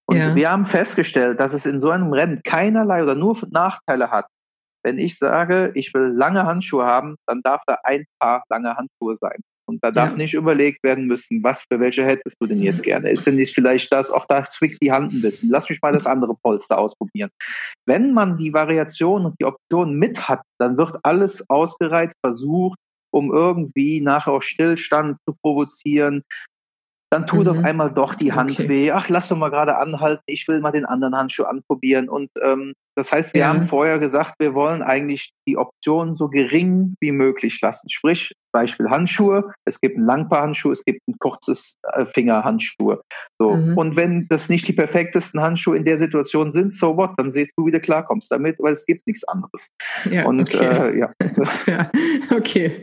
Und 0.09 0.17
ja. 0.17 0.33
wir 0.33 0.49
haben 0.49 0.65
festgestellt, 0.65 1.39
dass 1.39 1.53
es 1.53 1.67
in 1.67 1.79
so 1.79 1.91
einem 1.91 2.11
Rennen 2.11 2.41
keinerlei 2.43 3.03
oder 3.03 3.13
nur 3.13 3.37
Nachteile 3.51 4.09
hat, 4.09 4.25
wenn 4.83 4.97
ich 4.97 5.17
sage, 5.17 5.71
ich 5.75 5.93
will 5.93 6.13
lange 6.15 6.45
Handschuhe 6.45 6.85
haben, 6.85 7.15
dann 7.27 7.41
darf 7.43 7.61
da 7.67 7.77
ein 7.83 8.05
Paar 8.19 8.43
lange 8.49 8.75
Handschuhe 8.75 9.15
sein. 9.15 9.39
Und 9.69 9.83
da 9.83 9.91
darf 9.91 10.11
ja. 10.11 10.17
nicht 10.17 10.33
überlegt 10.33 10.83
werden 10.83 11.05
müssen, 11.05 11.43
was 11.43 11.63
für 11.71 11.79
welche 11.79 12.03
hättest 12.03 12.37
du 12.39 12.47
denn 12.47 12.63
jetzt 12.63 12.81
gerne? 12.81 13.11
Ist 13.11 13.27
denn 13.27 13.35
nicht 13.35 13.53
vielleicht 13.53 13.91
das, 13.91 14.09
auch 14.09 14.25
da 14.25 14.43
zwickt 14.43 14.81
die 14.81 14.91
Hand 14.91 15.13
ein 15.13 15.21
bisschen. 15.21 15.51
Lass 15.51 15.69
mich 15.69 15.79
mal 15.81 15.93
das 15.93 16.07
andere 16.07 16.33
Polster 16.41 16.79
ausprobieren. 16.79 17.29
Wenn 17.85 18.11
man 18.13 18.37
die 18.37 18.51
Variation 18.51 19.27
und 19.27 19.35
die 19.39 19.45
Option 19.45 19.95
mit 19.95 20.27
hat, 20.27 20.41
dann 20.59 20.77
wird 20.77 20.97
alles 21.03 21.47
ausgereizt, 21.51 22.15
versucht, 22.25 22.79
um 23.11 23.31
irgendwie 23.31 24.01
nachher 24.01 24.33
auch 24.33 24.41
Stillstand 24.41 25.17
zu 25.27 25.35
provozieren. 25.43 26.23
Dann 27.09 27.25
tut 27.25 27.45
mhm. 27.45 27.51
auf 27.51 27.65
einmal 27.65 27.91
doch 27.91 28.15
die 28.15 28.33
Hand 28.33 28.51
okay. 28.51 28.69
weh. 28.69 28.91
Ach, 28.91 29.09
lass 29.09 29.29
doch 29.29 29.37
mal 29.37 29.49
gerade 29.49 29.77
anhalten, 29.77 30.23
ich 30.27 30.47
will 30.47 30.59
mal 30.59 30.71
den 30.71 30.85
anderen 30.85 31.15
Handschuh 31.15 31.43
anprobieren. 31.43 32.07
Und 32.07 32.29
ähm, 32.41 32.73
das 32.95 33.11
heißt, 33.11 33.33
wir 33.33 33.41
ja. 33.41 33.47
haben 33.47 33.67
vorher 33.67 33.97
gesagt, 33.97 34.35
wir 34.39 34.53
wollen 34.53 34.81
eigentlich 34.83 35.31
die 35.47 35.57
Optionen 35.57 36.13
so 36.13 36.29
gering 36.29 36.95
wie 36.99 37.11
möglich 37.11 37.59
lassen. 37.61 37.89
Sprich, 37.89 38.33
Beispiel 38.51 38.89
Handschuhe, 38.89 39.51
es 39.65 39.79
gibt 39.79 39.95
einen 39.95 40.05
Langpaarhandschuh, 40.05 40.71
es 40.71 40.83
gibt 40.83 41.07
ein 41.07 41.15
kurzes 41.19 41.77
äh, 41.93 42.05
Fingerhandschuh. 42.05 42.97
So. 43.39 43.55
Mhm. 43.55 43.77
Und 43.77 43.95
wenn 43.95 44.27
das 44.29 44.49
nicht 44.49 44.67
die 44.67 44.73
perfektesten 44.73 45.41
Handschuhe 45.41 45.77
in 45.77 45.85
der 45.85 45.97
Situation 45.97 46.51
sind, 46.51 46.73
so 46.73 46.97
what, 46.97 47.11
dann 47.17 47.31
siehst 47.31 47.53
du, 47.57 47.65
wie 47.65 47.71
du 47.71 47.79
klarkommst 47.79 48.31
damit, 48.31 48.57
weil 48.59 48.73
es 48.73 48.85
gibt 48.85 49.07
nichts 49.07 49.23
anderes. 49.27 49.69
Ja, 50.09 50.25
Und 50.25 50.41
okay. 50.41 50.65
Äh, 50.65 50.99
ja. 50.99 51.11
ja, 51.67 51.91
okay. 52.35 52.81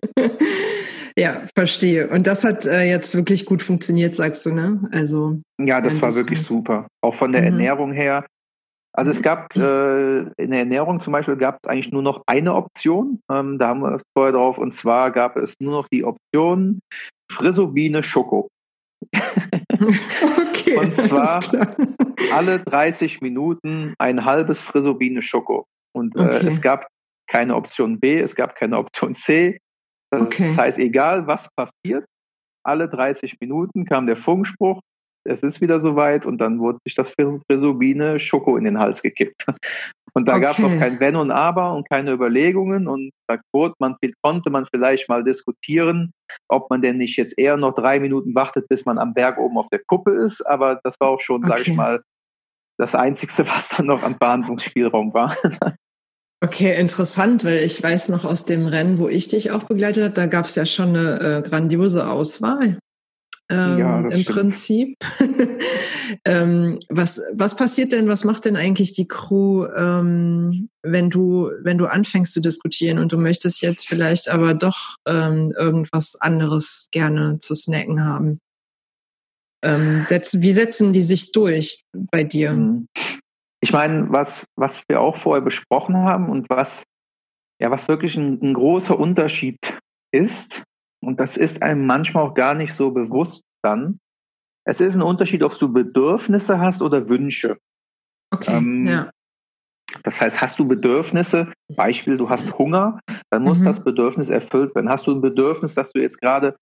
Ja, 1.19 1.45
verstehe. 1.55 2.09
Und 2.09 2.27
das 2.27 2.45
hat 2.45 2.67
äh, 2.67 2.85
jetzt 2.85 3.15
wirklich 3.15 3.47
gut 3.47 3.63
funktioniert, 3.63 4.15
sagst 4.15 4.45
du, 4.45 4.53
ne? 4.53 4.89
Also. 4.93 5.41
Ja, 5.59 5.81
das 5.81 6.03
war 6.03 6.15
wirklich 6.15 6.41
kannst. 6.41 6.49
super. 6.49 6.89
Auch 7.01 7.15
von 7.15 7.33
der 7.33 7.41
mhm. 7.41 7.47
Ernährung 7.49 7.93
her. 7.93 8.27
Also 8.93 9.11
es 9.11 9.23
gab 9.23 9.55
äh, 9.57 10.21
in 10.21 10.51
der 10.51 10.61
Ernährung 10.61 11.01
zum 11.01 11.13
Beispiel 11.13 11.37
gab 11.37 11.59
es 11.63 11.69
eigentlich 11.69 11.93
nur 11.93 12.03
noch 12.03 12.23
eine 12.27 12.55
Option. 12.55 13.21
Ähm, 13.31 13.59
da 13.59 13.69
haben 13.69 13.81
wir 13.81 14.01
vorher 14.15 14.33
drauf. 14.33 14.59
Und 14.59 14.73
zwar 14.73 15.11
gab 15.11 15.37
es 15.37 15.55
nur 15.61 15.73
noch 15.73 15.89
die 15.89 16.05
Option 16.05 16.79
Frisobine 17.31 18.03
Schoko. 18.03 18.49
okay, 19.13 20.77
und 20.79 20.95
zwar 20.95 21.45
alle 22.33 22.61
30 22.61 23.21
Minuten 23.21 23.95
ein 23.99 24.25
halbes 24.25 24.61
Frisobine 24.63 25.21
Schoko. 25.21 25.67
Und 25.95 26.17
äh, 26.17 26.21
okay. 26.21 26.47
es 26.47 26.63
gab 26.63 26.89
keine 27.29 27.55
Option 27.55 28.01
B, 28.01 28.21
es 28.21 28.35
gab 28.35 28.55
keine 28.55 28.79
Option 28.79 29.15
C, 29.15 29.59
Okay. 30.23 30.49
Das 30.49 30.59
heißt, 30.59 30.79
egal 30.79 31.27
was 31.27 31.49
passiert, 31.57 32.05
alle 32.65 32.89
30 32.89 33.37
Minuten 33.41 33.85
kam 33.85 34.07
der 34.07 34.17
Funkspruch, 34.17 34.81
es 35.29 35.43
ist 35.43 35.61
wieder 35.61 35.81
soweit 35.81 36.25
und 36.25 36.39
dann 36.39 36.59
wurde 36.61 36.79
sich 36.85 36.95
das 36.95 37.13
Frisubine 37.13 38.19
Schoko 38.21 38.57
in 38.57 38.65
den 38.65 38.79
Hals 38.79 39.03
gekippt. 39.03 39.47
Und 40.15 40.29
da 40.29 40.37
okay. 40.37 40.43
gab 40.43 40.59
es 40.59 40.65
auch 40.65 40.79
kein 40.79 40.99
Wenn 40.99 41.15
und 41.15 41.31
Aber 41.31 41.75
und 41.75 41.87
keine 41.91 42.13
Überlegungen 42.13 42.89
und 42.89 43.11
da 43.29 43.37
man, 43.79 43.97
konnte 44.23 44.49
man 44.49 44.65
vielleicht 44.65 45.11
mal 45.11 45.23
diskutieren, 45.23 46.11
ob 46.49 46.71
man 46.71 46.81
denn 46.81 46.97
nicht 46.97 47.19
jetzt 47.19 47.39
eher 47.39 47.59
noch 47.59 47.75
drei 47.75 48.01
Minuten 48.01 48.35
wartet, 48.35 48.67
bis 48.67 48.87
man 48.87 48.97
am 48.97 49.13
Berg 49.13 49.37
oben 49.37 49.59
auf 49.59 49.69
der 49.69 49.83
Kuppe 49.87 50.13
ist. 50.13 50.41
Aber 50.41 50.81
das 50.85 50.99
war 51.01 51.11
auch 51.11 51.21
schon, 51.21 51.45
okay. 51.45 51.49
sage 51.49 51.63
ich 51.63 51.77
mal, 51.77 52.03
das 52.79 52.95
Einzige, 52.95 53.31
was 53.47 53.69
dann 53.69 53.85
noch 53.85 54.03
an 54.03 54.17
Verhandlungsspielraum 54.17 55.13
war. 55.13 55.37
Okay, 56.47 56.79
interessant, 56.79 57.43
weil 57.43 57.59
ich 57.59 57.83
weiß 57.83 58.09
noch 58.11 58.25
aus 58.25 58.45
dem 58.45 58.67
Rennen, 58.67 59.01
wo 59.01 59.09
ich 59.09 59.27
dich 59.27 59.51
auch 59.51 59.65
begleitet 59.65 60.05
habe, 60.05 60.15
da 60.15 60.27
gab 60.27 60.47
es 60.47 60.55
ja 60.55 60.65
schon 60.65 60.91
eine 60.91 61.21
äh, 61.21 61.43
grandiose 61.43 62.09
Auswahl. 62.09 62.79
Ähm, 63.51 63.79
ja, 63.79 64.01
Im 64.01 64.13
stimmt. 64.13 64.27
Prinzip. 64.29 64.97
ähm, 66.25 66.79
was, 66.89 67.21
was 67.35 67.57
passiert 67.57 67.91
denn, 67.91 68.07
was 68.07 68.23
macht 68.23 68.45
denn 68.45 68.57
eigentlich 68.57 68.93
die 68.93 69.09
Crew, 69.09 69.67
ähm, 69.77 70.69
wenn 70.85 71.11
du, 71.11 71.51
wenn 71.63 71.79
du 71.79 71.87
anfängst 71.87 72.33
zu 72.33 72.41
diskutieren 72.41 72.99
und 72.99 73.11
du 73.11 73.19
möchtest 73.19 73.61
jetzt 73.61 73.89
vielleicht 73.89 74.29
aber 74.29 74.55
doch 74.55 74.95
ähm, 75.09 75.53
irgendwas 75.59 76.15
anderes 76.21 76.89
gerne 76.93 77.41
zu 77.41 77.57
snacken 77.57 78.05
haben? 78.05 78.39
Ähm, 79.65 80.05
setzen, 80.07 80.43
wie 80.43 80.53
setzen 80.53 80.93
die 80.93 81.03
sich 81.03 81.33
durch 81.33 81.81
bei 81.93 82.23
dir? 82.23 82.85
Ich 83.67 83.73
meine, 83.73 84.13
was, 84.13 84.47
was 84.55 84.85
wir 84.89 85.01
auch 85.01 85.17
vorher 85.17 85.43
besprochen 85.43 85.97
haben 85.97 86.31
und 86.31 86.49
was, 86.49 86.85
ja, 87.61 87.69
was 87.69 87.89
wirklich 87.89 88.17
ein, 88.17 88.41
ein 88.41 88.55
großer 88.55 88.97
Unterschied 88.97 89.59
ist, 90.15 90.63
und 91.05 91.19
das 91.19 91.37
ist 91.37 91.65
einem 91.65 91.85
manchmal 91.85 92.23
auch 92.23 92.35
gar 92.35 92.55
nicht 92.55 92.75
so 92.75 92.93
bewusst 92.93 93.43
dann, 93.65 93.99
es 94.69 94.81
ist 94.81 94.95
ein 94.95 95.03
Unterschied, 95.03 95.43
ob 95.43 95.59
du 95.59 95.73
Bedürfnisse 95.73 96.61
hast 96.61 96.81
oder 96.81 97.09
Wünsche. 97.09 97.59
Okay, 98.33 98.57
ähm, 98.57 98.87
ja. 98.87 99.11
Das 100.05 100.21
heißt, 100.21 100.41
hast 100.41 100.61
du 100.61 100.69
Bedürfnisse, 100.69 101.53
Beispiel, 101.75 102.17
du 102.19 102.31
hast 102.31 102.57
Hunger, 102.59 103.01
dann 103.31 103.43
muss 103.43 103.59
mhm. 103.59 103.65
das 103.65 103.83
Bedürfnis 103.83 104.29
erfüllt 104.29 104.77
werden. 104.77 104.89
Hast 104.89 105.09
du 105.09 105.11
ein 105.11 105.21
Bedürfnis, 105.21 105.75
dass 105.75 105.91
du 105.91 106.01
jetzt 106.01 106.21
gerade 106.21 106.55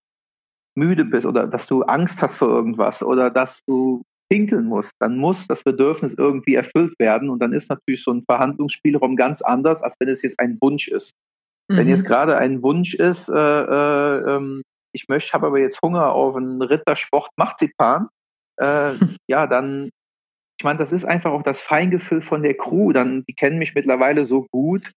müde 0.74 1.04
bist 1.04 1.26
oder 1.26 1.46
dass 1.48 1.66
du 1.66 1.82
Angst 1.82 2.22
hast 2.22 2.36
vor 2.36 2.48
irgendwas 2.48 3.02
oder 3.02 3.28
dass 3.30 3.60
du 3.66 4.04
pinkeln 4.30 4.66
muss, 4.66 4.90
dann 4.98 5.16
muss 5.16 5.46
das 5.46 5.62
Bedürfnis 5.62 6.14
irgendwie 6.16 6.54
erfüllt 6.54 6.94
werden. 6.98 7.30
Und 7.30 7.40
dann 7.40 7.52
ist 7.52 7.70
natürlich 7.70 8.02
so 8.02 8.12
ein 8.12 8.22
Verhandlungsspielraum 8.22 9.16
ganz 9.16 9.42
anders, 9.42 9.82
als 9.82 9.96
wenn 10.00 10.08
es 10.08 10.22
jetzt 10.22 10.38
ein 10.38 10.58
Wunsch 10.60 10.88
ist. 10.88 11.12
Mhm. 11.70 11.76
Wenn 11.76 11.88
jetzt 11.88 12.04
gerade 12.04 12.36
ein 12.36 12.62
Wunsch 12.62 12.94
ist, 12.94 13.28
äh, 13.28 13.34
äh, 13.34 14.36
ähm, 14.36 14.62
ich 14.92 15.08
möchte, 15.08 15.32
habe 15.32 15.48
aber 15.48 15.58
jetzt 15.58 15.80
Hunger 15.82 16.12
auf 16.12 16.36
einen 16.36 16.62
Rittersport 16.62 17.30
Marzipan, 17.36 18.08
äh, 18.60 18.92
ja, 19.28 19.46
dann, 19.46 19.90
ich 20.58 20.64
meine, 20.64 20.78
das 20.78 20.92
ist 20.92 21.04
einfach 21.04 21.32
auch 21.32 21.42
das 21.42 21.60
Feingefühl 21.60 22.20
von 22.20 22.42
der 22.42 22.54
Crew. 22.54 22.92
Dann, 22.92 23.24
die 23.28 23.34
kennen 23.34 23.58
mich 23.58 23.74
mittlerweile 23.74 24.24
so 24.24 24.46
gut, 24.52 24.92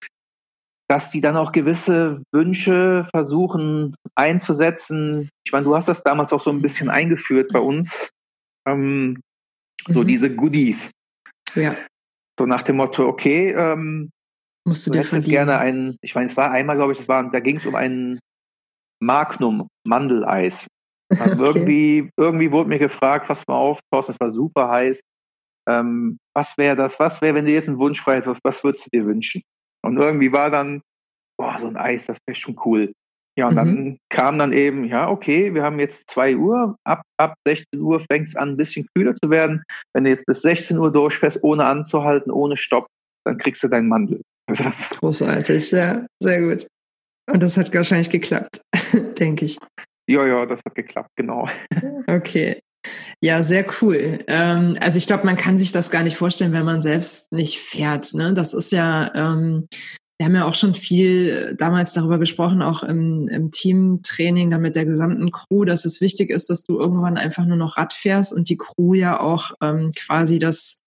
dass 0.88 1.10
die 1.10 1.20
dann 1.20 1.36
auch 1.36 1.52
gewisse 1.52 2.22
Wünsche 2.32 3.04
versuchen 3.10 3.94
einzusetzen. 4.14 5.28
Ich 5.44 5.52
meine, 5.52 5.64
du 5.64 5.76
hast 5.76 5.88
das 5.88 6.02
damals 6.02 6.32
auch 6.32 6.40
so 6.40 6.50
ein 6.50 6.62
bisschen 6.62 6.88
eingeführt 6.88 7.52
bei 7.52 7.60
uns, 7.60 8.10
ähm, 8.72 9.20
so 9.88 10.02
mhm. 10.02 10.06
diese 10.06 10.34
Goodies. 10.34 10.90
Ja. 11.54 11.76
So 12.38 12.46
nach 12.46 12.62
dem 12.62 12.76
Motto, 12.76 13.06
okay, 13.06 13.50
ähm, 13.50 14.10
musst 14.64 14.86
du, 14.86 14.92
du 14.92 14.98
hättest 14.98 15.28
gerne 15.28 15.58
ein, 15.58 15.96
ich 16.02 16.14
meine, 16.14 16.26
es 16.26 16.36
war 16.36 16.52
einmal, 16.52 16.76
glaube 16.76 16.92
ich, 16.92 16.98
das 16.98 17.08
war, 17.08 17.28
da 17.30 17.40
ging 17.40 17.56
es 17.56 17.66
um 17.66 17.74
ein 17.74 18.18
Magnum 19.02 19.68
Mandeleis. 19.86 20.66
okay. 21.10 21.36
irgendwie, 21.38 22.10
irgendwie 22.18 22.52
wurde 22.52 22.68
mir 22.68 22.78
gefragt, 22.78 23.28
pass 23.28 23.46
mal 23.46 23.56
auf, 23.56 23.80
Thorsten, 23.90 24.12
es 24.12 24.20
war 24.20 24.30
super 24.30 24.68
heiß. 24.68 25.00
Ähm, 25.68 26.18
was 26.34 26.56
wäre 26.58 26.76
das? 26.76 26.98
Was 27.00 27.20
wäre, 27.22 27.34
wenn 27.34 27.46
du 27.46 27.52
jetzt 27.52 27.68
einen 27.68 27.78
Wunsch 27.78 28.00
frei 28.00 28.18
hast, 28.18 28.26
was, 28.26 28.38
was 28.44 28.62
würdest 28.62 28.86
du 28.86 28.90
dir 28.90 29.06
wünschen? 29.06 29.42
Und 29.84 29.96
irgendwie 29.96 30.32
war 30.32 30.50
dann, 30.50 30.82
boah, 31.38 31.58
so 31.58 31.66
ein 31.66 31.76
Eis, 31.76 32.06
das 32.06 32.18
wäre 32.26 32.36
schon 32.36 32.58
cool. 32.64 32.92
Ja, 33.38 33.46
und 33.46 33.52
mhm. 33.52 33.56
dann 33.56 33.98
kam 34.08 34.36
dann 34.36 34.52
eben, 34.52 34.84
ja, 34.84 35.08
okay, 35.08 35.54
wir 35.54 35.62
haben 35.62 35.78
jetzt 35.78 36.10
zwei 36.10 36.36
Uhr, 36.36 36.76
ab, 36.82 37.02
ab 37.18 37.34
16 37.46 37.80
Uhr 37.80 38.00
fängt 38.00 38.28
es 38.28 38.34
an, 38.34 38.50
ein 38.50 38.56
bisschen 38.56 38.88
kühler 38.96 39.14
zu 39.14 39.30
werden. 39.30 39.62
Wenn 39.94 40.02
du 40.02 40.10
jetzt 40.10 40.26
bis 40.26 40.42
16 40.42 40.76
Uhr 40.76 40.92
durchfährst, 40.92 41.44
ohne 41.44 41.64
anzuhalten, 41.64 42.32
ohne 42.32 42.56
Stopp, 42.56 42.88
dann 43.24 43.38
kriegst 43.38 43.62
du 43.62 43.68
deinen 43.68 43.86
Mandel. 43.86 44.22
Großartig, 44.98 45.70
ja, 45.70 46.04
sehr 46.20 46.40
gut. 46.40 46.66
Und 47.30 47.40
das 47.40 47.56
hat 47.56 47.72
wahrscheinlich 47.72 48.10
geklappt, 48.10 48.60
denke 49.20 49.44
ich. 49.44 49.56
Ja, 50.10 50.26
ja, 50.26 50.44
das 50.44 50.60
hat 50.66 50.74
geklappt, 50.74 51.10
genau. 51.14 51.48
Okay. 52.08 52.58
Ja, 53.22 53.42
sehr 53.42 53.66
cool. 53.82 54.24
Ähm, 54.26 54.76
also 54.80 54.98
ich 54.98 55.06
glaube, 55.06 55.26
man 55.26 55.36
kann 55.36 55.58
sich 55.58 55.70
das 55.72 55.90
gar 55.90 56.02
nicht 56.02 56.16
vorstellen, 56.16 56.52
wenn 56.52 56.64
man 56.64 56.80
selbst 56.80 57.30
nicht 57.32 57.58
fährt. 57.58 58.14
Ne? 58.14 58.32
Das 58.32 58.54
ist 58.54 58.72
ja, 58.72 59.12
ähm, 59.14 59.68
wir 60.18 60.26
haben 60.26 60.34
ja 60.34 60.46
auch 60.46 60.54
schon 60.54 60.74
viel 60.74 61.28
äh, 61.28 61.56
damals 61.56 61.92
darüber 61.92 62.18
gesprochen, 62.18 62.60
auch 62.60 62.82
im, 62.82 63.28
im 63.28 63.50
Teamtraining, 63.50 64.50
da 64.50 64.58
mit 64.58 64.74
der 64.74 64.84
gesamten 64.84 65.30
Crew, 65.30 65.64
dass 65.64 65.84
es 65.84 66.00
wichtig 66.00 66.30
ist, 66.30 66.50
dass 66.50 66.64
du 66.64 66.78
irgendwann 66.78 67.16
einfach 67.16 67.46
nur 67.46 67.56
noch 67.56 67.76
Rad 67.76 67.92
fährst 67.92 68.32
und 68.32 68.48
die 68.48 68.56
Crew 68.56 68.94
ja 68.94 69.20
auch 69.20 69.52
ähm, 69.62 69.90
quasi 69.96 70.38
das 70.38 70.80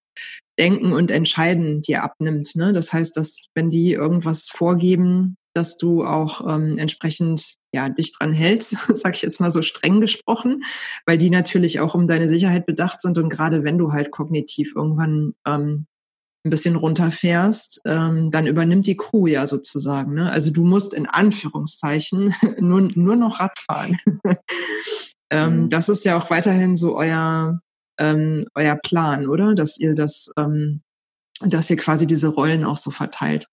Denken 0.59 0.91
und 0.91 1.11
Entscheiden 1.11 1.81
dir 1.81 2.03
abnimmt. 2.03 2.55
Ne? 2.55 2.73
Das 2.73 2.91
heißt, 2.91 3.15
dass 3.15 3.45
wenn 3.55 3.69
die 3.69 3.93
irgendwas 3.93 4.49
vorgeben, 4.49 5.37
dass 5.53 5.77
du 5.77 6.05
auch 6.05 6.47
ähm, 6.47 6.77
entsprechend 6.77 7.55
ja 7.73 7.87
dich 7.87 8.13
dran 8.13 8.33
hältst, 8.33 8.75
sag 8.93 9.15
ich 9.15 9.21
jetzt 9.21 9.39
mal 9.39 9.51
so 9.51 9.61
streng 9.61 10.01
gesprochen, 10.01 10.63
weil 11.05 11.17
die 11.17 11.29
natürlich 11.29 11.79
auch 11.79 11.95
um 11.95 12.05
deine 12.05 12.27
Sicherheit 12.27 12.65
bedacht 12.65 13.01
sind 13.01 13.17
und 13.17 13.29
gerade 13.29 13.63
wenn 13.63 13.77
du 13.77 13.93
halt 13.93 14.11
kognitiv 14.11 14.73
irgendwann 14.75 15.33
ähm, 15.47 15.85
ein 16.43 16.49
bisschen 16.49 16.75
runterfährst, 16.75 17.81
ähm, 17.85 18.31
dann 18.31 18.47
übernimmt 18.47 18.87
die 18.87 18.97
Crew 18.97 19.27
ja 19.27 19.45
sozusagen. 19.45 20.15
Ne? 20.15 20.31
Also 20.31 20.51
du 20.51 20.63
musst 20.63 20.93
in 20.93 21.05
Anführungszeichen 21.05 22.33
nur, 22.59 22.81
nur 22.95 23.15
noch 23.15 23.39
Rad 23.39 23.57
fahren. 23.59 23.97
ähm, 25.29 25.63
mhm. 25.63 25.69
Das 25.69 25.89
ist 25.89 26.03
ja 26.03 26.17
auch 26.17 26.29
weiterhin 26.29 26.75
so 26.75 26.95
euer, 26.95 27.59
ähm, 27.99 28.47
euer 28.55 28.75
Plan, 28.75 29.27
oder? 29.27 29.53
Dass 29.53 29.79
ihr 29.79 29.93
das, 29.93 30.31
ähm, 30.37 30.81
dass 31.41 31.69
ihr 31.69 31.77
quasi 31.77 32.07
diese 32.07 32.29
Rollen 32.29 32.63
auch 32.63 32.77
so 32.77 32.89
verteilt. 32.89 33.47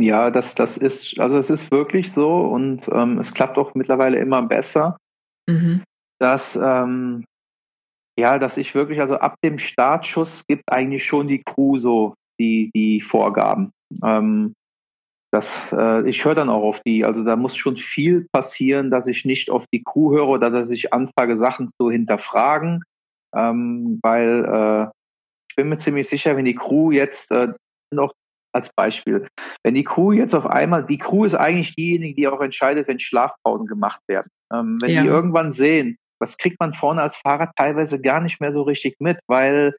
Ja, 0.00 0.30
das, 0.30 0.54
das 0.54 0.76
ist, 0.76 1.20
also 1.20 1.38
es 1.38 1.50
ist 1.50 1.70
wirklich 1.70 2.12
so 2.12 2.40
und 2.46 2.88
ähm, 2.88 3.18
es 3.18 3.32
klappt 3.32 3.58
auch 3.58 3.74
mittlerweile 3.74 4.18
immer 4.18 4.42
besser, 4.42 4.96
mhm. 5.46 5.84
dass 6.18 6.56
ähm, 6.60 7.24
ja, 8.18 8.38
dass 8.38 8.56
ich 8.56 8.74
wirklich, 8.74 9.00
also 9.00 9.16
ab 9.16 9.36
dem 9.44 9.58
Startschuss 9.58 10.44
gibt 10.46 10.64
eigentlich 10.70 11.04
schon 11.04 11.28
die 11.28 11.42
Crew 11.42 11.78
so 11.78 12.14
die, 12.40 12.70
die 12.74 13.00
Vorgaben. 13.00 13.70
Ähm, 14.02 14.54
das, 15.32 15.58
äh, 15.72 16.08
ich 16.08 16.24
höre 16.24 16.36
dann 16.36 16.48
auch 16.48 16.62
auf 16.62 16.80
die, 16.80 17.04
also 17.04 17.24
da 17.24 17.34
muss 17.34 17.56
schon 17.56 17.76
viel 17.76 18.28
passieren, 18.32 18.90
dass 18.90 19.08
ich 19.08 19.24
nicht 19.24 19.50
auf 19.50 19.66
die 19.72 19.82
Crew 19.82 20.12
höre 20.12 20.28
oder 20.28 20.48
dass 20.48 20.70
ich 20.70 20.92
anfange, 20.92 21.36
Sachen 21.36 21.66
zu 21.66 21.90
hinterfragen, 21.90 22.84
ähm, 23.34 23.98
weil 24.02 24.44
äh, 24.44 24.90
ich 25.50 25.56
bin 25.56 25.68
mir 25.68 25.78
ziemlich 25.78 26.08
sicher, 26.08 26.36
wenn 26.36 26.44
die 26.44 26.54
Crew 26.54 26.92
jetzt, 26.92 27.32
äh, 27.32 27.52
noch 27.92 28.12
als 28.52 28.70
Beispiel, 28.76 29.26
wenn 29.64 29.74
die 29.74 29.82
Crew 29.82 30.12
jetzt 30.12 30.34
auf 30.34 30.46
einmal, 30.46 30.86
die 30.86 30.98
Crew 30.98 31.24
ist 31.24 31.34
eigentlich 31.34 31.74
diejenige, 31.74 32.14
die 32.14 32.28
auch 32.28 32.40
entscheidet, 32.40 32.86
wenn 32.86 33.00
Schlafpausen 33.00 33.66
gemacht 33.66 34.00
werden. 34.06 34.30
Ähm, 34.52 34.78
wenn 34.80 34.90
ja. 34.90 35.02
die 35.02 35.08
irgendwann 35.08 35.50
sehen, 35.50 35.96
das 36.24 36.38
kriegt 36.38 36.58
man 36.58 36.72
vorne 36.72 37.02
als 37.02 37.18
Fahrer 37.18 37.52
teilweise 37.54 38.00
gar 38.00 38.20
nicht 38.20 38.40
mehr 38.40 38.52
so 38.52 38.62
richtig 38.62 38.96
mit, 38.98 39.20
weil 39.26 39.76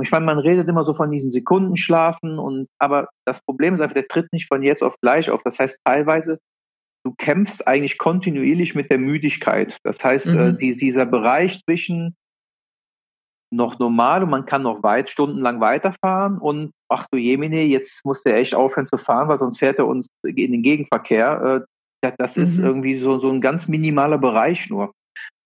ich 0.00 0.10
meine, 0.10 0.24
man 0.24 0.38
redet 0.38 0.66
immer 0.66 0.82
so 0.82 0.94
von 0.94 1.10
diesen 1.10 1.30
Sekundenschlafen 1.30 2.38
und 2.38 2.68
aber 2.78 3.08
das 3.26 3.42
Problem 3.42 3.74
ist 3.74 3.80
einfach, 3.80 3.94
der 3.94 4.08
tritt 4.08 4.32
nicht 4.32 4.48
von 4.48 4.62
jetzt 4.62 4.82
auf 4.82 4.96
gleich 5.02 5.28
auf. 5.28 5.42
Das 5.42 5.58
heißt, 5.58 5.78
teilweise 5.84 6.38
du 7.04 7.12
kämpfst 7.18 7.66
eigentlich 7.66 7.98
kontinuierlich 7.98 8.74
mit 8.74 8.90
der 8.90 8.98
Müdigkeit. 8.98 9.76
Das 9.84 10.02
heißt, 10.02 10.28
äh, 10.28 10.52
mhm. 10.52 10.58
die, 10.58 10.74
dieser 10.74 11.04
Bereich 11.04 11.60
zwischen 11.60 12.16
noch 13.52 13.78
normal 13.78 14.22
und 14.22 14.30
man 14.30 14.46
kann 14.46 14.62
noch 14.62 14.82
weit 14.82 15.10
stundenlang 15.10 15.60
weiterfahren 15.60 16.38
und 16.38 16.72
ach 16.88 17.06
du 17.12 17.18
Jemine, 17.18 17.62
jetzt 17.62 18.04
muss 18.04 18.22
der 18.22 18.36
echt 18.36 18.54
aufhören 18.54 18.86
zu 18.86 18.96
fahren, 18.96 19.28
weil 19.28 19.38
sonst 19.38 19.58
fährt 19.58 19.78
er 19.78 19.86
uns 19.86 20.08
in 20.24 20.52
den 20.52 20.62
Gegenverkehr. 20.62 21.66
Äh, 22.02 22.10
das 22.18 22.36
ist 22.36 22.58
mhm. 22.58 22.64
irgendwie 22.64 22.98
so, 22.98 23.18
so 23.18 23.30
ein 23.30 23.40
ganz 23.40 23.68
minimaler 23.68 24.18
Bereich 24.18 24.70
nur 24.70 24.92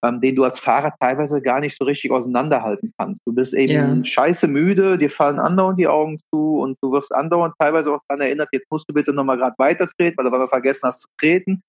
ähm, 0.05 0.21
den 0.21 0.37
du 0.37 0.45
als 0.45 0.59
Fahrer 0.59 0.95
teilweise 0.99 1.43
gar 1.43 1.61
nicht 1.61 1.77
so 1.77 1.85
richtig 1.85 2.11
auseinanderhalten 2.11 2.93
kannst. 2.99 3.21
Du 3.27 3.33
bist 3.33 3.55
eben 3.55 3.73
ja. 3.99 4.05
scheiße 4.05 4.49
müde, 4.49 4.99
dir 4.99 5.11
fallen 5.11 5.39
andauernd 5.39 5.79
die 5.79 5.89
Augen 5.89 6.19
zu 6.33 6.61
und 6.61 6.79
du 6.83 6.93
wirst 6.93 7.15
andauernd 7.15 7.55
teilweise 7.59 7.93
auch 7.93 8.01
daran 8.09 8.23
erinnert, 8.23 8.49
jetzt 8.53 8.71
musst 8.71 8.89
du 8.89 8.95
bitte 8.95 9.13
nochmal 9.13 9.37
gerade 9.37 9.55
weiter 9.59 9.89
treten, 9.99 10.17
weil 10.17 10.25
du 10.25 10.31
mal 10.31 10.49
vergessen 10.49 10.87
hast 10.87 11.01
zu 11.01 11.09
treten. 11.19 11.63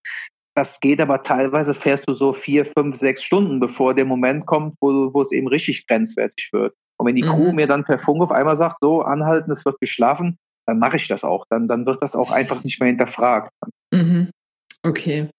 Das 0.55 0.79
geht 0.79 0.99
aber 0.99 1.23
teilweise, 1.23 1.73
fährst 1.73 2.07
du 2.09 2.13
so 2.13 2.33
vier, 2.33 2.65
fünf, 2.65 2.97
sechs 2.97 3.23
Stunden, 3.23 3.59
bevor 3.59 3.93
der 3.93 4.05
Moment 4.05 4.45
kommt, 4.45 4.75
wo, 4.81 5.13
wo 5.13 5.21
es 5.21 5.31
eben 5.31 5.47
richtig 5.47 5.87
grenzwertig 5.87 6.49
wird. 6.51 6.73
Und 6.97 7.07
wenn 7.07 7.15
die 7.15 7.23
mhm. 7.23 7.29
Crew 7.29 7.51
mir 7.53 7.67
dann 7.67 7.85
per 7.85 7.99
Funk 7.99 8.21
auf 8.21 8.31
einmal 8.31 8.57
sagt, 8.57 8.77
so 8.81 9.01
anhalten, 9.01 9.51
es 9.51 9.65
wird 9.65 9.79
geschlafen, 9.79 10.37
dann 10.67 10.77
mache 10.77 10.97
ich 10.97 11.07
das 11.07 11.23
auch. 11.23 11.45
Dann, 11.49 11.67
dann 11.67 11.85
wird 11.85 12.03
das 12.03 12.15
auch 12.15 12.31
einfach 12.31 12.63
nicht 12.63 12.79
mehr 12.79 12.89
hinterfragt. 12.89 13.51
Mhm. 13.91 14.29
Okay. 14.83 15.29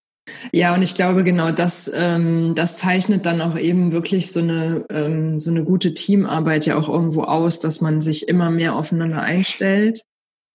Ja, 0.53 0.75
und 0.75 0.83
ich 0.83 0.95
glaube, 0.95 1.25
genau 1.25 1.51
das, 1.51 1.91
ähm, 1.95 2.55
das 2.55 2.77
zeichnet 2.77 3.27
dann 3.27 3.41
auch 3.41 3.59
eben 3.59 3.91
wirklich 3.91 4.31
so 4.31 4.41
eine, 4.41 4.85
ähm, 4.89 5.41
so 5.41 5.51
eine 5.51 5.65
gute 5.65 5.95
Teamarbeit 5.95 6.67
ja 6.67 6.77
auch 6.77 6.89
irgendwo 6.89 7.23
aus, 7.23 7.59
dass 7.59 7.81
man 7.81 8.01
sich 8.01 8.29
immer 8.29 8.51
mehr 8.51 8.77
aufeinander 8.77 9.23
einstellt. 9.23 10.05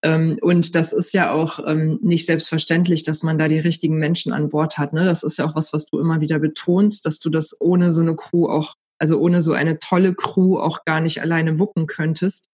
Ähm, 0.03 0.37
und 0.41 0.75
das 0.75 0.93
ist 0.93 1.13
ja 1.13 1.31
auch 1.31 1.59
ähm, 1.65 1.99
nicht 2.01 2.25
selbstverständlich, 2.25 3.03
dass 3.03 3.23
man 3.23 3.37
da 3.37 3.47
die 3.47 3.59
richtigen 3.59 3.97
Menschen 3.97 4.31
an 4.31 4.49
Bord 4.49 4.77
hat. 4.77 4.93
Ne? 4.93 5.03
Das 5.05 5.23
ist 5.23 5.37
ja 5.37 5.45
auch 5.45 5.55
was, 5.55 5.73
was 5.73 5.87
du 5.87 5.99
immer 5.99 6.21
wieder 6.21 6.39
betonst, 6.39 7.05
dass 7.05 7.19
du 7.19 7.29
das 7.29 7.57
ohne 7.59 7.91
so 7.91 8.01
eine 8.01 8.15
Crew 8.15 8.47
auch, 8.47 8.75
also 8.99 9.19
ohne 9.19 9.41
so 9.41 9.53
eine 9.53 9.79
tolle 9.79 10.13
Crew 10.13 10.59
auch 10.59 10.85
gar 10.85 11.01
nicht 11.01 11.21
alleine 11.21 11.59
wuppen 11.59 11.87
könntest. 11.87 12.49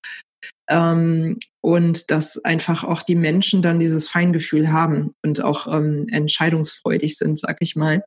Ähm, 0.70 1.40
und 1.62 2.12
dass 2.12 2.44
einfach 2.44 2.84
auch 2.84 3.02
die 3.02 3.16
Menschen 3.16 3.62
dann 3.62 3.80
dieses 3.80 4.10
Feingefühl 4.10 4.72
haben 4.72 5.14
und 5.24 5.42
auch 5.42 5.68
ähm, 5.68 6.08
entscheidungsfreudig 6.10 7.18
sind, 7.18 7.40
sag 7.40 7.58
ich 7.60 7.76
mal, 7.76 8.04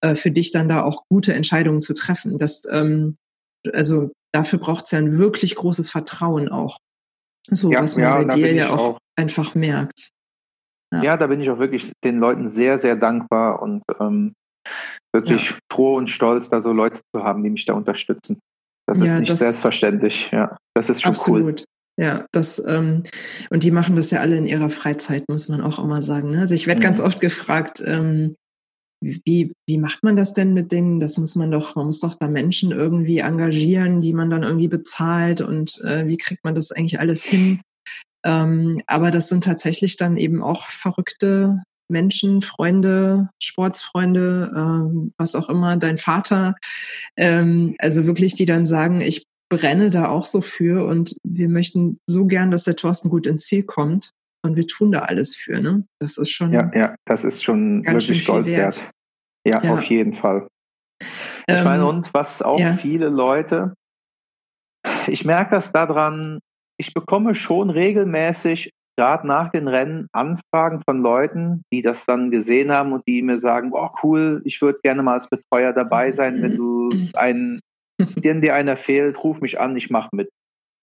äh, 0.00 0.14
für 0.14 0.30
dich 0.30 0.52
dann 0.52 0.68
da 0.68 0.82
auch 0.82 1.04
gute 1.08 1.34
Entscheidungen 1.34 1.82
zu 1.82 1.94
treffen. 1.94 2.38
Das, 2.38 2.62
ähm, 2.70 3.16
also 3.72 4.12
dafür 4.32 4.58
braucht 4.58 4.84
es 4.84 4.90
ja 4.90 4.98
ein 4.98 5.18
wirklich 5.18 5.54
großes 5.54 5.90
Vertrauen 5.90 6.48
auch. 6.48 6.78
So, 7.50 7.70
ja, 7.70 7.82
was 7.82 7.96
man 7.96 8.04
ja, 8.04 8.22
bei 8.22 8.34
dir 8.34 8.52
ja 8.52 8.70
auch, 8.70 8.80
auch, 8.80 8.98
einfach 9.16 9.54
merkt. 9.54 10.10
Ja. 10.92 11.02
ja. 11.02 11.16
da 11.16 11.26
bin 11.26 11.40
ich 11.40 11.50
auch 11.50 11.58
wirklich 11.58 11.92
den 12.02 12.18
Leuten 12.18 12.48
sehr, 12.48 12.78
sehr 12.78 12.96
dankbar 12.96 13.62
und 13.62 13.82
ähm, 14.00 14.34
wirklich 15.12 15.50
ja. 15.50 15.56
froh 15.70 15.96
und 15.96 16.10
stolz, 16.10 16.48
da 16.48 16.60
so 16.60 16.72
Leute 16.72 17.00
zu 17.14 17.22
haben, 17.22 17.42
die 17.42 17.50
mich 17.50 17.64
da 17.64 17.74
unterstützen. 17.74 18.40
Das 18.86 18.98
ist 18.98 19.18
nicht 19.20 19.30
das, 19.30 19.38
selbstverständlich, 19.38 20.30
ja. 20.30 20.56
Das 20.74 20.90
ist 20.90 21.02
schon 21.02 21.12
absolut. 21.12 21.60
cool. 21.60 21.64
Ja, 21.96 22.26
das 22.32 22.62
ähm, 22.66 23.04
und 23.50 23.62
die 23.62 23.70
machen 23.70 23.94
das 23.94 24.10
ja 24.10 24.20
alle 24.20 24.36
in 24.36 24.46
ihrer 24.46 24.68
Freizeit, 24.68 25.28
muss 25.28 25.48
man 25.48 25.60
auch 25.60 25.78
immer 25.78 26.02
sagen. 26.02 26.32
Ne? 26.32 26.40
Also 26.40 26.54
ich 26.54 26.66
werde 26.66 26.80
mhm. 26.80 26.84
ganz 26.84 27.00
oft 27.00 27.20
gefragt, 27.20 27.82
ähm, 27.86 28.34
wie, 29.00 29.52
wie 29.66 29.78
macht 29.78 30.02
man 30.02 30.16
das 30.16 30.32
denn 30.32 30.54
mit 30.54 30.72
denen? 30.72 30.98
Das 30.98 31.18
muss 31.18 31.36
man 31.36 31.50
doch, 31.50 31.76
man 31.76 31.86
muss 31.86 32.00
doch 32.00 32.14
da 32.14 32.26
Menschen 32.26 32.72
irgendwie 32.72 33.18
engagieren, 33.18 34.00
die 34.00 34.12
man 34.12 34.30
dann 34.30 34.42
irgendwie 34.42 34.68
bezahlt 34.68 35.40
und 35.40 35.80
äh, 35.84 36.06
wie 36.06 36.16
kriegt 36.16 36.42
man 36.42 36.54
das 36.54 36.72
eigentlich 36.72 36.98
alles 36.98 37.22
hin? 37.22 37.60
Ähm, 38.24 38.80
aber 38.86 39.10
das 39.10 39.28
sind 39.28 39.44
tatsächlich 39.44 39.96
dann 39.96 40.16
eben 40.16 40.42
auch 40.42 40.66
verrückte 40.66 41.62
Menschen, 41.88 42.42
Freunde, 42.42 43.28
Sportsfreunde, 43.42 44.52
ähm, 44.56 45.12
was 45.18 45.34
auch 45.34 45.48
immer, 45.48 45.76
dein 45.76 45.98
Vater. 45.98 46.56
Ähm, 47.16 47.74
also 47.78 48.06
wirklich, 48.06 48.34
die 48.34 48.46
dann 48.46 48.66
sagen, 48.66 49.00
ich 49.00 49.24
brenne 49.50 49.90
da 49.90 50.08
auch 50.08 50.26
so 50.26 50.40
für 50.40 50.86
und 50.86 51.16
wir 51.22 51.48
möchten 51.48 51.98
so 52.06 52.26
gern, 52.26 52.50
dass 52.50 52.64
der 52.64 52.76
Thorsten 52.76 53.08
gut 53.08 53.26
ins 53.26 53.46
Ziel 53.46 53.64
kommt. 53.64 54.10
Und 54.42 54.56
wir 54.56 54.66
tun 54.66 54.92
da 54.92 55.00
alles 55.00 55.34
für, 55.34 55.58
ne? 55.58 55.86
Das 56.00 56.18
ist 56.18 56.30
schon. 56.30 56.52
Ja, 56.52 56.70
ja, 56.74 56.94
das 57.06 57.24
ist 57.24 57.42
schon 57.42 57.82
wirklich 57.86 58.26
Gold 58.26 58.44
wert. 58.44 58.90
Ja, 59.46 59.62
ja, 59.62 59.72
auf 59.72 59.84
jeden 59.84 60.12
Fall. 60.12 60.48
Ich 61.00 61.08
ähm, 61.48 61.64
meine, 61.64 61.86
und 61.86 62.12
was 62.12 62.42
auch 62.42 62.60
ja. 62.60 62.76
viele 62.76 63.08
Leute, 63.08 63.74
ich 65.06 65.24
merke 65.24 65.52
das 65.52 65.72
daran, 65.72 66.40
ich 66.78 66.92
bekomme 66.92 67.34
schon 67.34 67.70
regelmäßig, 67.70 68.70
gerade 68.96 69.26
nach 69.26 69.50
den 69.50 69.68
Rennen, 69.68 70.06
Anfragen 70.12 70.80
von 70.80 71.00
Leuten, 71.00 71.62
die 71.72 71.82
das 71.82 72.04
dann 72.06 72.30
gesehen 72.30 72.72
haben 72.72 72.92
und 72.92 73.02
die 73.06 73.22
mir 73.22 73.40
sagen, 73.40 73.70
oh 73.72 73.90
cool, 74.02 74.42
ich 74.44 74.60
würde 74.62 74.78
gerne 74.82 75.02
mal 75.02 75.14
als 75.14 75.28
Betreuer 75.28 75.72
dabei 75.72 76.12
sein, 76.12 76.42
wenn 76.42 76.56
du 76.56 76.90
einen 77.14 77.60
wenn 77.98 78.40
dir 78.40 78.54
einer 78.54 78.76
fehlt, 78.76 79.22
ruf 79.22 79.40
mich 79.40 79.60
an, 79.60 79.76
ich 79.76 79.90
mache 79.90 80.10
mit. 80.12 80.30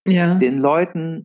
Ja. 0.07 0.35
Den 0.35 0.59
Leuten 0.59 1.23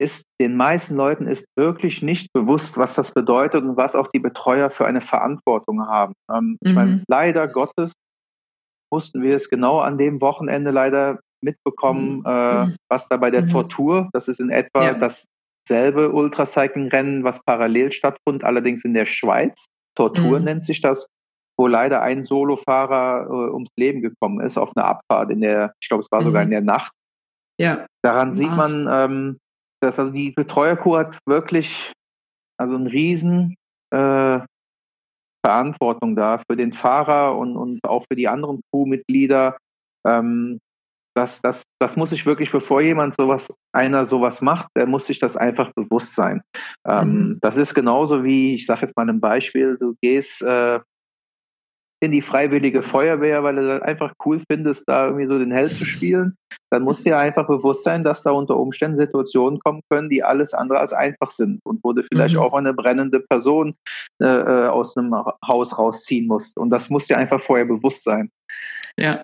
ist, 0.00 0.24
den 0.40 0.56
meisten 0.56 0.96
Leuten 0.96 1.26
ist 1.26 1.44
wirklich 1.56 2.02
nicht 2.02 2.32
bewusst, 2.32 2.78
was 2.78 2.94
das 2.94 3.12
bedeutet 3.12 3.62
und 3.62 3.76
was 3.76 3.94
auch 3.94 4.08
die 4.08 4.18
Betreuer 4.18 4.70
für 4.70 4.86
eine 4.86 5.02
Verantwortung 5.02 5.86
haben. 5.86 6.14
Ähm, 6.32 6.52
mhm. 6.52 6.58
Ich 6.62 6.72
meine, 6.74 7.04
leider 7.06 7.48
Gottes 7.48 7.92
mussten 8.90 9.22
wir 9.22 9.36
es 9.36 9.50
genau 9.50 9.80
an 9.80 9.98
dem 9.98 10.20
Wochenende 10.20 10.70
leider 10.70 11.20
mitbekommen, 11.42 12.20
mhm. 12.20 12.26
äh, 12.26 12.74
was 12.88 13.08
da 13.08 13.18
bei 13.18 13.30
der 13.30 13.42
mhm. 13.42 13.50
Tortur, 13.50 14.08
das 14.12 14.28
ist 14.28 14.40
in 14.40 14.50
etwa 14.50 14.84
ja. 14.84 14.94
Dasselbe 15.66 16.12
Ultracycling-Rennen, 16.12 17.24
was 17.24 17.42
parallel 17.44 17.92
stattfand, 17.92 18.44
allerdings 18.44 18.84
in 18.84 18.94
der 18.94 19.06
Schweiz. 19.06 19.66
Tortur 19.96 20.38
mhm. 20.38 20.44
nennt 20.44 20.64
sich 20.64 20.80
das 20.80 21.06
wo 21.60 21.66
leider 21.66 22.00
ein 22.00 22.22
Solofahrer 22.22 23.26
äh, 23.26 23.52
ums 23.52 23.68
Leben 23.78 24.00
gekommen 24.00 24.40
ist 24.40 24.56
auf 24.56 24.74
einer 24.74 24.86
Abfahrt 24.86 25.30
in 25.30 25.42
der, 25.42 25.74
ich 25.78 25.90
glaube, 25.90 26.02
es 26.02 26.10
war 26.10 26.22
mhm. 26.22 26.24
sogar 26.24 26.42
in 26.42 26.50
der 26.50 26.62
Nacht. 26.62 26.90
Ja. 27.60 27.84
Daran 28.02 28.32
sieht 28.32 28.50
man, 28.56 28.88
ähm, 28.90 29.38
dass 29.82 29.98
also 29.98 30.10
die 30.10 30.30
Betreuerkur 30.30 31.00
hat 31.00 31.18
wirklich 31.26 31.92
also 32.58 32.76
einen 32.76 32.86
riesen 32.86 33.56
äh, 33.90 34.40
Verantwortung 35.44 36.16
da 36.16 36.38
für 36.38 36.56
den 36.56 36.72
Fahrer 36.72 37.36
und, 37.36 37.58
und 37.58 37.84
auch 37.84 38.04
für 38.10 38.16
die 38.16 38.28
anderen 38.28 38.62
Crewmitglieder. 38.72 39.58
Ähm, 40.06 40.60
das, 41.20 41.42
das, 41.42 41.62
das 41.78 41.96
muss 41.96 42.10
sich 42.10 42.24
wirklich, 42.24 42.50
bevor 42.50 42.80
jemand 42.80 43.14
sowas, 43.14 43.52
einer 43.72 44.06
sowas 44.06 44.40
macht, 44.40 44.68
der 44.74 44.86
muss 44.86 45.06
sich 45.06 45.18
das 45.18 45.36
einfach 45.36 45.70
bewusst 45.74 46.14
sein. 46.14 46.40
Ähm, 46.88 47.08
mhm. 47.08 47.38
Das 47.42 47.56
ist 47.56 47.74
genauso 47.74 48.24
wie, 48.24 48.54
ich 48.54 48.66
sage 48.66 48.82
jetzt 48.82 48.96
mal 48.96 49.08
ein 49.08 49.20
Beispiel, 49.20 49.76
du 49.78 49.94
gehst 50.00 50.42
äh, 50.42 50.80
in 52.02 52.12
die 52.12 52.22
freiwillige 52.22 52.82
Feuerwehr, 52.82 53.44
weil 53.44 53.56
du 53.56 53.66
das 53.66 53.82
einfach 53.82 54.14
cool 54.24 54.40
findest, 54.50 54.88
da 54.88 55.06
irgendwie 55.06 55.26
so 55.26 55.38
den 55.38 55.52
Held 55.52 55.72
zu 55.72 55.84
spielen, 55.84 56.36
dann 56.70 56.82
musst 56.82 57.04
du 57.04 57.10
dir 57.10 57.18
einfach 57.18 57.46
bewusst 57.46 57.84
sein, 57.84 58.02
dass 58.02 58.22
da 58.22 58.30
unter 58.30 58.56
Umständen 58.56 58.96
Situationen 58.96 59.58
kommen 59.60 59.82
können, 59.90 60.08
die 60.08 60.24
alles 60.24 60.54
andere 60.54 60.78
als 60.78 60.94
einfach 60.94 61.28
sind 61.28 61.60
und 61.64 61.80
wo 61.84 61.92
du 61.92 62.02
vielleicht 62.02 62.36
mhm. 62.36 62.40
auch 62.40 62.54
eine 62.54 62.72
brennende 62.72 63.20
Person 63.20 63.74
äh, 64.22 64.26
äh 64.26 64.68
aus 64.68 64.96
einem 64.96 65.14
Haus 65.46 65.78
rausziehen 65.78 66.26
musst. 66.26 66.56
Und 66.56 66.70
das 66.70 66.88
muss 66.88 67.06
dir 67.06 67.18
einfach 67.18 67.40
vorher 67.40 67.66
bewusst 67.66 68.04
sein. 68.04 68.30
Ja. 68.98 69.20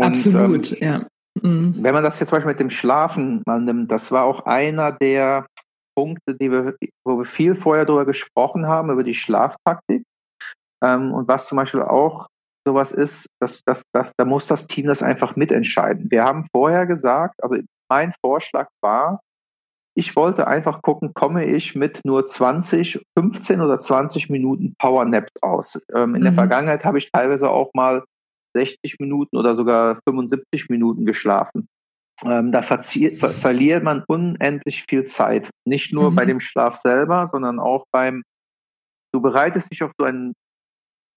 Und, 0.00 0.06
Absolut, 0.06 0.72
ähm, 0.72 0.78
ja. 0.80 1.06
Mhm. 1.42 1.74
Wenn 1.78 1.92
man 1.92 2.02
das 2.02 2.18
jetzt 2.20 2.30
zum 2.30 2.36
Beispiel 2.36 2.52
mit 2.52 2.60
dem 2.60 2.70
Schlafen 2.70 3.42
mal 3.46 3.60
nimmt, 3.60 3.90
das 3.90 4.10
war 4.10 4.24
auch 4.24 4.46
einer 4.46 4.92
der 4.92 5.46
Punkte, 5.94 6.34
die 6.34 6.50
wir, 6.50 6.74
wo 7.04 7.18
wir 7.18 7.26
viel 7.26 7.54
vorher 7.54 7.84
darüber 7.84 8.06
gesprochen 8.06 8.66
haben, 8.66 8.90
über 8.90 9.04
die 9.04 9.14
Schlaftaktik. 9.14 10.04
Ähm, 10.82 11.12
und 11.12 11.28
was 11.28 11.46
zum 11.46 11.56
Beispiel 11.56 11.82
auch 11.82 12.28
sowas 12.66 12.92
ist, 12.92 13.26
dass, 13.40 13.62
dass, 13.64 13.82
dass, 13.92 14.12
da 14.16 14.24
muss 14.24 14.46
das 14.46 14.66
Team 14.66 14.86
das 14.86 15.02
einfach 15.02 15.36
mitentscheiden. 15.36 16.10
Wir 16.10 16.24
haben 16.24 16.46
vorher 16.50 16.86
gesagt, 16.86 17.34
also 17.42 17.58
mein 17.90 18.14
Vorschlag 18.22 18.68
war, 18.82 19.20
ich 19.94 20.16
wollte 20.16 20.46
einfach 20.46 20.80
gucken, 20.80 21.12
komme 21.12 21.44
ich 21.44 21.74
mit 21.74 22.00
nur 22.04 22.26
20, 22.26 23.04
15 23.18 23.60
oder 23.60 23.78
20 23.78 24.30
Minuten 24.30 24.74
Power 24.78 25.04
Naps 25.04 25.32
aus. 25.42 25.78
Ähm, 25.94 26.14
in 26.14 26.20
mhm. 26.20 26.24
der 26.24 26.32
Vergangenheit 26.32 26.84
habe 26.86 26.96
ich 26.96 27.12
teilweise 27.12 27.50
auch 27.50 27.70
mal 27.74 28.04
60 28.54 28.96
Minuten 29.00 29.36
oder 29.36 29.56
sogar 29.56 29.98
75 30.08 30.68
Minuten 30.68 31.04
geschlafen. 31.06 31.68
Ähm, 32.24 32.52
da 32.52 32.62
ver 32.62 32.82
verliert 32.82 33.82
man 33.82 34.04
unendlich 34.06 34.84
viel 34.88 35.04
Zeit. 35.04 35.50
Nicht 35.66 35.92
nur 35.92 36.10
mhm. 36.10 36.14
bei 36.16 36.24
dem 36.26 36.40
Schlaf 36.40 36.76
selber, 36.76 37.26
sondern 37.26 37.58
auch 37.58 37.84
beim, 37.92 38.22
du 39.12 39.22
bereitest 39.22 39.72
dich 39.72 39.82
auf 39.82 39.92
so 39.98 40.04
einen 40.04 40.34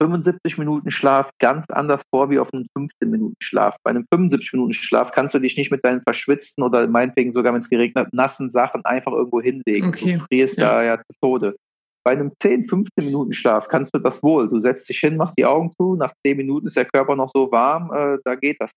75 0.02 0.58
Minuten 0.58 0.92
Schlaf 0.92 1.30
ganz 1.40 1.70
anders 1.70 2.02
vor 2.10 2.30
wie 2.30 2.40
auf 2.40 2.54
einem 2.54 2.66
15 2.78 3.10
Minuten 3.10 3.36
Schlaf. 3.40 3.76
Bei 3.84 3.92
einem 3.92 4.06
75 4.14 4.54
Minuten 4.54 4.74
Schlaf 4.74 5.12
kannst 5.12 5.34
du 5.36 5.40
dich 5.40 5.58
nicht 5.58 5.72
mit 5.72 5.84
deinen 5.84 6.02
verschwitzten 6.02 6.64
oder 6.64 6.88
meinetwegen 6.88 7.34
sogar, 7.34 7.54
wenn 7.54 7.60
es 7.60 7.70
geregnet 7.70 8.08
hat, 8.08 8.14
nassen 8.14 8.50
Sachen 8.50 8.84
einfach 8.86 9.12
irgendwo 9.12 9.42
hinlegen. 9.42 9.90
Okay. 9.90 10.14
Du 10.14 10.26
frierst 10.26 10.58
ja. 10.58 10.70
da 10.70 10.84
ja 10.84 10.98
zu 10.98 11.14
Tode. 11.22 11.56
Bei 12.04 12.12
einem 12.12 12.32
10, 12.42 12.66
15 12.66 13.06
Minuten 13.06 13.34
Schlaf 13.34 13.68
kannst 13.68 13.96
du 13.96 14.00
das 14.00 14.22
wohl. 14.22 14.50
Du 14.50 14.60
setzt 14.60 14.90
dich 14.90 15.00
hin, 15.00 15.18
machst 15.18 15.38
die 15.38 15.46
Augen 15.46 15.72
zu, 15.72 15.96
nach 15.96 16.14
10 16.26 16.38
Minuten 16.38 16.68
ist 16.68 16.76
der 16.76 16.86
Körper 16.86 17.16
noch 17.16 17.30
so 17.34 17.52
warm, 17.52 17.92
äh, 17.94 18.18
da 18.24 18.36
geht 18.36 18.58
das. 18.60 18.72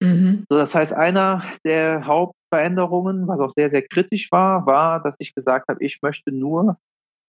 Mhm. 0.00 0.44
So, 0.48 0.58
das 0.58 0.74
heißt, 0.74 0.92
einer 0.92 1.42
der 1.64 2.06
Hauptveränderungen, 2.06 3.26
was 3.26 3.40
auch 3.40 3.52
sehr, 3.56 3.70
sehr 3.70 3.82
kritisch 3.82 4.30
war, 4.30 4.66
war, 4.66 5.02
dass 5.02 5.16
ich 5.18 5.34
gesagt 5.34 5.68
habe, 5.68 5.82
ich 5.82 5.98
möchte 6.02 6.30
nur 6.30 6.76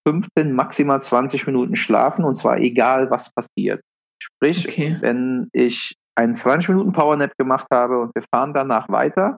15, 0.07 0.53
maximal 0.53 1.01
20 1.01 1.47
Minuten 1.47 1.75
schlafen 1.75 2.25
und 2.25 2.35
zwar 2.35 2.57
egal, 2.57 3.09
was 3.09 3.31
passiert. 3.33 3.81
Sprich, 4.21 4.67
okay. 4.67 4.97
wenn 5.01 5.49
ich 5.53 5.95
einen 6.15 6.33
20 6.33 6.69
Minuten 6.69 6.91
Powernap 6.91 7.31
gemacht 7.37 7.67
habe 7.71 7.99
und 7.99 8.13
wir 8.13 8.23
fahren 8.33 8.53
danach 8.53 8.89
weiter 8.89 9.37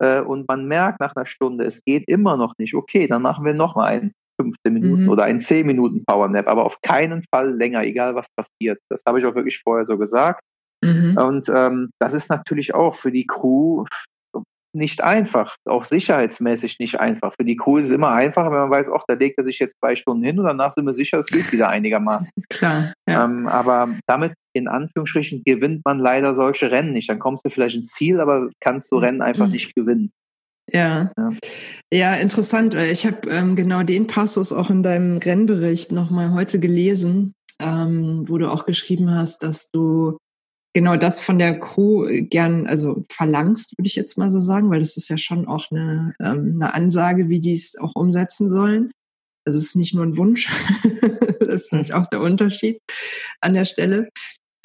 äh, 0.00 0.20
und 0.20 0.46
man 0.48 0.66
merkt 0.66 1.00
nach 1.00 1.14
einer 1.16 1.26
Stunde, 1.26 1.64
es 1.64 1.84
geht 1.84 2.04
immer 2.08 2.36
noch 2.36 2.54
nicht, 2.58 2.74
okay, 2.74 3.06
dann 3.06 3.22
machen 3.22 3.44
wir 3.44 3.54
nochmal 3.54 3.88
einen 3.88 4.12
15 4.40 4.72
Minuten 4.72 5.04
mhm. 5.04 5.08
oder 5.08 5.24
einen 5.24 5.40
10 5.40 5.66
Minuten 5.66 6.04
Powernap, 6.06 6.48
aber 6.48 6.64
auf 6.64 6.80
keinen 6.82 7.24
Fall 7.32 7.54
länger, 7.54 7.82
egal 7.84 8.14
was 8.14 8.26
passiert. 8.36 8.78
Das 8.90 9.02
habe 9.06 9.20
ich 9.20 9.26
auch 9.26 9.34
wirklich 9.34 9.58
vorher 9.58 9.84
so 9.84 9.98
gesagt. 9.98 10.40
Mhm. 10.84 11.16
Und 11.16 11.48
ähm, 11.54 11.90
das 12.00 12.14
ist 12.14 12.28
natürlich 12.28 12.74
auch 12.74 12.94
für 12.94 13.10
die 13.10 13.26
Crew 13.26 13.84
nicht 14.76 15.02
einfach, 15.02 15.56
auch 15.64 15.84
sicherheitsmäßig 15.84 16.78
nicht 16.78 17.00
einfach. 17.00 17.34
Für 17.34 17.44
die 17.44 17.56
Crew 17.56 17.78
ist 17.78 17.86
es 17.86 17.92
immer 17.92 18.10
einfacher, 18.10 18.50
wenn 18.50 18.58
man 18.58 18.70
weiß, 18.70 18.88
ach, 18.94 19.02
da 19.08 19.14
legt 19.14 19.38
er 19.38 19.44
sich 19.44 19.58
jetzt 19.58 19.76
zwei 19.82 19.96
Stunden 19.96 20.22
hin 20.22 20.38
und 20.38 20.44
danach 20.44 20.72
sind 20.72 20.84
wir 20.84 20.92
sicher, 20.92 21.18
es 21.18 21.28
geht 21.28 21.50
wieder 21.50 21.68
einigermaßen. 21.68 22.30
Klar. 22.50 22.92
Ja. 23.08 23.24
Ähm, 23.24 23.46
aber 23.48 23.88
damit 24.06 24.34
in 24.54 24.68
Anführungsstrichen 24.68 25.42
gewinnt 25.44 25.82
man 25.84 25.98
leider 25.98 26.34
solche 26.34 26.70
Rennen 26.70 26.92
nicht. 26.92 27.08
Dann 27.08 27.18
kommst 27.18 27.44
du 27.44 27.50
vielleicht 27.50 27.76
ins 27.76 27.88
Ziel, 27.88 28.20
aber 28.20 28.48
kannst 28.60 28.92
du 28.92 28.98
Rennen 28.98 29.22
einfach 29.22 29.46
mhm. 29.46 29.52
nicht 29.52 29.74
gewinnen. 29.74 30.10
Ja. 30.72 31.12
ja, 31.16 31.32
ja, 31.92 32.14
interessant. 32.14 32.74
Ich 32.74 33.06
habe 33.06 33.30
ähm, 33.30 33.54
genau 33.54 33.82
den 33.82 34.06
Passus 34.06 34.52
auch 34.52 34.70
in 34.70 34.82
deinem 34.82 35.18
Rennbericht 35.18 35.92
nochmal 35.92 36.32
heute 36.32 36.58
gelesen, 36.58 37.34
ähm, 37.60 38.24
wo 38.26 38.38
du 38.38 38.50
auch 38.50 38.64
geschrieben 38.64 39.14
hast, 39.14 39.42
dass 39.42 39.70
du 39.70 40.18
genau 40.74 40.96
das 40.96 41.20
von 41.20 41.38
der 41.38 41.58
Crew 41.58 42.06
gern, 42.28 42.66
also 42.66 43.04
verlangst, 43.10 43.78
würde 43.78 43.86
ich 43.86 43.96
jetzt 43.96 44.18
mal 44.18 44.30
so 44.30 44.40
sagen, 44.40 44.70
weil 44.70 44.80
das 44.80 44.96
ist 44.96 45.08
ja 45.08 45.16
schon 45.16 45.46
auch 45.46 45.70
eine, 45.70 46.14
ähm, 46.20 46.58
eine 46.60 46.74
Ansage, 46.74 47.28
wie 47.28 47.40
die 47.40 47.54
es 47.54 47.78
auch 47.78 47.92
umsetzen 47.94 48.48
sollen. 48.48 48.90
Also 49.46 49.58
es 49.58 49.66
ist 49.66 49.76
nicht 49.76 49.94
nur 49.94 50.04
ein 50.04 50.16
Wunsch, 50.16 50.50
das 51.40 51.64
ist 51.64 51.72
nämlich 51.72 51.94
auch 51.94 52.06
der 52.06 52.20
Unterschied 52.20 52.78
an 53.40 53.54
der 53.54 53.64
Stelle. 53.64 54.10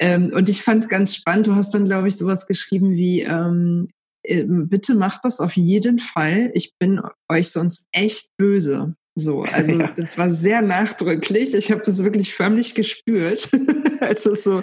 Ähm, 0.00 0.32
und 0.34 0.48
ich 0.48 0.62
fand 0.62 0.84
es 0.84 0.90
ganz 0.90 1.14
spannend, 1.14 1.46
du 1.46 1.54
hast 1.54 1.72
dann, 1.72 1.84
glaube 1.84 2.08
ich, 2.08 2.16
sowas 2.16 2.46
geschrieben 2.46 2.90
wie, 2.90 3.22
ähm, 3.22 3.88
äh, 3.88 4.01
bitte 4.24 4.94
macht 4.94 5.24
das 5.24 5.40
auf 5.40 5.56
jeden 5.56 5.98
Fall. 5.98 6.50
Ich 6.54 6.74
bin 6.78 7.00
euch 7.28 7.50
sonst 7.50 7.88
echt 7.92 8.28
böse. 8.36 8.94
So, 9.14 9.42
also 9.52 9.78
ja. 9.78 9.88
das 9.88 10.16
war 10.18 10.30
sehr 10.30 10.62
nachdrücklich. 10.62 11.54
Ich 11.54 11.70
habe 11.70 11.82
das 11.84 12.02
wirklich 12.02 12.34
förmlich 12.34 12.74
gespürt, 12.74 13.50
als 14.00 14.26
es 14.26 14.44
so, 14.44 14.62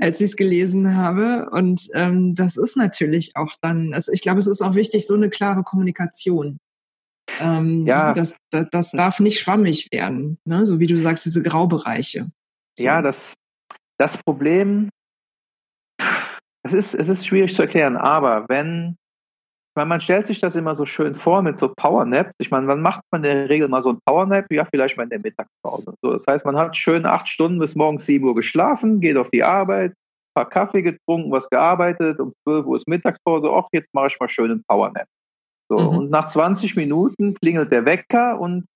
als 0.00 0.20
ich 0.20 0.30
es 0.30 0.36
gelesen 0.36 0.96
habe. 0.96 1.48
Und 1.50 1.88
ähm, 1.94 2.34
das 2.34 2.56
ist 2.56 2.76
natürlich 2.76 3.36
auch 3.36 3.54
dann, 3.60 3.94
also 3.94 4.12
ich 4.12 4.22
glaube, 4.22 4.40
es 4.40 4.46
ist 4.46 4.62
auch 4.62 4.74
wichtig, 4.74 5.06
so 5.06 5.14
eine 5.14 5.30
klare 5.30 5.62
Kommunikation. 5.62 6.58
Ähm, 7.40 7.86
ja. 7.86 8.12
Das, 8.12 8.36
das, 8.50 8.66
das 8.70 8.90
darf 8.92 9.20
nicht 9.20 9.40
schwammig 9.40 9.88
werden, 9.92 10.38
ne? 10.44 10.64
so 10.64 10.78
wie 10.78 10.86
du 10.86 10.98
sagst, 10.98 11.26
diese 11.26 11.42
Graubereiche. 11.42 12.30
So. 12.78 12.84
Ja, 12.84 13.02
das, 13.02 13.34
das 13.98 14.18
Problem, 14.18 14.90
es 16.66 16.74
ist, 16.74 16.94
es 16.94 17.08
ist 17.08 17.26
schwierig 17.26 17.54
zu 17.54 17.62
erklären, 17.62 17.96
aber 17.96 18.44
wenn 18.48 18.96
meine, 19.76 19.88
man 19.88 20.00
stellt 20.00 20.26
sich 20.26 20.40
das 20.40 20.56
immer 20.56 20.74
so 20.74 20.86
schön 20.86 21.14
vor 21.14 21.42
mit 21.42 21.58
so 21.58 21.72
Powernaps. 21.76 22.32
Ich 22.38 22.50
meine, 22.50 22.66
wann 22.66 22.80
macht 22.80 23.02
man 23.10 23.22
in 23.22 23.30
der 23.30 23.48
Regel 23.48 23.68
mal 23.68 23.82
so 23.82 23.90
ein 23.90 23.98
Powernap? 24.04 24.46
Ja, 24.50 24.64
vielleicht 24.64 24.96
mal 24.96 25.04
in 25.04 25.10
der 25.10 25.20
Mittagspause. 25.20 25.94
So, 26.02 26.12
das 26.12 26.26
heißt, 26.26 26.44
man 26.44 26.56
hat 26.56 26.76
schön 26.76 27.06
acht 27.06 27.28
Stunden 27.28 27.58
bis 27.58 27.76
morgens 27.76 28.06
sieben 28.06 28.26
Uhr 28.26 28.34
geschlafen, 28.34 29.00
geht 29.00 29.16
auf 29.16 29.30
die 29.30 29.44
Arbeit, 29.44 29.92
ein 29.92 30.34
paar 30.34 30.48
Kaffee 30.48 30.82
getrunken, 30.82 31.30
was 31.30 31.48
gearbeitet, 31.48 32.18
um 32.18 32.32
zwölf 32.42 32.66
Uhr 32.66 32.76
ist 32.76 32.88
Mittagspause. 32.88 33.50
Ach, 33.52 33.68
jetzt 33.72 33.92
mache 33.92 34.08
ich 34.08 34.18
mal 34.18 34.28
schön 34.28 34.50
einen 34.50 34.64
Powernap. 34.66 35.06
So, 35.68 35.78
mhm. 35.78 35.98
und 35.98 36.10
nach 36.10 36.26
20 36.26 36.76
Minuten 36.76 37.34
klingelt 37.34 37.70
der 37.70 37.84
Wecker 37.84 38.40
und 38.40 38.66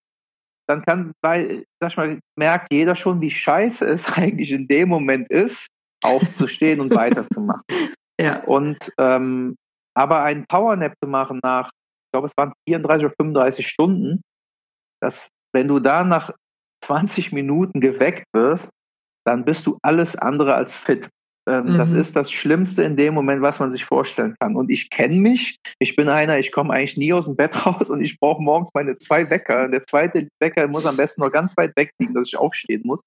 dann 0.68 0.84
kann, 0.84 1.12
weil, 1.22 1.64
sag 1.80 1.90
ich 1.90 1.96
mal, 1.96 2.18
merkt 2.38 2.72
jeder 2.72 2.94
schon, 2.94 3.20
wie 3.20 3.30
scheiße 3.30 3.84
es 3.86 4.06
eigentlich 4.16 4.52
in 4.52 4.68
dem 4.68 4.88
Moment 4.88 5.28
ist, 5.30 5.66
aufzustehen 6.04 6.80
und 6.80 6.94
weiterzumachen. 6.94 7.62
Ja. 8.20 8.44
Und 8.44 8.92
ähm, 8.98 9.56
aber 9.94 10.22
einen 10.24 10.44
Powernap 10.46 10.92
zu 11.02 11.08
machen 11.08 11.40
nach, 11.42 11.68
ich 11.68 12.12
glaube, 12.12 12.26
es 12.26 12.36
waren 12.36 12.52
34 12.68 13.06
oder 13.06 13.14
35 13.18 13.66
Stunden, 13.66 14.20
dass, 15.00 15.30
wenn 15.54 15.68
du 15.68 15.80
da 15.80 16.04
nach 16.04 16.30
20 16.84 17.32
Minuten 17.32 17.80
geweckt 17.80 18.24
wirst, 18.34 18.70
dann 19.24 19.46
bist 19.46 19.66
du 19.66 19.78
alles 19.82 20.16
andere 20.16 20.54
als 20.54 20.76
fit. 20.76 21.08
Ähm, 21.48 21.72
mhm. 21.72 21.78
Das 21.78 21.92
ist 21.92 22.14
das 22.16 22.30
Schlimmste 22.30 22.82
in 22.82 22.96
dem 22.96 23.14
Moment, 23.14 23.42
was 23.42 23.58
man 23.58 23.72
sich 23.72 23.84
vorstellen 23.84 24.36
kann. 24.38 24.56
Und 24.56 24.70
ich 24.70 24.90
kenne 24.90 25.16
mich. 25.16 25.58
Ich 25.78 25.96
bin 25.96 26.08
einer, 26.08 26.38
ich 26.38 26.52
komme 26.52 26.74
eigentlich 26.74 26.96
nie 26.96 27.12
aus 27.12 27.24
dem 27.24 27.36
Bett 27.36 27.54
raus 27.66 27.90
und 27.90 28.02
ich 28.02 28.18
brauche 28.18 28.42
morgens 28.42 28.70
meine 28.74 28.96
zwei 28.96 29.28
Wecker. 29.30 29.68
Der 29.68 29.82
zweite 29.82 30.28
Wecker 30.38 30.68
muss 30.68 30.86
am 30.86 30.96
besten 30.96 31.22
noch 31.22 31.32
ganz 31.32 31.56
weit 31.56 31.74
weg 31.76 31.92
liegen, 31.98 32.14
dass 32.14 32.28
ich 32.28 32.36
aufstehen 32.36 32.82
muss. 32.84 33.02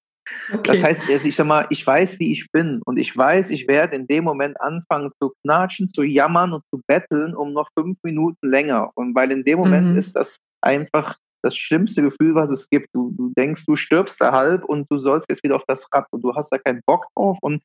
Okay. 0.51 0.73
Das 0.73 0.83
heißt, 0.83 1.09
ich 1.09 1.35
sag 1.35 1.45
mal, 1.45 1.67
ich 1.69 1.85
weiß, 1.85 2.19
wie 2.19 2.31
ich 2.31 2.49
bin 2.51 2.81
und 2.85 2.97
ich 2.97 3.15
weiß, 3.15 3.49
ich 3.49 3.67
werde 3.67 3.95
in 3.95 4.07
dem 4.07 4.23
Moment 4.23 4.59
anfangen 4.61 5.09
zu 5.21 5.33
knatschen, 5.43 5.87
zu 5.87 6.03
jammern 6.03 6.53
und 6.53 6.63
zu 6.73 6.81
betteln 6.87 7.35
um 7.35 7.53
noch 7.53 7.69
fünf 7.77 7.97
Minuten 8.03 8.47
länger. 8.47 8.91
Und 8.95 9.15
weil 9.15 9.31
in 9.31 9.43
dem 9.43 9.59
Moment 9.59 9.91
mhm. 9.91 9.97
ist 9.97 10.15
das 10.15 10.37
einfach 10.61 11.17
das 11.43 11.57
schlimmste 11.57 12.01
Gefühl, 12.01 12.35
was 12.35 12.49
es 12.51 12.69
gibt. 12.69 12.87
Du, 12.93 13.11
du 13.11 13.31
denkst, 13.37 13.65
du 13.65 13.75
stirbst 13.75 14.19
da 14.21 14.31
halb 14.31 14.63
und 14.63 14.89
du 14.89 14.97
sollst 14.97 15.29
jetzt 15.29 15.43
wieder 15.43 15.57
auf 15.57 15.65
das 15.67 15.85
Rad 15.91 16.07
und 16.11 16.21
du 16.23 16.33
hast 16.33 16.49
da 16.51 16.57
keinen 16.57 16.81
Bock 16.85 17.07
drauf. 17.15 17.37
Und 17.41 17.61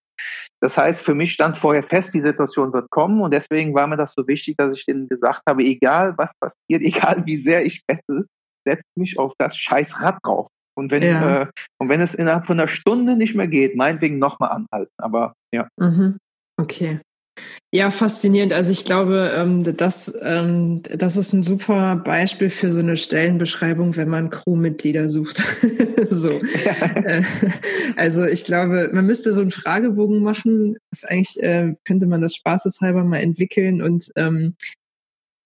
das 0.61 0.77
heißt, 0.77 1.01
für 1.01 1.15
mich 1.15 1.33
stand 1.33 1.57
vorher 1.57 1.85
fest, 1.85 2.13
die 2.13 2.21
Situation 2.21 2.73
wird 2.73 2.91
kommen 2.91 3.21
und 3.23 3.33
deswegen 3.33 3.75
war 3.75 3.87
mir 3.87 3.97
das 3.97 4.15
so 4.15 4.27
wichtig, 4.27 4.57
dass 4.57 4.75
ich 4.75 4.85
denen 4.85 5.09
gesagt 5.09 5.43
habe, 5.49 5.63
egal 5.63 6.15
was 6.19 6.33
passiert, 6.41 6.59
egal 6.83 7.25
wie 7.25 7.37
sehr 7.37 7.65
ich 7.65 7.83
bettel, 7.87 8.27
setz 8.67 8.83
mich 8.97 9.19
auf 9.19 9.33
das 9.39 9.57
scheiß 9.57 10.03
Rad 10.03 10.19
drauf. 10.25 10.49
Und 10.79 10.93
wenn, 10.93 11.03
ja. 11.03 11.43
äh, 11.43 11.47
und 11.79 11.89
wenn 11.89 12.01
es 12.01 12.15
innerhalb 12.15 12.47
von 12.47 12.59
einer 12.59 12.69
Stunde 12.69 13.17
nicht 13.17 13.35
mehr 13.35 13.49
geht, 13.49 13.75
meinetwegen 13.75 14.19
nochmal 14.19 14.51
anhalten. 14.51 14.93
Aber 14.97 15.35
ja. 15.53 15.69
Mhm. 15.77 16.19
Okay. 16.57 17.01
Ja, 17.75 17.91
faszinierend. 17.91 18.53
Also 18.53 18.71
ich 18.71 18.85
glaube, 18.85 19.33
ähm, 19.37 19.77
das, 19.77 20.17
ähm, 20.23 20.83
das 20.85 21.17
ist 21.17 21.33
ein 21.33 21.43
super 21.43 21.97
Beispiel 21.97 22.49
für 22.49 22.71
so 22.71 22.79
eine 22.79 22.97
Stellenbeschreibung, 22.97 23.97
wenn 23.97 24.09
man 24.09 24.31
Crewmitglieder 24.31 25.09
sucht. 25.09 25.43
so. 26.09 26.41
Ja. 26.65 26.75
Äh, 27.09 27.23
also 27.97 28.25
ich 28.25 28.45
glaube, 28.45 28.91
man 28.93 29.07
müsste 29.07 29.33
so 29.33 29.41
einen 29.41 29.51
Fragebogen 29.51 30.23
machen. 30.23 30.77
Das 30.91 31.05
eigentlich 31.05 31.43
äh, 31.43 31.75
könnte 31.85 32.07
man 32.07 32.21
das 32.21 32.35
spaßeshalber 32.35 33.05
mal 33.05 33.19
entwickeln 33.19 33.83
und 33.83 34.11
ähm, 34.17 34.55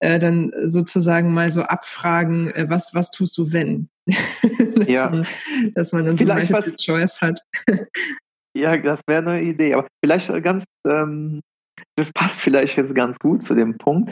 äh, 0.00 0.18
dann 0.18 0.52
sozusagen 0.64 1.32
mal 1.32 1.50
so 1.50 1.62
abfragen, 1.62 2.50
äh, 2.52 2.66
was, 2.68 2.94
was 2.94 3.10
tust 3.10 3.38
du, 3.38 3.52
wenn? 3.52 3.88
dass, 4.76 4.88
ja. 4.88 5.08
man, 5.10 5.26
dass 5.74 5.92
man 5.92 6.06
dann 6.06 6.16
vielleicht 6.16 6.48
so 6.48 6.56
eine 6.56 6.76
Choice 6.76 7.20
hat. 7.20 7.40
ja, 8.56 8.76
das 8.76 9.00
wäre 9.06 9.30
eine 9.30 9.42
Idee. 9.42 9.74
Aber 9.74 9.86
vielleicht 10.04 10.28
ganz, 10.42 10.64
ähm, 10.86 11.40
das 11.96 12.12
passt 12.12 12.40
vielleicht 12.40 12.76
jetzt 12.76 12.94
ganz 12.94 13.18
gut 13.18 13.42
zu 13.42 13.54
dem 13.54 13.78
Punkt. 13.78 14.10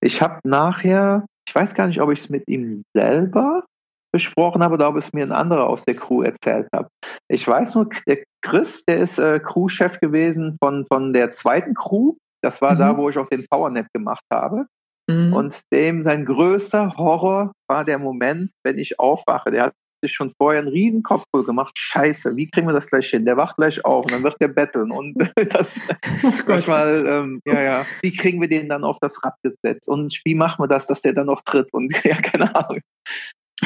Ich 0.00 0.22
habe 0.22 0.40
nachher, 0.44 1.26
ich 1.48 1.54
weiß 1.54 1.74
gar 1.74 1.86
nicht, 1.86 2.00
ob 2.00 2.10
ich 2.12 2.20
es 2.20 2.28
mit 2.28 2.44
ihm 2.48 2.82
selber 2.94 3.64
besprochen 4.12 4.62
habe 4.62 4.74
oder 4.74 4.88
ob 4.88 4.96
es 4.96 5.12
mir 5.12 5.24
ein 5.24 5.32
anderer 5.32 5.68
aus 5.68 5.84
der 5.84 5.94
Crew 5.94 6.22
erzählt 6.22 6.68
hat. 6.74 6.88
Ich 7.28 7.46
weiß 7.46 7.74
nur, 7.74 7.88
der 8.06 8.22
Chris, 8.42 8.84
der 8.84 8.98
ist 8.98 9.18
äh, 9.18 9.40
Crewchef 9.40 10.00
gewesen 10.00 10.56
von, 10.62 10.86
von 10.86 11.12
der 11.12 11.30
zweiten 11.30 11.74
Crew. 11.74 12.14
Das 12.42 12.62
war 12.62 12.74
mhm. 12.74 12.78
da, 12.78 12.96
wo 12.96 13.10
ich 13.10 13.18
auch 13.18 13.28
den 13.28 13.46
Powernap 13.46 13.86
gemacht 13.92 14.24
habe. 14.32 14.66
Mhm. 15.08 15.32
Und 15.32 15.62
dem 15.72 16.02
sein 16.02 16.24
größter 16.24 16.96
Horror 16.96 17.52
war 17.68 17.84
der 17.84 17.98
Moment, 17.98 18.52
wenn 18.64 18.78
ich 18.78 18.98
aufwache. 18.98 19.50
Der 19.50 19.64
hat 19.64 19.74
sich 20.02 20.12
schon 20.12 20.32
vorher 20.36 20.60
einen 20.60 20.68
riesen 20.68 21.02
Kopf 21.02 21.24
voll 21.34 21.44
gemacht. 21.44 21.72
Scheiße, 21.76 22.36
wie 22.36 22.48
kriegen 22.50 22.66
wir 22.66 22.74
das 22.74 22.86
gleich 22.86 23.08
hin? 23.08 23.24
Der 23.24 23.36
wacht 23.36 23.56
gleich 23.56 23.84
auf 23.84 24.04
und 24.04 24.12
dann 24.12 24.22
wird 24.22 24.36
der 24.40 24.48
betteln. 24.48 24.90
Und 24.90 25.14
das 25.50 25.80
oh 26.22 26.30
manchmal, 26.46 27.06
ähm, 27.06 27.40
ja, 27.46 27.62
ja, 27.62 27.86
wie 28.02 28.12
kriegen 28.12 28.40
wir 28.40 28.48
den 28.48 28.68
dann 28.68 28.84
auf 28.84 28.98
das 29.00 29.22
Rad 29.24 29.34
gesetzt? 29.42 29.88
Und 29.88 30.20
wie 30.24 30.34
machen 30.34 30.62
wir 30.62 30.68
das, 30.68 30.86
dass 30.86 31.02
der 31.02 31.12
dann 31.12 31.26
noch 31.26 31.42
tritt? 31.42 31.72
Und 31.72 31.92
ja, 32.04 32.16
keine 32.16 32.54
Ahnung. 32.54 32.80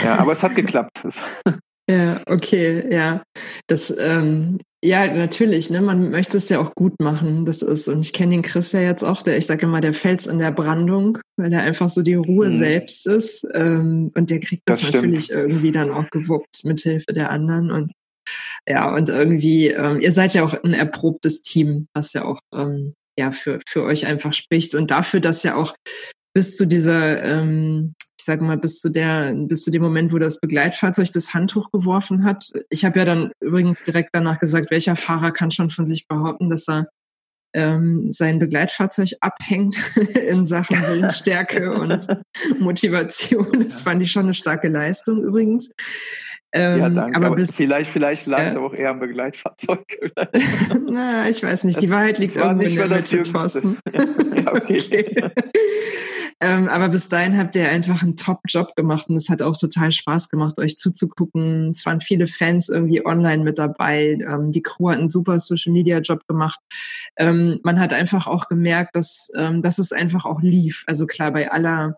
Ja, 0.02 0.18
aber 0.18 0.32
es 0.32 0.42
hat 0.42 0.54
geklappt. 0.54 1.00
Ja, 1.88 2.20
okay, 2.26 2.84
ja. 2.92 3.22
Das, 3.66 3.96
ähm, 3.98 4.58
ja, 4.82 5.12
natürlich, 5.12 5.68
ne? 5.68 5.82
Man 5.82 6.10
möchte 6.10 6.38
es 6.38 6.48
ja 6.48 6.58
auch 6.58 6.74
gut 6.74 7.00
machen. 7.00 7.44
Das 7.44 7.60
ist, 7.60 7.86
und 7.88 8.00
ich 8.00 8.14
kenne 8.14 8.32
den 8.32 8.42
Chris 8.42 8.72
ja 8.72 8.80
jetzt 8.80 9.02
auch, 9.02 9.22
der, 9.22 9.36
ich 9.36 9.46
sage 9.46 9.66
immer, 9.66 9.82
der 9.82 9.92
Fels 9.92 10.26
in 10.26 10.38
der 10.38 10.52
Brandung, 10.52 11.18
weil 11.36 11.50
der 11.50 11.62
einfach 11.62 11.90
so 11.90 12.02
die 12.02 12.14
Ruhe 12.14 12.48
mhm. 12.48 12.58
selbst 12.58 13.06
ist. 13.06 13.46
Ähm, 13.52 14.10
und 14.14 14.30
der 14.30 14.40
kriegt 14.40 14.62
das, 14.64 14.80
das 14.80 14.92
natürlich 14.92 15.30
irgendwie 15.30 15.72
dann 15.72 15.90
auch 15.90 16.08
gewuppt 16.10 16.64
mit 16.64 16.80
Hilfe 16.80 17.12
der 17.12 17.30
anderen. 17.30 17.70
Und 17.70 17.92
ja, 18.66 18.94
und 18.94 19.10
irgendwie, 19.10 19.68
ähm, 19.68 20.00
ihr 20.00 20.12
seid 20.12 20.32
ja 20.32 20.44
auch 20.44 20.54
ein 20.54 20.72
erprobtes 20.72 21.42
Team, 21.42 21.88
was 21.92 22.14
ja 22.14 22.24
auch 22.24 22.40
ähm, 22.54 22.94
ja 23.18 23.32
für, 23.32 23.60
für 23.68 23.84
euch 23.84 24.06
einfach 24.06 24.32
spricht. 24.32 24.74
Und 24.74 24.90
dafür, 24.90 25.20
dass 25.20 25.42
ja 25.42 25.56
auch 25.56 25.74
bis 26.32 26.56
zu 26.56 26.66
dieser 26.66 27.22
ähm, 27.22 27.94
ich 28.20 28.24
sage 28.24 28.44
mal, 28.44 28.58
bis 28.58 28.80
zu 28.80 28.90
der, 28.90 29.32
bis 29.34 29.64
zu 29.64 29.70
dem 29.70 29.80
Moment, 29.80 30.12
wo 30.12 30.18
das 30.18 30.40
Begleitfahrzeug 30.40 31.10
das 31.10 31.32
Handtuch 31.32 31.70
geworfen 31.70 32.22
hat. 32.22 32.52
Ich 32.68 32.84
habe 32.84 32.98
ja 32.98 33.06
dann 33.06 33.32
übrigens 33.40 33.82
direkt 33.82 34.10
danach 34.12 34.38
gesagt, 34.38 34.70
welcher 34.70 34.94
Fahrer 34.94 35.32
kann 35.32 35.50
schon 35.50 35.70
von 35.70 35.86
sich 35.86 36.06
behaupten, 36.06 36.50
dass 36.50 36.68
er 36.68 36.88
ähm, 37.54 38.12
sein 38.12 38.38
Begleitfahrzeug 38.38 39.12
abhängt 39.22 39.78
in 40.14 40.44
Sachen 40.44 40.82
Willensstärke 40.86 41.72
und 41.72 42.08
Motivation. 42.58 43.62
Das 43.62 43.80
fand 43.80 44.02
ich 44.02 44.12
schon 44.12 44.24
eine 44.24 44.34
starke 44.34 44.68
Leistung 44.68 45.24
übrigens. 45.24 45.72
Ähm, 46.52 46.78
ja, 46.78 46.88
danke. 46.90 47.16
Aber, 47.16 47.26
aber 47.28 47.36
bis, 47.36 47.56
vielleicht, 47.56 47.90
vielleicht 47.90 48.26
lag 48.26 48.48
es 48.48 48.54
äh, 48.54 48.58
auch 48.58 48.74
eher 48.74 48.90
am 48.90 49.00
Begleitfahrzeug. 49.00 49.98
Na, 50.90 51.26
ich 51.26 51.42
weiß 51.42 51.64
nicht. 51.64 51.80
Die 51.80 51.88
Wahrheit 51.88 52.18
liegt 52.18 52.36
irgendwo 52.36 52.66
in 52.66 52.76
der 52.76 52.88
Mitte, 52.88 53.22
Thorsten. 53.22 53.78
ja, 53.94 54.52
okay. 54.52 54.78
okay. 54.78 55.30
Ähm, 56.42 56.68
aber 56.68 56.88
bis 56.88 57.08
dahin 57.08 57.36
habt 57.36 57.54
ihr 57.54 57.68
einfach 57.68 58.02
einen 58.02 58.16
Top-Job 58.16 58.74
gemacht 58.74 59.10
und 59.10 59.16
es 59.16 59.28
hat 59.28 59.42
auch 59.42 59.56
total 59.56 59.92
Spaß 59.92 60.30
gemacht, 60.30 60.58
euch 60.58 60.78
zuzugucken. 60.78 61.70
Es 61.70 61.84
waren 61.84 62.00
viele 62.00 62.26
Fans 62.26 62.70
irgendwie 62.70 63.04
online 63.04 63.44
mit 63.44 63.58
dabei. 63.58 64.18
Ähm, 64.26 64.50
die 64.50 64.62
Crew 64.62 64.90
hat 64.90 64.98
einen 64.98 65.10
super 65.10 65.38
Social-Media-Job 65.38 66.26
gemacht. 66.26 66.58
Ähm, 67.16 67.60
man 67.62 67.78
hat 67.78 67.92
einfach 67.92 68.26
auch 68.26 68.48
gemerkt, 68.48 68.96
dass, 68.96 69.30
ähm, 69.36 69.60
dass 69.60 69.78
es 69.78 69.92
einfach 69.92 70.24
auch 70.24 70.40
lief. 70.40 70.84
Also 70.86 71.06
klar, 71.06 71.30
bei 71.30 71.50
aller 71.50 71.96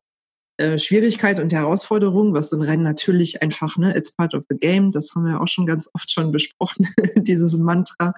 äh, 0.58 0.78
Schwierigkeit 0.78 1.40
und 1.40 1.52
Herausforderung, 1.52 2.34
was 2.34 2.50
so 2.50 2.56
ein 2.56 2.62
Rennen 2.62 2.82
natürlich 2.82 3.42
einfach, 3.42 3.76
ne, 3.76 3.96
it's 3.96 4.14
part 4.14 4.34
of 4.34 4.44
the 4.50 4.56
game, 4.56 4.92
das 4.92 5.14
haben 5.14 5.24
wir 5.24 5.40
auch 5.40 5.48
schon 5.48 5.66
ganz 5.66 5.88
oft 5.94 6.10
schon 6.10 6.30
besprochen, 6.30 6.88
dieses 7.16 7.56
Mantra, 7.56 8.12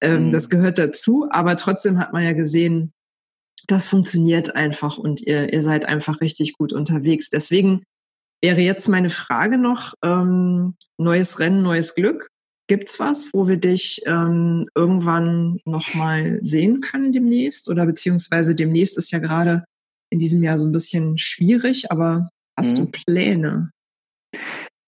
ähm, 0.00 0.26
mhm. 0.26 0.30
das 0.32 0.50
gehört 0.50 0.78
dazu, 0.78 1.28
aber 1.30 1.56
trotzdem 1.56 1.98
hat 1.98 2.12
man 2.12 2.24
ja 2.24 2.32
gesehen, 2.32 2.92
das 3.68 3.86
funktioniert 3.86 4.56
einfach 4.56 4.98
und 4.98 5.20
ihr, 5.20 5.52
ihr 5.52 5.62
seid 5.62 5.84
einfach 5.86 6.20
richtig 6.20 6.54
gut 6.54 6.72
unterwegs. 6.72 7.30
Deswegen 7.30 7.84
wäre 8.42 8.60
jetzt 8.60 8.88
meine 8.88 9.10
Frage 9.10 9.58
noch, 9.58 9.94
ähm, 10.02 10.74
neues 10.96 11.38
Rennen, 11.38 11.62
neues 11.62 11.94
Glück. 11.94 12.28
Gibt's 12.66 12.98
was, 12.98 13.30
wo 13.32 13.46
wir 13.46 13.58
dich 13.58 14.02
ähm, 14.06 14.66
irgendwann 14.74 15.58
nochmal 15.64 16.38
sehen 16.42 16.80
können 16.80 17.12
demnächst? 17.12 17.68
Oder 17.68 17.86
beziehungsweise 17.86 18.54
demnächst 18.54 18.98
ist 18.98 19.10
ja 19.10 19.18
gerade 19.18 19.64
in 20.10 20.18
diesem 20.18 20.42
Jahr 20.42 20.58
so 20.58 20.66
ein 20.66 20.72
bisschen 20.72 21.18
schwierig, 21.18 21.90
aber 21.90 22.30
hast 22.58 22.78
mhm. 22.78 22.84
du 22.84 22.90
Pläne? 22.90 23.70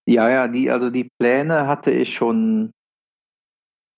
Ja, 0.07 0.29
ja, 0.31 0.49
die, 0.49 0.71
also 0.71 0.91
die 0.91 1.09
Pläne 1.19 1.67
hatte 1.67 1.91
ich 1.91 2.15
schon 2.15 2.73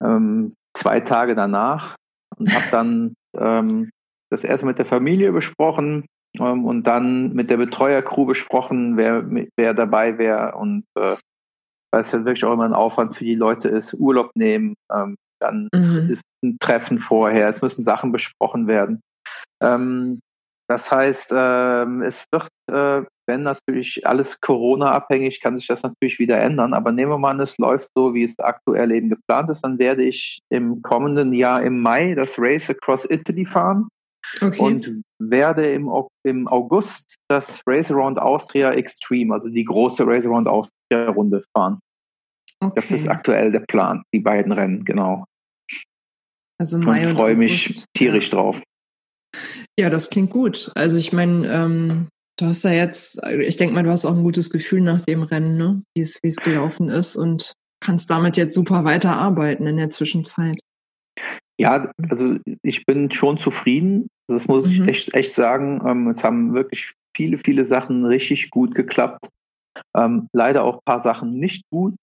ähm, 0.02 0.54
zwei 0.76 1.00
Tage 1.00 1.34
danach 1.34 1.96
und 2.36 2.52
habe 2.52 2.66
dann 2.70 3.14
ähm, 3.36 3.90
das 4.32 4.44
erst 4.44 4.64
mit 4.64 4.78
der 4.78 4.86
Familie 4.86 5.32
besprochen 5.32 6.06
ähm, 6.38 6.64
und 6.64 6.86
dann 6.86 7.32
mit 7.34 7.50
der 7.50 7.58
Betreuercrew 7.58 8.24
besprochen, 8.24 8.96
wer, 8.96 9.24
wer 9.56 9.74
dabei 9.74 10.18
wäre 10.18 10.54
und 10.56 10.84
äh, 10.98 11.16
weil 11.92 12.00
es 12.00 12.12
halt 12.12 12.24
wirklich 12.24 12.44
auch 12.44 12.54
immer 12.54 12.64
ein 12.64 12.74
Aufwand 12.74 13.14
für 13.14 13.24
die 13.24 13.34
Leute 13.34 13.68
ist, 13.68 13.92
Urlaub 13.94 14.30
nehmen, 14.34 14.74
ähm, 14.90 15.16
dann 15.40 15.68
mhm. 15.74 16.08
ist 16.10 16.22
ein 16.42 16.56
Treffen 16.58 16.98
vorher, 16.98 17.48
es 17.48 17.60
müssen 17.60 17.84
Sachen 17.84 18.12
besprochen 18.12 18.66
werden. 18.66 19.00
Ähm, 19.62 20.20
das 20.70 20.90
heißt, 20.90 21.32
ähm, 21.36 22.00
es 22.00 22.24
wird, 22.32 22.48
äh, 22.70 23.02
wenn 23.26 23.42
natürlich 23.42 24.06
alles 24.06 24.40
Corona-abhängig, 24.40 25.40
kann 25.40 25.58
sich 25.58 25.66
das 25.66 25.82
natürlich 25.82 26.18
wieder 26.18 26.40
ändern. 26.40 26.72
Aber 26.72 26.92
nehmen 26.92 27.12
wir 27.12 27.18
mal 27.18 27.32
an, 27.32 27.40
es 27.40 27.58
läuft 27.58 27.88
so, 27.94 28.14
wie 28.14 28.22
es 28.22 28.38
aktuell 28.38 28.90
eben 28.92 29.10
geplant 29.10 29.50
ist, 29.50 29.62
dann 29.62 29.78
werde 29.78 30.02
ich 30.02 30.40
im 30.50 30.80
kommenden 30.80 31.34
Jahr 31.34 31.62
im 31.62 31.80
Mai 31.80 32.14
das 32.14 32.36
Race 32.38 32.70
Across 32.70 33.10
Italy 33.10 33.44
fahren. 33.44 33.88
Okay. 34.40 34.60
Und 34.60 35.02
werde 35.18 35.72
im, 35.72 35.90
im 36.24 36.48
August 36.48 37.16
das 37.28 37.60
Race 37.66 37.90
Around 37.90 38.18
Austria 38.18 38.72
Extreme, 38.72 39.34
also 39.34 39.48
die 39.48 39.64
große 39.64 40.06
Race 40.06 40.26
Around 40.26 40.48
Austria 40.48 41.08
Runde 41.08 41.42
fahren. 41.56 41.78
Okay. 42.60 42.72
Das 42.76 42.90
ist 42.90 43.08
aktuell 43.08 43.50
der 43.50 43.60
Plan, 43.60 44.02
die 44.14 44.20
beiden 44.20 44.52
Rennen, 44.52 44.84
genau. 44.84 45.24
Also 46.58 46.78
Mai 46.78 47.08
und 47.08 47.16
freue 47.16 47.34
mich 47.34 47.84
tierisch 47.94 48.30
drauf. 48.30 48.62
Ja, 49.78 49.90
das 49.90 50.10
klingt 50.10 50.30
gut. 50.30 50.70
Also 50.76 50.96
ich 50.96 51.12
meine, 51.12 51.52
ähm, 51.52 52.08
du 52.38 52.46
hast 52.46 52.62
ja 52.62 52.70
jetzt, 52.70 53.20
ich 53.26 53.56
denke 53.56 53.74
mal, 53.74 53.82
du 53.82 53.90
hast 53.90 54.04
auch 54.04 54.14
ein 54.14 54.22
gutes 54.22 54.50
Gefühl 54.50 54.80
nach 54.80 55.00
dem 55.00 55.22
Rennen, 55.22 55.56
ne? 55.56 55.82
wie 55.94 56.00
es 56.00 56.36
gelaufen 56.36 56.88
ist 56.88 57.16
und 57.16 57.52
kannst 57.82 58.10
damit 58.10 58.36
jetzt 58.36 58.54
super 58.54 58.84
weiterarbeiten 58.84 59.66
in 59.66 59.76
der 59.76 59.90
Zwischenzeit. 59.90 60.60
Ja, 61.62 61.92
also 62.10 62.38
ich 62.62 62.84
bin 62.86 63.12
schon 63.12 63.38
zufrieden. 63.38 64.08
Das 64.28 64.48
muss 64.48 64.66
mhm. 64.66 64.72
ich 64.72 64.88
echt, 64.88 65.14
echt 65.14 65.32
sagen. 65.32 65.80
Ähm, 65.86 66.08
es 66.08 66.24
haben 66.24 66.54
wirklich 66.54 66.94
viele, 67.16 67.38
viele 67.38 67.64
Sachen 67.64 68.04
richtig 68.04 68.50
gut 68.50 68.74
geklappt. 68.74 69.28
Ähm, 69.96 70.28
leider 70.32 70.64
auch 70.64 70.78
ein 70.78 70.84
paar 70.84 70.98
Sachen 70.98 71.38
nicht 71.38 71.62
gut. 71.70 71.94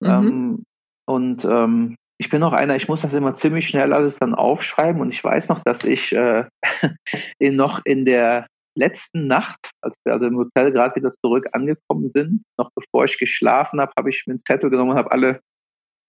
Mhm. 0.00 0.08
Ähm, 0.10 0.64
und 1.06 1.44
ähm, 1.44 1.94
ich 2.18 2.28
bin 2.28 2.40
noch 2.40 2.52
einer, 2.52 2.74
ich 2.74 2.88
muss 2.88 3.02
das 3.02 3.14
immer 3.14 3.34
ziemlich 3.34 3.68
schnell 3.68 3.92
alles 3.92 4.18
dann 4.18 4.34
aufschreiben 4.34 5.00
und 5.00 5.10
ich 5.10 5.22
weiß 5.22 5.48
noch, 5.48 5.62
dass 5.62 5.84
ich 5.84 6.10
äh, 6.10 6.46
in, 7.38 7.54
noch 7.54 7.82
in 7.84 8.04
der 8.04 8.48
letzten 8.76 9.28
Nacht, 9.28 9.70
als 9.80 9.94
wir 10.04 10.14
also 10.14 10.26
im 10.26 10.38
Hotel 10.38 10.72
gerade 10.72 10.96
wieder 10.96 11.12
zurück 11.12 11.46
angekommen 11.52 12.08
sind, 12.08 12.42
noch 12.58 12.70
bevor 12.74 13.04
ich 13.04 13.16
geschlafen 13.16 13.80
habe, 13.80 13.92
habe 13.96 14.10
ich 14.10 14.24
mir 14.26 14.32
einen 14.32 14.40
Zettel 14.40 14.70
genommen 14.70 14.90
und 14.90 14.98
habe 14.98 15.12
alle 15.12 15.40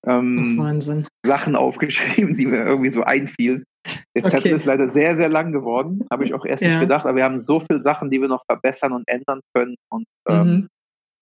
ähm, 0.05 1.05
Sachen 1.25 1.55
aufgeschrieben, 1.55 2.37
die 2.37 2.45
mir 2.45 2.65
irgendwie 2.65 2.89
so 2.89 3.03
einfielen. 3.03 3.63
Der 4.15 4.25
okay. 4.25 4.49
Ist 4.49 4.65
leider 4.65 4.89
sehr, 4.89 5.15
sehr 5.15 5.29
lang 5.29 5.51
geworden, 5.51 6.05
habe 6.11 6.25
ich 6.25 6.33
auch 6.33 6.45
erst 6.45 6.63
ja. 6.63 6.69
nicht 6.69 6.79
gedacht, 6.79 7.05
aber 7.05 7.17
wir 7.17 7.23
haben 7.23 7.39
so 7.39 7.59
viele 7.59 7.81
Sachen, 7.81 8.09
die 8.09 8.19
wir 8.19 8.27
noch 8.27 8.43
verbessern 8.49 8.93
und 8.93 9.07
ändern 9.07 9.41
können. 9.53 9.75
Und 9.91 10.05
ähm, 10.27 10.47
mhm. 10.47 10.67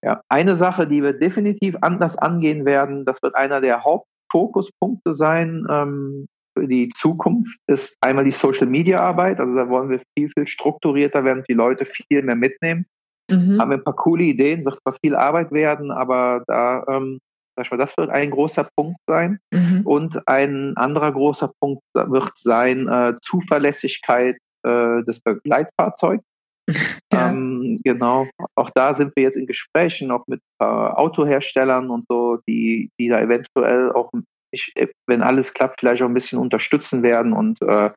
ja, 0.03 0.21
eine 0.29 0.55
Sache, 0.55 0.87
die 0.87 1.03
wir 1.03 1.13
definitiv 1.13 1.75
anders 1.81 2.17
angehen 2.17 2.65
werden, 2.65 3.03
das 3.03 3.21
wird 3.21 3.35
einer 3.35 3.59
der 3.59 3.83
Haupt 3.83 4.05
Fokuspunkte 4.31 5.13
sein 5.13 5.65
ähm, 5.69 6.25
für 6.57 6.67
die 6.67 6.89
Zukunft, 6.89 7.57
ist 7.67 7.95
einmal 8.01 8.23
die 8.25 8.31
Social 8.31 8.67
Media 8.67 8.99
Arbeit. 8.99 9.39
Also 9.39 9.55
da 9.55 9.69
wollen 9.69 9.89
wir 9.89 10.01
viel, 10.17 10.29
viel 10.29 10.47
strukturierter 10.47 11.23
werden, 11.23 11.43
die 11.47 11.53
Leute 11.53 11.85
viel 11.85 12.23
mehr 12.23 12.35
mitnehmen. 12.35 12.85
Mhm. 13.29 13.59
Haben 13.59 13.71
wir 13.71 13.77
ein 13.77 13.83
paar 13.83 13.95
coole 13.95 14.23
Ideen, 14.23 14.65
wird 14.65 14.79
zwar 14.81 14.95
viel 15.03 15.15
Arbeit 15.15 15.51
werden, 15.51 15.91
aber 15.91 16.43
da, 16.47 16.83
ähm, 16.89 17.19
sag 17.55 17.65
ich 17.65 17.71
mal, 17.71 17.77
das 17.77 17.95
wird 17.97 18.09
ein 18.09 18.31
großer 18.31 18.67
Punkt 18.75 18.99
sein. 19.07 19.39
Mhm. 19.51 19.81
Und 19.85 20.27
ein 20.27 20.75
anderer 20.77 21.11
großer 21.11 21.51
Punkt 21.59 21.83
wird 21.93 22.35
sein 22.35 22.87
äh, 22.87 23.13
Zuverlässigkeit 23.21 24.37
äh, 24.65 25.03
des 25.03 25.21
Begleitfahrzeugs. 25.21 26.23
Ja. 27.11 27.29
Ähm, 27.29 27.79
genau, 27.83 28.25
auch 28.55 28.71
da 28.73 28.95
sind 28.95 29.15
wir 29.15 29.21
jetzt 29.21 29.37
in 29.37 29.45
Gesprächen, 29.45 30.09
auch 30.09 30.25
mit 30.25 30.41
äh, 30.59 30.65
Autoherstellern 30.65 31.91
und 31.91 32.03
so, 32.09 32.39
die, 32.47 32.89
die 32.99 33.07
da 33.07 33.19
eventuell 33.19 33.91
auch, 33.91 34.09
ich, 34.51 34.73
wenn 35.05 35.21
alles 35.21 35.53
klappt, 35.53 35.79
vielleicht 35.79 36.01
auch 36.01 36.07
ein 36.07 36.15
bisschen 36.15 36.39
unterstützen 36.39 37.03
werden 37.03 37.33
und 37.33 37.61
äh, 37.61 37.91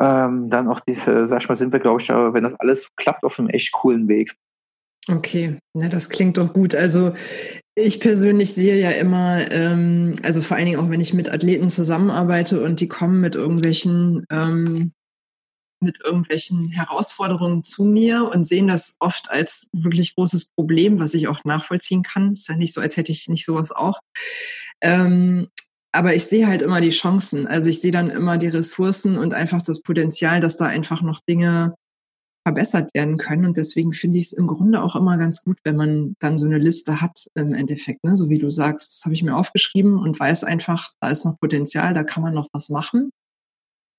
ähm, 0.00 0.50
dann 0.50 0.66
auch, 0.66 0.80
die, 0.80 0.94
äh, 0.94 1.26
sag 1.28 1.42
ich 1.42 1.48
mal, 1.48 1.54
sind 1.54 1.72
wir, 1.72 1.78
glaube 1.78 2.02
ich, 2.02 2.08
wenn 2.08 2.42
das 2.42 2.54
alles 2.58 2.88
klappt, 2.96 3.22
auf 3.22 3.38
einem 3.38 3.48
echt 3.50 3.70
coolen 3.70 4.08
Weg. 4.08 4.34
Okay, 5.08 5.58
na, 5.74 5.88
das 5.88 6.10
klingt 6.10 6.36
doch 6.36 6.52
gut. 6.52 6.74
Also 6.74 7.12
ich 7.78 8.00
persönlich 8.00 8.54
sehe 8.54 8.80
ja 8.80 8.90
immer, 8.90 9.50
ähm, 9.52 10.14
also 10.22 10.40
vor 10.40 10.56
allen 10.56 10.66
Dingen 10.66 10.80
auch, 10.80 10.88
wenn 10.88 11.00
ich 11.00 11.12
mit 11.12 11.28
Athleten 11.28 11.68
zusammenarbeite 11.68 12.62
und 12.62 12.80
die 12.80 12.88
kommen 12.88 13.20
mit 13.20 13.34
irgendwelchen 13.34 14.24
ähm, 14.30 14.92
mit 15.80 16.00
irgendwelchen 16.02 16.70
Herausforderungen 16.70 17.62
zu 17.62 17.84
mir 17.84 18.30
und 18.32 18.44
sehen 18.44 18.66
das 18.66 18.96
oft 18.98 19.30
als 19.30 19.68
wirklich 19.72 20.14
großes 20.14 20.48
Problem, 20.56 20.98
was 20.98 21.12
ich 21.12 21.28
auch 21.28 21.44
nachvollziehen 21.44 22.02
kann. 22.02 22.32
Ist 22.32 22.48
ja 22.48 22.56
nicht 22.56 22.72
so, 22.72 22.80
als 22.80 22.96
hätte 22.96 23.12
ich 23.12 23.28
nicht 23.28 23.44
sowas 23.44 23.72
auch. 23.72 24.00
Ähm, 24.80 25.48
aber 25.92 26.14
ich 26.14 26.24
sehe 26.24 26.46
halt 26.46 26.62
immer 26.62 26.80
die 26.80 26.90
Chancen. 26.90 27.46
Also 27.46 27.68
ich 27.68 27.82
sehe 27.82 27.92
dann 27.92 28.08
immer 28.08 28.38
die 28.38 28.48
Ressourcen 28.48 29.18
und 29.18 29.34
einfach 29.34 29.60
das 29.60 29.82
Potenzial, 29.82 30.40
dass 30.40 30.56
da 30.56 30.64
einfach 30.64 31.02
noch 31.02 31.20
Dinge 31.28 31.74
verbessert 32.46 32.94
werden 32.94 33.16
können. 33.16 33.44
Und 33.44 33.56
deswegen 33.56 33.92
finde 33.92 34.18
ich 34.18 34.26
es 34.26 34.32
im 34.32 34.46
Grunde 34.46 34.80
auch 34.80 34.94
immer 34.94 35.18
ganz 35.18 35.42
gut, 35.42 35.58
wenn 35.64 35.74
man 35.74 36.14
dann 36.20 36.38
so 36.38 36.46
eine 36.46 36.58
Liste 36.58 37.00
hat 37.00 37.26
im 37.34 37.54
Endeffekt, 37.54 38.04
ne? 38.04 38.16
so 38.16 38.28
wie 38.28 38.38
du 38.38 38.50
sagst. 38.50 38.92
Das 38.92 39.04
habe 39.04 39.16
ich 39.16 39.24
mir 39.24 39.36
aufgeschrieben 39.36 39.98
und 39.98 40.18
weiß 40.18 40.44
einfach, 40.44 40.92
da 41.00 41.10
ist 41.10 41.24
noch 41.24 41.40
Potenzial, 41.40 41.92
da 41.92 42.04
kann 42.04 42.22
man 42.22 42.34
noch 42.34 42.46
was 42.52 42.68
machen. 42.68 43.10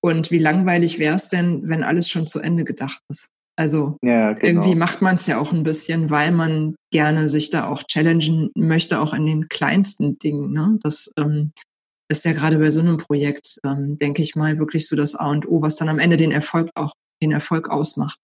Und 0.02 0.32
wie 0.32 0.40
langweilig 0.40 0.98
wäre 0.98 1.16
es 1.16 1.28
denn, 1.28 1.68
wenn 1.68 1.84
alles 1.84 2.10
schon 2.10 2.26
zu 2.26 2.40
Ende 2.40 2.64
gedacht 2.64 3.02
ist? 3.10 3.28
Also 3.58 3.98
ja, 4.02 4.32
genau. 4.32 4.48
irgendwie 4.48 4.76
macht 4.76 5.02
man 5.02 5.16
es 5.16 5.28
ja 5.28 5.40
auch 5.40 5.52
ein 5.52 5.64
bisschen, 5.64 6.10
weil 6.10 6.32
man 6.32 6.76
gerne 6.94 7.28
sich 7.28 7.50
da 7.50 7.68
auch 7.68 7.84
challengen 7.84 8.50
möchte, 8.56 9.02
auch 9.02 9.12
an 9.12 9.26
den 9.26 9.50
kleinsten 9.50 10.18
Dingen. 10.20 10.54
Ne? 10.54 10.80
Das 10.84 11.12
ähm, 11.18 11.52
ist 12.10 12.24
ja 12.24 12.32
gerade 12.32 12.60
bei 12.60 12.72
so 12.72 12.80
einem 12.80 12.96
Projekt, 12.96 13.60
ähm, 13.66 13.98
denke 13.98 14.22
ich 14.22 14.38
mal, 14.38 14.58
wirklich 14.58 14.88
so 14.88 14.96
das 14.96 15.16
A 15.16 15.32
und 15.32 15.50
O, 15.50 15.62
was 15.62 15.76
dann 15.76 15.90
am 15.90 16.00
Ende 16.00 16.16
den 16.16 16.32
Erfolg 16.32 16.70
auch 16.76 16.94
den 17.22 17.34
Erfolg 17.34 17.70
ausmacht. 17.70 18.20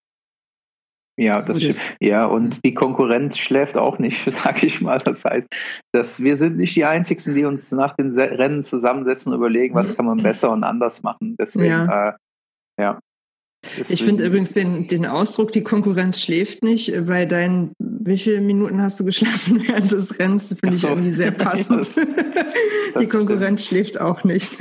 Ja, 1.16 1.41
das 1.41 1.57
stimmt. 1.57 1.97
Ja, 1.99 2.26
und 2.26 2.66
die 2.66 2.74
Konkurrenz 2.74 3.38
schläft 3.38 3.78
auch 3.78 3.99
nicht, 3.99 4.32
sage 4.32 4.66
ich 4.66 4.82
mal. 4.82 4.99
Das 4.99 5.24
heißt, 5.26 5.47
dass 5.91 6.22
wir 6.22 6.38
sind 6.38 6.57
nicht 6.57 6.76
die 6.76 6.86
Einzigen, 6.86 7.36
die 7.36 7.45
uns 7.45 7.72
nach 7.72 7.95
den 7.95 8.11
Rennen 8.11 8.64
zusammensetzen 8.64 9.32
und 9.32 9.39
überlegen, 9.39 9.76
was 9.76 9.95
kann 9.95 10.05
man 10.05 10.18
besser 10.24 10.51
und 10.51 10.64
anders 10.64 11.03
machen. 11.03 11.36
Deswegen, 11.39 11.66
ja. 11.66 12.09
Äh, 12.09 12.14
ja. 12.80 12.99
Ich 13.88 14.03
finde 14.03 14.26
übrigens 14.26 14.53
den, 14.53 14.88
den 14.88 15.05
Ausdruck, 15.05 15.53
die 15.53 15.64
Konkurrenz 15.64 16.20
schläft 16.20 16.64
nicht. 16.64 16.91
Bei 17.07 17.26
deinen, 17.26 17.72
wie 17.80 18.18
viele 18.18 18.41
Minuten 18.41 18.82
hast 18.82 18.99
du 18.99 19.05
geschlafen 19.05 19.64
während 19.68 19.91
des 19.91 20.20
Rennens? 20.20 20.53
Finde 20.59 20.76
ich 20.76 20.84
irgendwie 20.84 21.11
sehr 21.11 21.32
passend. 21.32 21.80
das, 21.80 21.95
das 21.95 22.05
die 22.99 23.07
Konkurrenz 23.07 23.64
stimmt. 23.64 23.86
schläft 23.86 24.01
auch 24.01 24.24
nicht. 24.26 24.59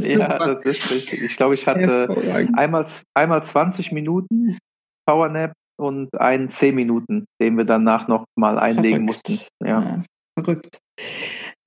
ja, 0.00 0.38
das 0.38 0.64
ist 0.64 0.90
richtig. 0.90 1.22
Ich 1.22 1.36
glaube, 1.36 1.54
ich 1.54 1.66
hatte 1.68 2.08
einmal, 2.54 2.86
einmal 3.14 3.42
20 3.42 3.92
Minuten 3.92 4.58
Powernap 5.06 5.52
und 5.82 6.18
einen 6.20 6.48
10 6.48 6.74
Minuten, 6.74 7.26
den 7.40 7.56
wir 7.56 7.64
danach 7.64 8.08
noch 8.08 8.24
mal 8.36 8.58
einlegen 8.58 9.06
Verrückt. 9.06 9.28
mussten. 9.28 9.48
Ja. 9.64 9.82
ja. 9.82 10.02
Verrückt. 10.38 10.78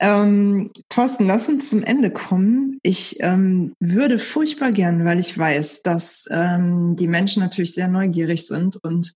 Ähm, 0.00 0.70
Thorsten, 0.88 1.26
lass 1.26 1.48
uns 1.48 1.70
zum 1.70 1.82
Ende 1.82 2.10
kommen. 2.10 2.78
Ich 2.82 3.16
ähm, 3.20 3.72
würde 3.80 4.18
furchtbar 4.18 4.72
gern, 4.72 5.04
weil 5.04 5.20
ich 5.20 5.36
weiß, 5.38 5.82
dass 5.82 6.28
ähm, 6.30 6.96
die 6.96 7.06
Menschen 7.06 7.42
natürlich 7.42 7.74
sehr 7.74 7.88
neugierig 7.88 8.46
sind 8.46 8.76
und 8.82 9.14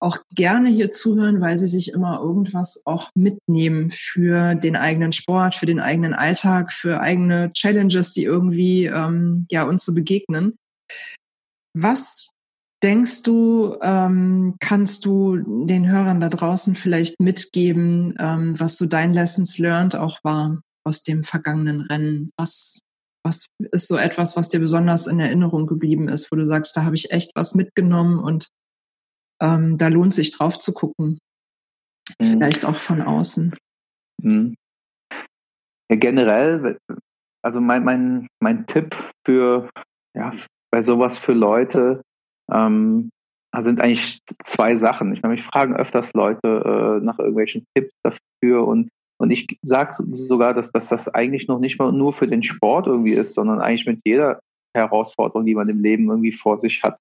auch 0.00 0.18
gerne 0.34 0.68
hier 0.68 0.92
zuhören, 0.92 1.40
weil 1.40 1.56
sie 1.56 1.66
sich 1.66 1.92
immer 1.92 2.20
irgendwas 2.20 2.82
auch 2.84 3.10
mitnehmen 3.14 3.90
für 3.90 4.54
den 4.54 4.76
eigenen 4.76 5.12
Sport, 5.12 5.54
für 5.54 5.66
den 5.66 5.80
eigenen 5.80 6.14
Alltag, 6.14 6.72
für 6.72 7.00
eigene 7.00 7.52
Challenges, 7.52 8.12
die 8.12 8.24
irgendwie 8.24 8.86
ähm, 8.86 9.46
ja 9.50 9.64
uns 9.64 9.84
so 9.84 9.94
begegnen. 9.94 10.56
Was 11.74 12.27
denkst 12.82 13.22
du, 13.22 13.76
ähm, 13.82 14.56
kannst 14.60 15.04
du 15.04 15.36
den 15.66 15.88
Hörern 15.88 16.20
da 16.20 16.28
draußen 16.28 16.74
vielleicht 16.74 17.20
mitgeben, 17.20 18.14
ähm, 18.18 18.58
was 18.58 18.78
so 18.78 18.86
dein 18.86 19.12
Lessons 19.12 19.58
learned 19.58 19.96
auch 19.96 20.22
war 20.22 20.60
aus 20.84 21.02
dem 21.02 21.24
vergangenen 21.24 21.80
Rennen? 21.80 22.30
Was, 22.36 22.80
was 23.24 23.46
ist 23.72 23.88
so 23.88 23.96
etwas, 23.96 24.36
was 24.36 24.48
dir 24.48 24.60
besonders 24.60 25.06
in 25.06 25.20
Erinnerung 25.20 25.66
geblieben 25.66 26.08
ist, 26.08 26.30
wo 26.30 26.36
du 26.36 26.46
sagst, 26.46 26.76
da 26.76 26.84
habe 26.84 26.96
ich 26.96 27.10
echt 27.10 27.32
was 27.34 27.54
mitgenommen 27.54 28.18
und 28.18 28.48
ähm, 29.40 29.78
da 29.78 29.88
lohnt 29.88 30.14
sich 30.14 30.30
drauf 30.30 30.58
zu 30.58 30.72
gucken? 30.72 31.18
Mhm. 32.20 32.24
Vielleicht 32.24 32.64
auch 32.64 32.76
von 32.76 33.02
außen. 33.02 33.56
Mhm. 34.22 34.54
Ja, 35.90 35.96
generell, 35.96 36.78
also 37.42 37.60
mein, 37.60 37.82
mein, 37.84 38.28
mein 38.40 38.66
Tipp 38.66 38.94
für, 39.26 39.70
ja, 40.14 40.32
bei 40.70 40.82
sowas 40.82 41.18
für 41.18 41.32
Leute, 41.32 42.02
ähm, 42.52 43.10
da 43.52 43.62
sind 43.62 43.80
eigentlich 43.80 44.20
zwei 44.42 44.76
Sachen. 44.76 45.12
Ich 45.12 45.22
meine, 45.22 45.34
mich 45.34 45.42
fragen 45.42 45.74
öfters 45.74 46.12
Leute 46.12 47.00
äh, 47.00 47.04
nach 47.04 47.18
irgendwelchen 47.18 47.64
Tipps 47.74 47.92
dafür 48.02 48.66
und 48.66 48.88
und 49.20 49.32
ich 49.32 49.58
sage 49.62 49.94
sogar, 50.12 50.54
dass, 50.54 50.70
dass 50.70 50.88
das 50.88 51.08
eigentlich 51.08 51.48
noch 51.48 51.58
nicht 51.58 51.78
mal 51.78 51.92
nur 51.92 52.12
für 52.12 52.28
den 52.28 52.44
Sport 52.44 52.86
irgendwie 52.86 53.14
ist, 53.14 53.34
sondern 53.34 53.60
eigentlich 53.60 53.86
mit 53.86 54.00
jeder 54.04 54.38
Herausforderung, 54.76 55.44
die 55.44 55.56
man 55.56 55.68
im 55.68 55.82
Leben 55.82 56.08
irgendwie 56.08 56.32
vor 56.32 56.58
sich 56.58 56.82
hat. 56.82 56.96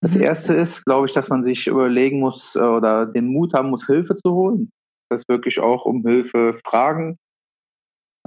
Das 0.00 0.14
mhm. 0.16 0.22
erste 0.22 0.54
ist, 0.54 0.84
glaube 0.84 1.06
ich, 1.06 1.12
dass 1.12 1.28
man 1.28 1.44
sich 1.44 1.66
überlegen 1.66 2.20
muss 2.20 2.56
äh, 2.56 2.60
oder 2.60 3.06
den 3.06 3.26
Mut 3.26 3.52
haben 3.52 3.70
muss, 3.70 3.86
Hilfe 3.86 4.14
zu 4.14 4.32
holen. 4.32 4.70
Das 5.10 5.24
wirklich 5.28 5.60
auch 5.60 5.84
um 5.84 6.02
Hilfe 6.06 6.54
fragen. 6.64 7.18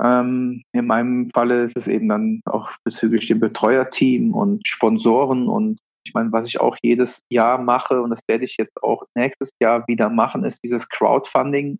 Ähm, 0.01 0.61
in 0.73 0.85
meinem 0.85 1.29
Falle 1.29 1.63
ist 1.63 1.77
es 1.77 1.87
eben 1.87 2.09
dann 2.09 2.41
auch 2.45 2.71
bezüglich 2.83 3.27
dem 3.27 3.39
Betreuerteam 3.39 4.33
und 4.33 4.67
Sponsoren 4.67 5.47
und 5.47 5.79
ich 6.05 6.13
meine, 6.13 6.31
was 6.31 6.47
ich 6.47 6.59
auch 6.59 6.77
jedes 6.81 7.23
Jahr 7.29 7.57
mache, 7.57 8.01
und 8.01 8.11
das 8.11 8.19
werde 8.27 8.45
ich 8.45 8.55
jetzt 8.57 8.81
auch 8.83 9.03
nächstes 9.15 9.49
Jahr 9.61 9.83
wieder 9.87 10.09
machen, 10.09 10.45
ist 10.45 10.63
dieses 10.63 10.87
Crowdfunding, 10.87 11.79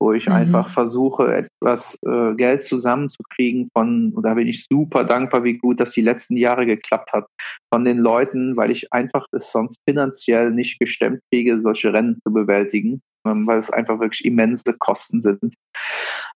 wo 0.00 0.12
ich 0.12 0.26
mhm. 0.26 0.34
einfach 0.34 0.68
versuche, 0.68 1.34
etwas 1.34 1.98
äh, 2.06 2.34
Geld 2.34 2.64
zusammenzukriegen 2.64 3.68
von, 3.76 4.12
und 4.12 4.22
da 4.22 4.34
bin 4.34 4.46
ich 4.46 4.66
super 4.70 5.04
dankbar, 5.04 5.44
wie 5.44 5.58
gut 5.58 5.80
das 5.80 5.92
die 5.92 6.02
letzten 6.02 6.36
Jahre 6.36 6.66
geklappt 6.66 7.12
hat, 7.12 7.26
von 7.72 7.84
den 7.84 7.98
Leuten, 7.98 8.56
weil 8.56 8.70
ich 8.70 8.92
einfach 8.92 9.26
es 9.32 9.50
sonst 9.50 9.78
finanziell 9.88 10.50
nicht 10.50 10.78
gestemmt 10.78 11.20
kriege, 11.32 11.60
solche 11.60 11.92
Rennen 11.92 12.18
zu 12.24 12.32
bewältigen. 12.32 13.02
Ähm, 13.26 13.46
weil 13.46 13.58
es 13.58 13.70
einfach 13.70 14.00
wirklich 14.00 14.24
immense 14.24 14.74
Kosten 14.78 15.20
sind. 15.20 15.54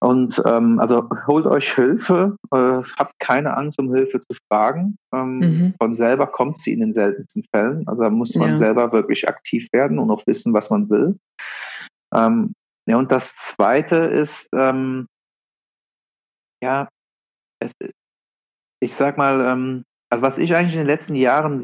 Und 0.00 0.40
ähm, 0.46 0.78
also 0.78 1.08
holt 1.26 1.46
euch 1.46 1.74
Hilfe, 1.74 2.36
äh, 2.50 2.82
habt 2.98 3.12
keine 3.18 3.56
Angst, 3.56 3.78
um 3.78 3.94
Hilfe 3.94 4.20
zu 4.20 4.38
fragen. 4.50 4.96
Ähm, 5.12 5.38
mhm. 5.38 5.74
Von 5.80 5.94
selber 5.94 6.26
kommt 6.26 6.58
sie 6.60 6.72
in 6.72 6.80
den 6.80 6.92
seltensten 6.92 7.42
Fällen. 7.54 7.86
Also 7.88 8.02
da 8.02 8.10
muss 8.10 8.34
man 8.34 8.50
ja. 8.50 8.56
selber 8.56 8.92
wirklich 8.92 9.28
aktiv 9.28 9.68
werden 9.72 9.98
und 9.98 10.10
auch 10.10 10.26
wissen, 10.26 10.54
was 10.54 10.70
man 10.70 10.88
will. 10.88 11.18
Ähm, 12.14 12.54
ja, 12.88 12.96
und 12.96 13.12
das 13.12 13.36
Zweite 13.36 13.96
ist, 13.96 14.48
ähm, 14.54 15.08
ja, 16.62 16.88
es, 17.60 17.72
ich 18.80 18.94
sag 18.94 19.18
mal, 19.18 19.40
ähm, 19.40 19.84
also 20.10 20.22
was 20.22 20.38
ich 20.38 20.54
eigentlich 20.54 20.74
in 20.74 20.80
den 20.80 20.86
letzten 20.86 21.14
Jahren 21.14 21.60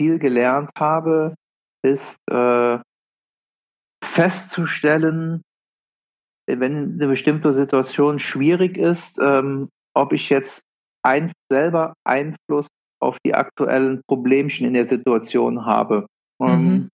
viel 0.00 0.18
gelernt 0.18 0.70
habe, 0.78 1.34
ist, 1.82 2.18
äh, 2.30 2.78
festzustellen, 4.02 5.42
wenn 6.46 6.94
eine 6.94 7.06
bestimmte 7.06 7.52
Situation 7.52 8.18
schwierig 8.18 8.76
ist, 8.76 9.18
ähm, 9.22 9.68
ob 9.94 10.12
ich 10.12 10.30
jetzt 10.30 10.62
ein, 11.02 11.32
selber 11.50 11.94
Einfluss 12.04 12.66
auf 13.00 13.18
die 13.24 13.34
aktuellen 13.34 14.02
Problemchen 14.08 14.66
in 14.66 14.74
der 14.74 14.84
Situation 14.84 15.64
habe. 15.64 16.06
Ähm, 16.40 16.64
mhm. 16.64 16.88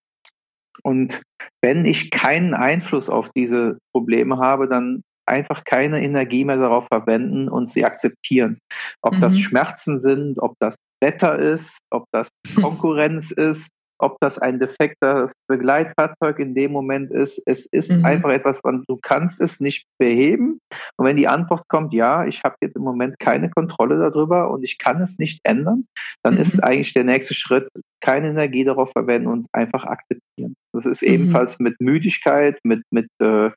Und 0.83 1.23
wenn 1.63 1.85
ich 1.85 2.11
keinen 2.11 2.55
Einfluss 2.55 3.09
auf 3.09 3.31
diese 3.35 3.79
Probleme 3.93 4.39
habe, 4.39 4.69
dann 4.69 5.03
einfach 5.29 5.65
keine 5.65 6.03
Energie 6.03 6.45
mehr 6.45 6.57
darauf 6.57 6.87
verwenden 6.87 7.49
und 7.49 7.69
sie 7.69 7.85
akzeptieren. 7.85 8.59
Ob 9.03 9.15
mhm. 9.15 9.21
das 9.21 9.39
Schmerzen 9.39 9.99
sind, 9.99 10.39
ob 10.39 10.55
das 10.61 10.77
Wetter 11.03 11.39
ist, 11.39 11.79
ob 11.91 12.05
das 12.13 12.29
Konkurrenz 12.61 13.33
ist, 13.33 13.69
ob 13.99 14.18
das 14.20 14.38
ein 14.38 14.59
defekter 14.59 15.30
Begleitfahrzeug 15.49 16.38
in 16.38 16.55
dem 16.55 16.72
Moment 16.72 17.11
ist. 17.11 17.42
Es 17.47 17.66
ist 17.66 17.92
mhm. 17.92 18.05
einfach 18.05 18.30
etwas, 18.30 18.61
du 18.62 18.99
kannst 19.01 19.40
es 19.40 19.61
nicht 19.61 19.86
beheben. 19.99 20.61
Und 20.97 21.07
wenn 21.07 21.16
die 21.16 21.28
Antwort 21.28 21.68
kommt, 21.68 21.94
ja, 21.94 22.26
ich 22.26 22.42
habe 22.44 22.57
jetzt 22.61 22.76
im 22.76 22.82
Moment 22.82 23.18
keine 23.18 23.51
Kontrolle 23.51 23.99
darüber 23.99 24.51
und 24.51 24.64
ich 24.64 24.78
kann 24.78 25.01
es 25.01 25.18
nicht 25.18 25.40
ändern, 25.44 25.86
dann 26.22 26.34
mhm. 26.34 26.40
ist 26.40 26.62
eigentlich 26.62 26.94
der 26.94 27.05
nächste 27.05 27.34
Schritt, 27.34 27.68
keine 28.01 28.28
Energie 28.28 28.64
darauf 28.64 28.92
verwenden 28.92 29.28
und 29.28 29.40
es 29.40 29.49
einfach 29.53 29.84
akzeptieren. 29.84 30.55
Das 30.72 30.86
ist 30.86 31.03
mhm. 31.03 31.09
ebenfalls 31.09 31.59
mit 31.59 31.80
Müdigkeit, 31.80 32.59
mit, 32.64 32.82
mit 32.90 33.09
äh, 33.20 33.51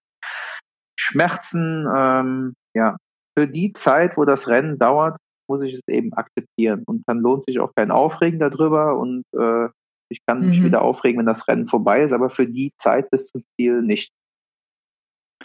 Schmerzen, 0.97 1.87
ähm, 1.95 2.53
ja, 2.75 2.97
für 3.37 3.47
die 3.47 3.73
Zeit, 3.73 4.17
wo 4.17 4.25
das 4.25 4.47
Rennen 4.47 4.77
dauert, 4.77 5.17
muss 5.49 5.61
ich 5.61 5.73
es 5.73 5.81
eben 5.87 6.13
akzeptieren. 6.13 6.83
Und 6.85 7.03
dann 7.07 7.19
lohnt 7.19 7.43
sich 7.43 7.59
auch 7.59 7.73
kein 7.75 7.91
Aufregen 7.91 8.39
darüber 8.39 8.97
und 8.97 9.23
äh, 9.33 9.69
ich 10.09 10.25
kann 10.25 10.47
mich 10.47 10.59
mhm. 10.59 10.65
wieder 10.65 10.81
aufregen, 10.81 11.19
wenn 11.19 11.25
das 11.25 11.47
Rennen 11.47 11.67
vorbei 11.67 12.01
ist, 12.01 12.13
aber 12.13 12.29
für 12.29 12.47
die 12.47 12.71
Zeit 12.77 13.09
bis 13.09 13.27
zum 13.27 13.43
Ziel 13.55 13.81
nicht. 13.81 14.11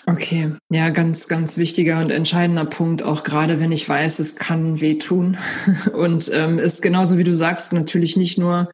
Okay, 0.07 0.53
ja, 0.71 0.91
ganz, 0.91 1.29
ganz 1.29 1.57
wichtiger 1.57 2.01
und 2.01 2.11
entscheidender 2.11 2.67
Punkt, 2.67 3.03
auch 3.03 3.25
gerade 3.25 3.61
wenn 3.61 3.73
ich 3.73 3.89
weiß, 3.89 4.19
es 4.19 4.37
kann 4.37 4.81
wehtun. 4.81 5.39
Und 5.95 6.31
ähm, 6.35 6.59
ist 6.59 6.83
genauso 6.83 7.17
wie 7.17 7.25
du 7.25 7.35
sagst, 7.35 7.73
natürlich 7.73 8.17
nicht 8.17 8.37
nur 8.37 8.71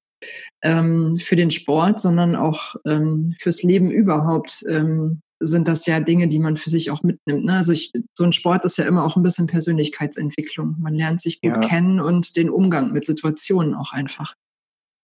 ähm, 0.62 1.18
für 1.18 1.36
den 1.36 1.50
Sport, 1.50 2.00
sondern 2.00 2.34
auch 2.34 2.74
ähm, 2.84 3.34
fürs 3.38 3.62
Leben 3.62 3.90
überhaupt 3.90 4.64
ähm, 4.68 5.20
sind 5.38 5.68
das 5.68 5.86
ja 5.86 6.00
Dinge, 6.00 6.28
die 6.28 6.38
man 6.38 6.56
für 6.56 6.68
sich 6.68 6.90
auch 6.90 7.02
mitnimmt. 7.02 7.44
Ne? 7.44 7.54
Also 7.54 7.72
ich, 7.72 7.92
so 8.14 8.24
ein 8.24 8.32
Sport 8.32 8.64
ist 8.64 8.76
ja 8.76 8.84
immer 8.84 9.04
auch 9.04 9.16
ein 9.16 9.22
bisschen 9.22 9.46
Persönlichkeitsentwicklung. 9.46 10.76
Man 10.78 10.94
lernt 10.94 11.20
sich 11.20 11.40
gut 11.40 11.52
ja. 11.52 11.60
kennen 11.60 12.00
und 12.00 12.36
den 12.36 12.50
Umgang 12.50 12.92
mit 12.92 13.04
Situationen 13.04 13.74
auch 13.74 13.92
einfach. 13.92 14.34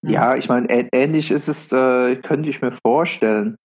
Ja, 0.08 0.36
ich 0.36 0.48
meine, 0.48 0.68
ähnlich 0.92 1.30
ist 1.30 1.48
es, 1.48 1.72
äh, 1.72 2.16
könnte 2.16 2.48
ich 2.48 2.62
mir 2.62 2.72
vorstellen, 2.84 3.56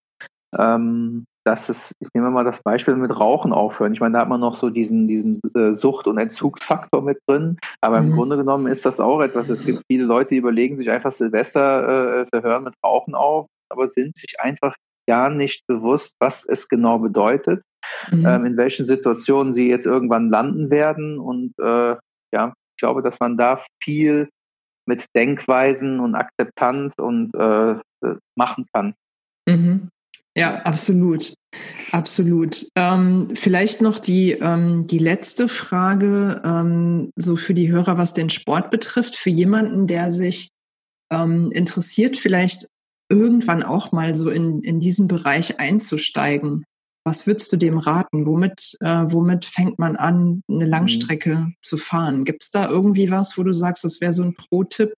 ähm, 0.58 1.26
dass 1.44 1.70
es, 1.70 1.96
ich 2.00 2.10
nehme 2.14 2.30
mal 2.30 2.44
das 2.44 2.62
Beispiel 2.62 2.96
mit 2.96 3.20
Rauchen 3.20 3.52
aufhören. 3.52 3.94
Ich 3.94 4.00
meine, 4.00 4.14
da 4.14 4.20
hat 4.22 4.30
man 4.30 4.40
noch 4.40 4.56
so 4.56 4.70
diesen, 4.70 5.08
diesen 5.08 5.40
äh, 5.56 5.74
Sucht- 5.74 6.08
und 6.08 6.18
Entzugsfaktor 6.18 7.02
mit 7.02 7.20
drin, 7.28 7.58
aber 7.82 8.02
mhm. 8.02 8.10
im 8.10 8.16
Grunde 8.16 8.38
genommen 8.38 8.68
ist 8.68 8.86
das 8.86 9.00
auch 9.00 9.22
etwas. 9.22 9.50
Es 9.50 9.66
gibt 9.66 9.84
viele 9.90 10.04
Leute, 10.04 10.30
die 10.30 10.38
überlegen 10.38 10.78
sich 10.78 10.92
einfach 10.92 11.12
Silvester 11.12 12.22
äh, 12.22 12.26
zu 12.26 12.44
hören 12.44 12.66
mit 12.66 12.76
Rauchen 12.86 13.16
auf, 13.16 13.48
aber 13.70 13.88
sind 13.88 14.18
sich 14.18 14.40
einfach 14.40 14.76
gar 15.08 15.30
nicht 15.30 15.66
bewusst, 15.68 16.16
was 16.20 16.46
es 16.46 16.68
genau 16.68 17.00
bedeutet, 17.00 17.64
mhm. 18.12 18.26
ähm, 18.26 18.46
in 18.46 18.58
welchen 18.58 18.86
Situationen 18.86 19.52
sie 19.52 19.68
jetzt 19.68 19.88
irgendwann 19.88 20.30
landen 20.30 20.70
werden. 20.70 21.18
Und 21.18 21.54
äh, 21.60 21.96
ja, 22.32 22.54
ich 22.54 22.80
glaube, 22.80 23.02
dass 23.02 23.20
man 23.20 23.36
da 23.36 23.60
viel 23.82 24.30
mit 24.88 25.06
Denkweisen 25.16 26.00
und 26.00 26.16
Akzeptanz 26.16 26.96
und 26.98 27.34
äh, 27.36 27.76
machen 28.36 28.66
kann. 28.74 28.94
Mhm. 29.48 29.90
Ja, 30.36 30.62
absolut. 30.62 31.34
Absolut. 31.92 32.68
Ähm, 32.78 33.32
vielleicht 33.34 33.82
noch 33.82 34.00
die, 34.00 34.32
ähm, 34.32 34.88
die 34.88 34.98
letzte 34.98 35.50
Frage, 35.50 36.42
ähm, 36.46 37.12
so 37.18 37.36
für 37.36 37.54
die 37.54 37.70
Hörer, 37.70 37.98
was 37.98 38.14
den 38.14 38.30
Sport 38.30 38.72
betrifft, 38.72 39.18
für 39.18 39.30
jemanden, 39.30 39.88
der 39.88 40.10
sich 40.10 40.48
ähm, 41.12 41.52
interessiert, 41.52 42.16
vielleicht 42.16 42.68
irgendwann 43.10 43.62
auch 43.62 43.92
mal 43.92 44.16
so 44.16 44.30
in, 44.30 44.62
in 44.62 44.80
diesen 44.80 45.10
Bereich 45.10 45.60
einzusteigen. 45.60 46.64
Was 47.04 47.26
würdest 47.26 47.52
du 47.52 47.58
dem 47.58 47.78
raten? 47.78 48.26
Womit, 48.26 48.78
äh, 48.80 49.06
womit 49.08 49.46
fängt 49.46 49.80
man 49.80 49.96
an, 49.96 50.44
eine 50.48 50.66
mhm. 50.66 50.70
Langstrecke 50.70 51.36
mhm. 51.36 51.56
zu 51.62 51.78
fahren? 51.78 52.26
Gibt 52.26 52.44
es 52.44 52.52
da 52.52 52.70
irgendwie 52.70 53.10
was, 53.10 53.38
wo 53.38 53.44
du 53.44 53.54
sagst, 53.54 53.84
das 53.84 54.02
wäre 54.02 54.14
so 54.14 54.24
ein 54.24 54.36
Pro-Tipp? 54.36 54.94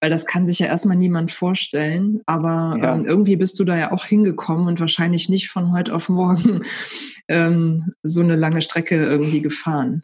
weil 0.00 0.10
das 0.10 0.26
kann 0.26 0.46
sich 0.46 0.58
ja 0.60 0.66
erstmal 0.66 0.96
niemand 0.96 1.30
vorstellen. 1.30 2.20
Aber 2.26 2.78
ja. 2.80 2.94
ähm, 2.94 3.04
irgendwie 3.04 3.36
bist 3.36 3.58
du 3.58 3.64
da 3.64 3.76
ja 3.76 3.92
auch 3.92 4.04
hingekommen 4.04 4.68
und 4.68 4.80
wahrscheinlich 4.80 5.28
nicht 5.28 5.50
von 5.50 5.72
heute 5.72 5.94
auf 5.94 6.08
morgen 6.08 6.62
ähm, 7.28 7.92
so 8.02 8.20
eine 8.20 8.36
lange 8.36 8.62
Strecke 8.62 8.96
irgendwie 8.96 9.42
gefahren. 9.42 10.02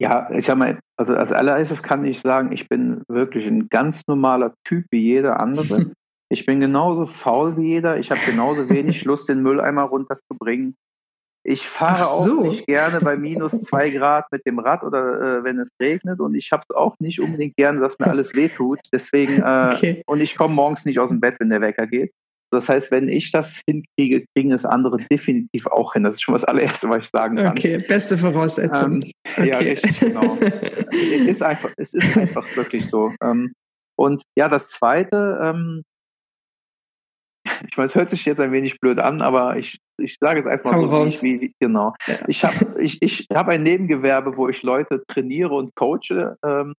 Ja, 0.00 0.30
ich 0.30 0.46
sag 0.46 0.56
mal, 0.56 0.78
also 0.96 1.14
als 1.14 1.30
allererstes 1.30 1.82
kann 1.82 2.06
ich 2.06 2.20
sagen, 2.20 2.52
ich 2.52 2.68
bin 2.68 3.02
wirklich 3.08 3.46
ein 3.46 3.68
ganz 3.68 4.06
normaler 4.06 4.54
Typ 4.64 4.86
wie 4.90 5.00
jeder 5.00 5.40
andere. 5.40 5.92
Ich 6.32 6.46
bin 6.46 6.60
genauso 6.60 7.06
faul 7.06 7.56
wie 7.56 7.68
jeder. 7.68 7.98
Ich 7.98 8.10
habe 8.10 8.20
genauso 8.24 8.68
wenig 8.68 9.04
Lust, 9.04 9.28
den 9.28 9.42
Mülleimer 9.42 9.82
runterzubringen. 9.82 10.76
Ich 11.42 11.66
fahre 11.66 12.04
so. 12.04 12.40
auch 12.40 12.44
nicht 12.44 12.66
gerne 12.66 13.00
bei 13.00 13.16
minus 13.16 13.62
zwei 13.62 13.90
Grad 13.90 14.30
mit 14.30 14.46
dem 14.46 14.58
Rad 14.58 14.82
oder 14.84 15.38
äh, 15.38 15.44
wenn 15.44 15.58
es 15.58 15.70
regnet 15.80 16.20
und 16.20 16.34
ich 16.34 16.52
habe 16.52 16.62
es 16.68 16.76
auch 16.76 16.94
nicht 16.98 17.20
unbedingt 17.20 17.56
gerne, 17.56 17.80
dass 17.80 17.98
mir 17.98 18.08
alles 18.08 18.34
wehtut. 18.34 18.78
Deswegen 18.92 19.40
äh, 19.40 19.70
okay. 19.74 20.02
und 20.06 20.20
ich 20.20 20.36
komme 20.36 20.54
morgens 20.54 20.84
nicht 20.84 21.00
aus 21.00 21.08
dem 21.08 21.20
Bett, 21.20 21.36
wenn 21.40 21.48
der 21.48 21.62
Wecker 21.62 21.86
geht. 21.86 22.12
Das 22.52 22.68
heißt, 22.68 22.90
wenn 22.90 23.08
ich 23.08 23.30
das 23.30 23.60
hinkriege, 23.66 24.26
kriegen 24.34 24.52
es 24.52 24.64
andere 24.64 24.98
definitiv 25.10 25.66
auch 25.68 25.92
hin. 25.92 26.02
Das 26.02 26.14
ist 26.14 26.22
schon 26.22 26.34
das 26.34 26.44
allererste, 26.44 26.88
was 26.88 27.04
ich 27.04 27.10
sagen 27.10 27.36
kann. 27.36 27.52
Okay, 27.52 27.78
beste 27.78 28.18
Voraussetzung. 28.18 29.02
Ähm, 29.02 29.12
okay. 29.24 29.48
Ja, 29.48 29.58
richtig, 29.58 30.00
genau. 30.00 30.36
es, 30.90 31.26
ist 31.26 31.42
einfach, 31.42 31.70
es 31.76 31.94
ist 31.94 32.16
einfach 32.18 32.44
wirklich 32.56 32.86
so. 32.86 33.12
Ähm, 33.22 33.52
und 33.96 34.22
ja, 34.36 34.48
das 34.48 34.68
Zweite, 34.70 35.38
ähm, 35.42 35.82
ich 37.68 37.76
meine, 37.76 37.88
es 37.88 37.94
hört 37.94 38.10
sich 38.10 38.24
jetzt 38.24 38.40
ein 38.40 38.52
wenig 38.52 38.80
blöd 38.80 38.98
an, 38.98 39.22
aber 39.22 39.56
ich, 39.56 39.78
ich 39.98 40.16
sage 40.20 40.40
es 40.40 40.46
einfach 40.46 40.72
mal 40.72 40.80
so, 40.80 40.86
raus. 40.86 41.22
wie, 41.22 41.40
wie 41.40 41.54
genau. 41.60 41.94
Ja. 42.06 42.16
Ich 42.26 42.44
habe 42.44 42.82
ich, 42.82 43.00
ich 43.02 43.26
hab 43.32 43.48
ein 43.48 43.62
Nebengewerbe, 43.62 44.36
wo 44.36 44.48
ich 44.48 44.62
Leute 44.62 45.02
trainiere 45.06 45.54
und 45.54 45.74
coache, 45.74 46.36
ähm, 46.44 46.74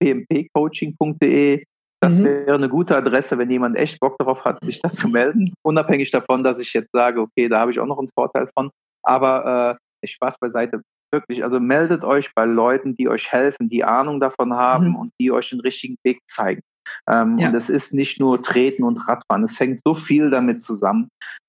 pmpcoaching.de. 0.00 1.64
Das 2.00 2.18
mhm. 2.18 2.24
wäre 2.24 2.54
eine 2.54 2.68
gute 2.68 2.96
Adresse, 2.96 3.38
wenn 3.38 3.50
jemand 3.50 3.76
echt 3.76 3.98
Bock 4.00 4.18
darauf 4.18 4.44
hat, 4.44 4.62
sich 4.62 4.80
da 4.80 4.90
zu 4.90 5.08
melden. 5.08 5.54
Unabhängig 5.62 6.10
davon, 6.10 6.44
dass 6.44 6.58
ich 6.58 6.72
jetzt 6.72 6.90
sage, 6.92 7.20
okay, 7.20 7.48
da 7.48 7.60
habe 7.60 7.70
ich 7.70 7.80
auch 7.80 7.86
noch 7.86 7.98
einen 7.98 8.08
Vorteil 8.14 8.48
von. 8.54 8.70
Aber 9.02 9.78
äh, 10.02 10.06
Spaß 10.06 10.38
beiseite. 10.38 10.82
Wirklich, 11.12 11.44
also 11.44 11.60
meldet 11.60 12.04
euch 12.04 12.34
bei 12.34 12.44
Leuten, 12.44 12.94
die 12.94 13.08
euch 13.08 13.30
helfen, 13.32 13.68
die 13.68 13.84
Ahnung 13.84 14.20
davon 14.20 14.54
haben 14.54 14.88
mhm. 14.88 14.96
und 14.96 15.12
die 15.20 15.30
euch 15.30 15.50
den 15.50 15.60
richtigen 15.60 15.96
Weg 16.04 16.18
zeigen. 16.26 16.60
Ähm, 17.08 17.36
ja. 17.38 17.48
Und 17.48 17.54
es 17.54 17.68
ist 17.70 17.94
nicht 17.94 18.20
nur 18.20 18.42
Treten 18.42 18.82
und 18.84 18.98
Radfahren, 19.08 19.44
es 19.44 19.58
hängt 19.58 19.80
so 19.84 19.94
viel 19.94 20.30
damit 20.30 20.60
zusammen. 20.60 21.08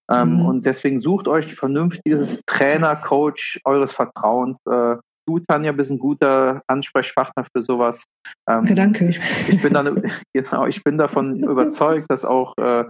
Ähm, 0.09 0.35
mhm. 0.35 0.45
Und 0.45 0.65
deswegen 0.65 0.99
sucht 0.99 1.27
euch 1.27 1.53
vernünftiges 1.53 2.41
Trainer, 2.45 2.95
Coach 2.95 3.59
eures 3.65 3.91
Vertrauens. 3.91 4.57
Äh, 4.65 4.95
du, 5.27 5.39
Tanja, 5.39 5.71
bist 5.73 5.91
ein 5.91 5.99
guter 5.99 6.61
Ansprechpartner 6.67 7.45
für 7.53 7.63
sowas. 7.63 8.03
Ähm, 8.49 8.65
danke. 8.73 9.09
Ich, 9.09 9.19
ich, 9.49 9.61
bin 9.61 9.73
dann, 9.73 10.01
genau, 10.33 10.65
ich 10.65 10.83
bin 10.83 10.97
davon 10.97 11.39
überzeugt, 11.39 12.05
dass 12.09 12.23
auch 12.23 12.53
äh, 12.57 12.85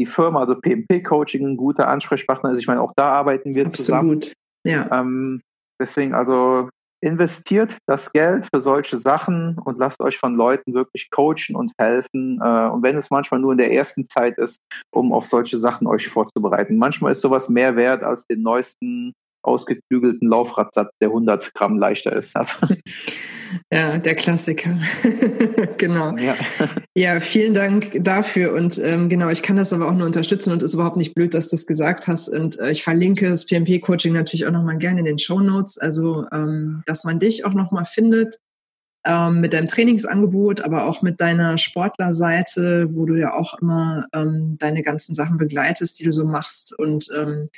die 0.00 0.06
Firma, 0.06 0.40
also 0.40 0.54
PMP 0.54 1.04
Coaching, 1.04 1.46
ein 1.46 1.56
guter 1.56 1.88
Ansprechpartner 1.88 2.52
ist. 2.52 2.58
Ich 2.58 2.66
meine, 2.66 2.80
auch 2.80 2.92
da 2.96 3.12
arbeiten 3.12 3.54
wir 3.54 3.66
Absolut. 3.66 3.76
zusammen. 3.76 4.20
Ja. 4.66 5.00
Ähm, 5.00 5.42
deswegen 5.80 6.14
also 6.14 6.70
investiert 7.02 7.78
das 7.86 8.12
Geld 8.12 8.46
für 8.52 8.60
solche 8.60 8.96
Sachen 8.96 9.58
und 9.58 9.76
lasst 9.76 10.00
euch 10.00 10.18
von 10.18 10.36
Leuten 10.36 10.72
wirklich 10.72 11.10
coachen 11.10 11.56
und 11.56 11.72
helfen. 11.78 12.40
Äh, 12.40 12.68
und 12.68 12.82
wenn 12.82 12.96
es 12.96 13.10
manchmal 13.10 13.40
nur 13.40 13.52
in 13.52 13.58
der 13.58 13.72
ersten 13.72 14.04
Zeit 14.04 14.38
ist, 14.38 14.60
um 14.92 15.12
auf 15.12 15.26
solche 15.26 15.58
Sachen 15.58 15.86
euch 15.86 16.08
vorzubereiten. 16.08 16.78
Manchmal 16.78 17.12
ist 17.12 17.20
sowas 17.20 17.48
mehr 17.48 17.76
wert 17.76 18.04
als 18.04 18.26
den 18.26 18.42
neuesten 18.42 19.12
ausgeklügelten 19.42 20.28
Laufradsatz, 20.28 20.90
der 21.00 21.08
100 21.08 21.54
Gramm 21.54 21.78
leichter 21.78 22.12
ist. 22.12 22.36
Also. 22.36 22.52
Ja, 23.72 23.98
der 23.98 24.14
Klassiker. 24.14 24.78
genau. 25.78 26.16
Ja. 26.16 26.34
ja. 26.94 27.20
vielen 27.20 27.54
Dank 27.54 28.02
dafür. 28.02 28.54
Und 28.54 28.78
ähm, 28.78 29.08
genau, 29.08 29.28
ich 29.28 29.42
kann 29.42 29.56
das 29.56 29.72
aber 29.72 29.88
auch 29.88 29.94
nur 29.94 30.06
unterstützen 30.06 30.52
und 30.52 30.62
ist 30.62 30.74
überhaupt 30.74 30.96
nicht 30.96 31.14
blöd, 31.14 31.34
dass 31.34 31.48
du 31.48 31.56
es 31.56 31.66
gesagt 31.66 32.06
hast. 32.06 32.28
Und 32.28 32.58
äh, 32.58 32.70
ich 32.70 32.82
verlinke 32.82 33.28
das 33.28 33.46
PMP-Coaching 33.46 34.12
natürlich 34.12 34.46
auch 34.46 34.52
nochmal 34.52 34.78
gerne 34.78 35.00
in 35.00 35.06
den 35.06 35.18
Show 35.18 35.40
Notes. 35.40 35.78
Also, 35.78 36.26
ähm, 36.32 36.82
dass 36.86 37.04
man 37.04 37.18
dich 37.18 37.44
auch 37.44 37.54
nochmal 37.54 37.84
findet 37.84 38.38
ähm, 39.04 39.40
mit 39.40 39.52
deinem 39.52 39.68
Trainingsangebot, 39.68 40.60
aber 40.62 40.86
auch 40.86 41.02
mit 41.02 41.20
deiner 41.20 41.58
Sportlerseite, 41.58 42.88
wo 42.92 43.04
du 43.04 43.14
ja 43.14 43.34
auch 43.34 43.60
immer 43.60 44.06
ähm, 44.14 44.56
deine 44.58 44.82
ganzen 44.82 45.14
Sachen 45.14 45.38
begleitest, 45.38 45.98
die 45.98 46.04
du 46.04 46.12
so 46.12 46.24
machst. 46.24 46.78
Und 46.78 47.08
ähm, 47.16 47.48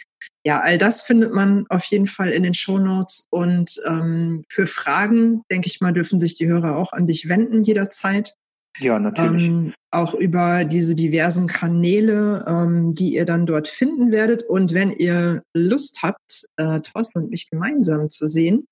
ja, 0.45 0.61
all 0.61 0.77
das 0.77 1.03
findet 1.03 1.33
man 1.33 1.67
auf 1.71 1.85
jeden 1.87 2.07
Fall 2.07 2.31
in 2.31 2.43
den 2.43 2.55
Show 2.55 2.79
Notes. 2.79 3.27
Und 3.31 3.81
ähm, 3.87 4.45
für 4.49 4.67
Fragen, 4.67 5.43
denke 5.51 5.69
ich 5.69 5.81
mal, 5.81 5.93
dürfen 5.93 6.21
sich 6.21 6.35
die 6.35 6.47
Hörer 6.47 6.77
auch 6.77 6.93
an 6.93 7.07
dich 7.07 7.29
wenden 7.29 7.65
jederzeit. 7.65 8.35
Ja, 8.79 8.99
natürlich. 8.99 9.45
Ähm, 9.45 9.75
auch 9.91 10.15
über 10.15 10.65
diese 10.65 10.95
diversen 10.95 11.47
Kanäle, 11.47 12.45
ähm, 12.47 12.93
die 12.93 13.15
ihr 13.15 13.25
dann 13.25 13.47
dort 13.47 13.69
finden 13.69 14.11
werdet. 14.11 14.43
Und 14.43 14.75
wenn 14.75 14.91
ihr 14.91 15.43
Lust 15.55 16.01
habt, 16.03 16.47
äh, 16.57 16.81
Thorsten 16.81 17.23
und 17.23 17.31
mich 17.31 17.49
gemeinsam 17.49 18.11
zu 18.11 18.29
sehen, 18.29 18.67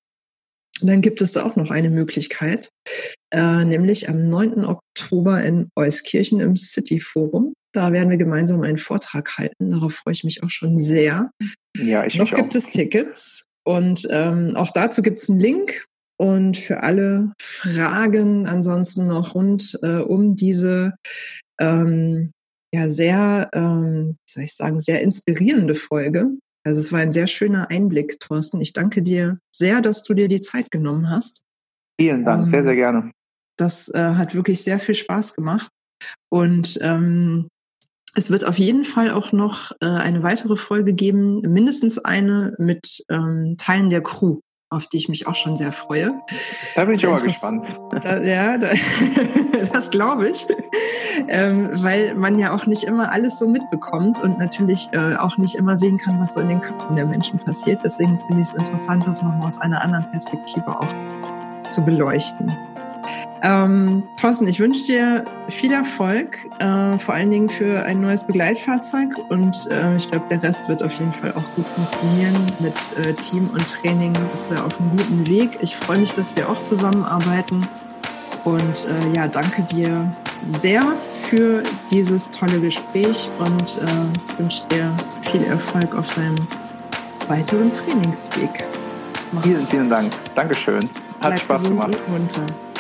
dann 0.82 1.00
gibt 1.00 1.22
es 1.22 1.32
da 1.32 1.44
auch 1.44 1.54
noch 1.54 1.70
eine 1.70 1.90
Möglichkeit, 1.90 2.70
äh, 3.32 3.64
nämlich 3.64 4.08
am 4.08 4.28
9. 4.28 4.64
Oktober 4.64 5.42
in 5.42 5.68
Euskirchen 5.76 6.40
im 6.40 6.56
City 6.56 6.98
Forum. 6.98 7.54
Da 7.72 7.92
werden 7.92 8.10
wir 8.10 8.18
gemeinsam 8.18 8.62
einen 8.62 8.76
Vortrag 8.76 9.38
halten. 9.38 9.70
Darauf 9.70 9.94
freue 9.94 10.12
ich 10.12 10.24
mich 10.24 10.42
auch 10.42 10.50
schon 10.50 10.78
sehr. 10.78 11.30
Ja, 11.76 12.04
ich 12.04 12.16
Noch 12.16 12.32
gibt 12.32 12.54
auch. 12.54 12.58
es 12.58 12.68
Tickets 12.68 13.44
und 13.64 14.06
ähm, 14.10 14.54
auch 14.56 14.70
dazu 14.70 15.02
gibt 15.02 15.20
es 15.20 15.30
einen 15.30 15.40
Link. 15.40 15.84
Und 16.18 16.56
für 16.56 16.82
alle 16.82 17.32
Fragen 17.40 18.46
ansonsten 18.46 19.08
noch 19.08 19.34
rund 19.34 19.78
äh, 19.82 19.96
um 19.96 20.36
diese 20.36 20.94
ähm, 21.58 22.30
ja 22.72 22.88
sehr, 22.88 23.50
ähm, 23.54 24.16
soll 24.28 24.44
ich 24.44 24.54
sagen, 24.54 24.78
sehr 24.78 25.00
inspirierende 25.00 25.74
Folge, 25.74 26.30
also 26.64 26.78
es 26.78 26.92
war 26.92 27.00
ein 27.00 27.12
sehr 27.12 27.26
schöner 27.26 27.70
Einblick, 27.70 28.20
Thorsten. 28.20 28.60
Ich 28.60 28.72
danke 28.72 29.02
dir 29.02 29.38
sehr, 29.54 29.80
dass 29.80 30.02
du 30.02 30.14
dir 30.14 30.28
die 30.28 30.40
Zeit 30.40 30.70
genommen 30.70 31.10
hast. 31.10 31.42
Vielen 32.00 32.24
Dank, 32.24 32.44
ähm, 32.44 32.50
sehr, 32.50 32.64
sehr 32.64 32.76
gerne. 32.76 33.10
Das 33.58 33.88
äh, 33.92 34.14
hat 34.14 34.34
wirklich 34.34 34.62
sehr 34.62 34.78
viel 34.78 34.94
Spaß 34.94 35.34
gemacht. 35.34 35.70
Und 36.32 36.78
ähm, 36.80 37.48
es 38.14 38.30
wird 38.30 38.44
auf 38.44 38.58
jeden 38.58 38.84
Fall 38.84 39.10
auch 39.10 39.32
noch 39.32 39.72
äh, 39.80 39.86
eine 39.86 40.22
weitere 40.22 40.56
Folge 40.56 40.92
geben, 40.92 41.40
mindestens 41.40 41.98
eine 41.98 42.54
mit 42.58 43.04
ähm, 43.08 43.56
Teilen 43.58 43.90
der 43.90 44.02
Crew 44.02 44.40
auf 44.72 44.86
die 44.86 44.96
ich 44.96 45.08
mich 45.08 45.26
auch 45.26 45.34
schon 45.34 45.54
sehr 45.54 45.70
freue. 45.70 46.12
Da 46.74 46.86
bin 46.86 46.94
ich 46.94 47.06
aber 47.06 47.16
gespannt. 47.16 47.66
Da, 47.90 48.22
ja, 48.22 48.56
da, 48.56 48.70
das 49.72 49.90
glaube 49.90 50.30
ich, 50.30 50.46
ähm, 51.28 51.70
weil 51.74 52.14
man 52.14 52.38
ja 52.38 52.54
auch 52.54 52.66
nicht 52.66 52.84
immer 52.84 53.12
alles 53.12 53.38
so 53.38 53.46
mitbekommt 53.46 54.20
und 54.22 54.38
natürlich 54.38 54.88
äh, 54.92 55.14
auch 55.16 55.36
nicht 55.36 55.56
immer 55.56 55.76
sehen 55.76 55.98
kann, 55.98 56.18
was 56.20 56.34
so 56.34 56.40
in 56.40 56.48
den 56.48 56.60
Köpfen 56.60 56.96
der 56.96 57.06
Menschen 57.06 57.38
passiert. 57.38 57.80
Deswegen 57.84 58.18
finde 58.26 58.40
ich 58.40 58.48
es 58.48 58.54
interessant, 58.54 59.06
das 59.06 59.22
nochmal 59.22 59.46
aus 59.46 59.60
einer 59.60 59.82
anderen 59.82 60.10
Perspektive 60.10 60.68
auch 60.68 60.94
zu 61.62 61.84
beleuchten. 61.84 62.50
Ähm, 63.42 64.04
Thorsten, 64.20 64.46
ich 64.46 64.60
wünsche 64.60 64.84
dir 64.84 65.24
viel 65.48 65.72
Erfolg, 65.72 66.38
äh, 66.60 66.98
vor 66.98 67.14
allen 67.14 67.30
Dingen 67.30 67.48
für 67.48 67.82
ein 67.84 68.00
neues 68.00 68.24
Begleitfahrzeug 68.24 69.08
und 69.30 69.68
äh, 69.70 69.96
ich 69.96 70.08
glaube, 70.08 70.26
der 70.30 70.42
Rest 70.42 70.68
wird 70.68 70.82
auf 70.82 70.96
jeden 70.98 71.12
Fall 71.12 71.32
auch 71.32 71.56
gut 71.56 71.66
funktionieren 71.66 72.36
mit 72.60 72.74
äh, 73.04 73.14
Team 73.14 73.48
und 73.52 73.66
Training. 73.68 74.12
Bist 74.30 74.50
du 74.50 74.54
ja 74.54 74.64
auf 74.64 74.80
einem 74.80 74.90
guten 74.90 75.26
Weg. 75.26 75.58
Ich 75.60 75.76
freue 75.76 75.98
mich, 75.98 76.12
dass 76.12 76.36
wir 76.36 76.48
auch 76.48 76.62
zusammenarbeiten 76.62 77.66
und 78.44 78.86
äh, 78.86 79.16
ja, 79.16 79.26
danke 79.26 79.62
dir 79.62 80.08
sehr 80.44 80.82
für 81.22 81.62
dieses 81.90 82.30
tolle 82.30 82.60
Gespräch 82.60 83.28
und 83.38 83.78
äh, 83.78 84.38
wünsche 84.40 84.66
dir 84.68 84.92
viel 85.22 85.42
Erfolg 85.44 85.94
auf 85.94 86.14
deinem 86.14 86.36
weiteren 87.28 87.72
Trainingsweg. 87.72 88.64
Mach's 89.32 89.46
vielen, 89.46 89.66
vielen 89.66 89.90
Dank. 89.90 90.12
Dankeschön. 90.34 90.88
Hat 91.20 91.38
Spaß 91.38 91.64
gemacht. 91.64 91.96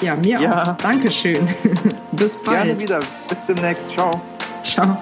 Ja, 0.02 0.16
mir 0.16 0.40
ja. 0.40 0.62
auch. 0.62 0.76
Dankeschön. 0.76 1.48
Bis 2.12 2.36
bald. 2.42 2.64
Gerne 2.64 2.80
wieder. 2.80 2.98
Bis 3.28 3.38
demnächst. 3.48 3.90
Ciao. 3.90 4.20
Ciao. 4.62 4.96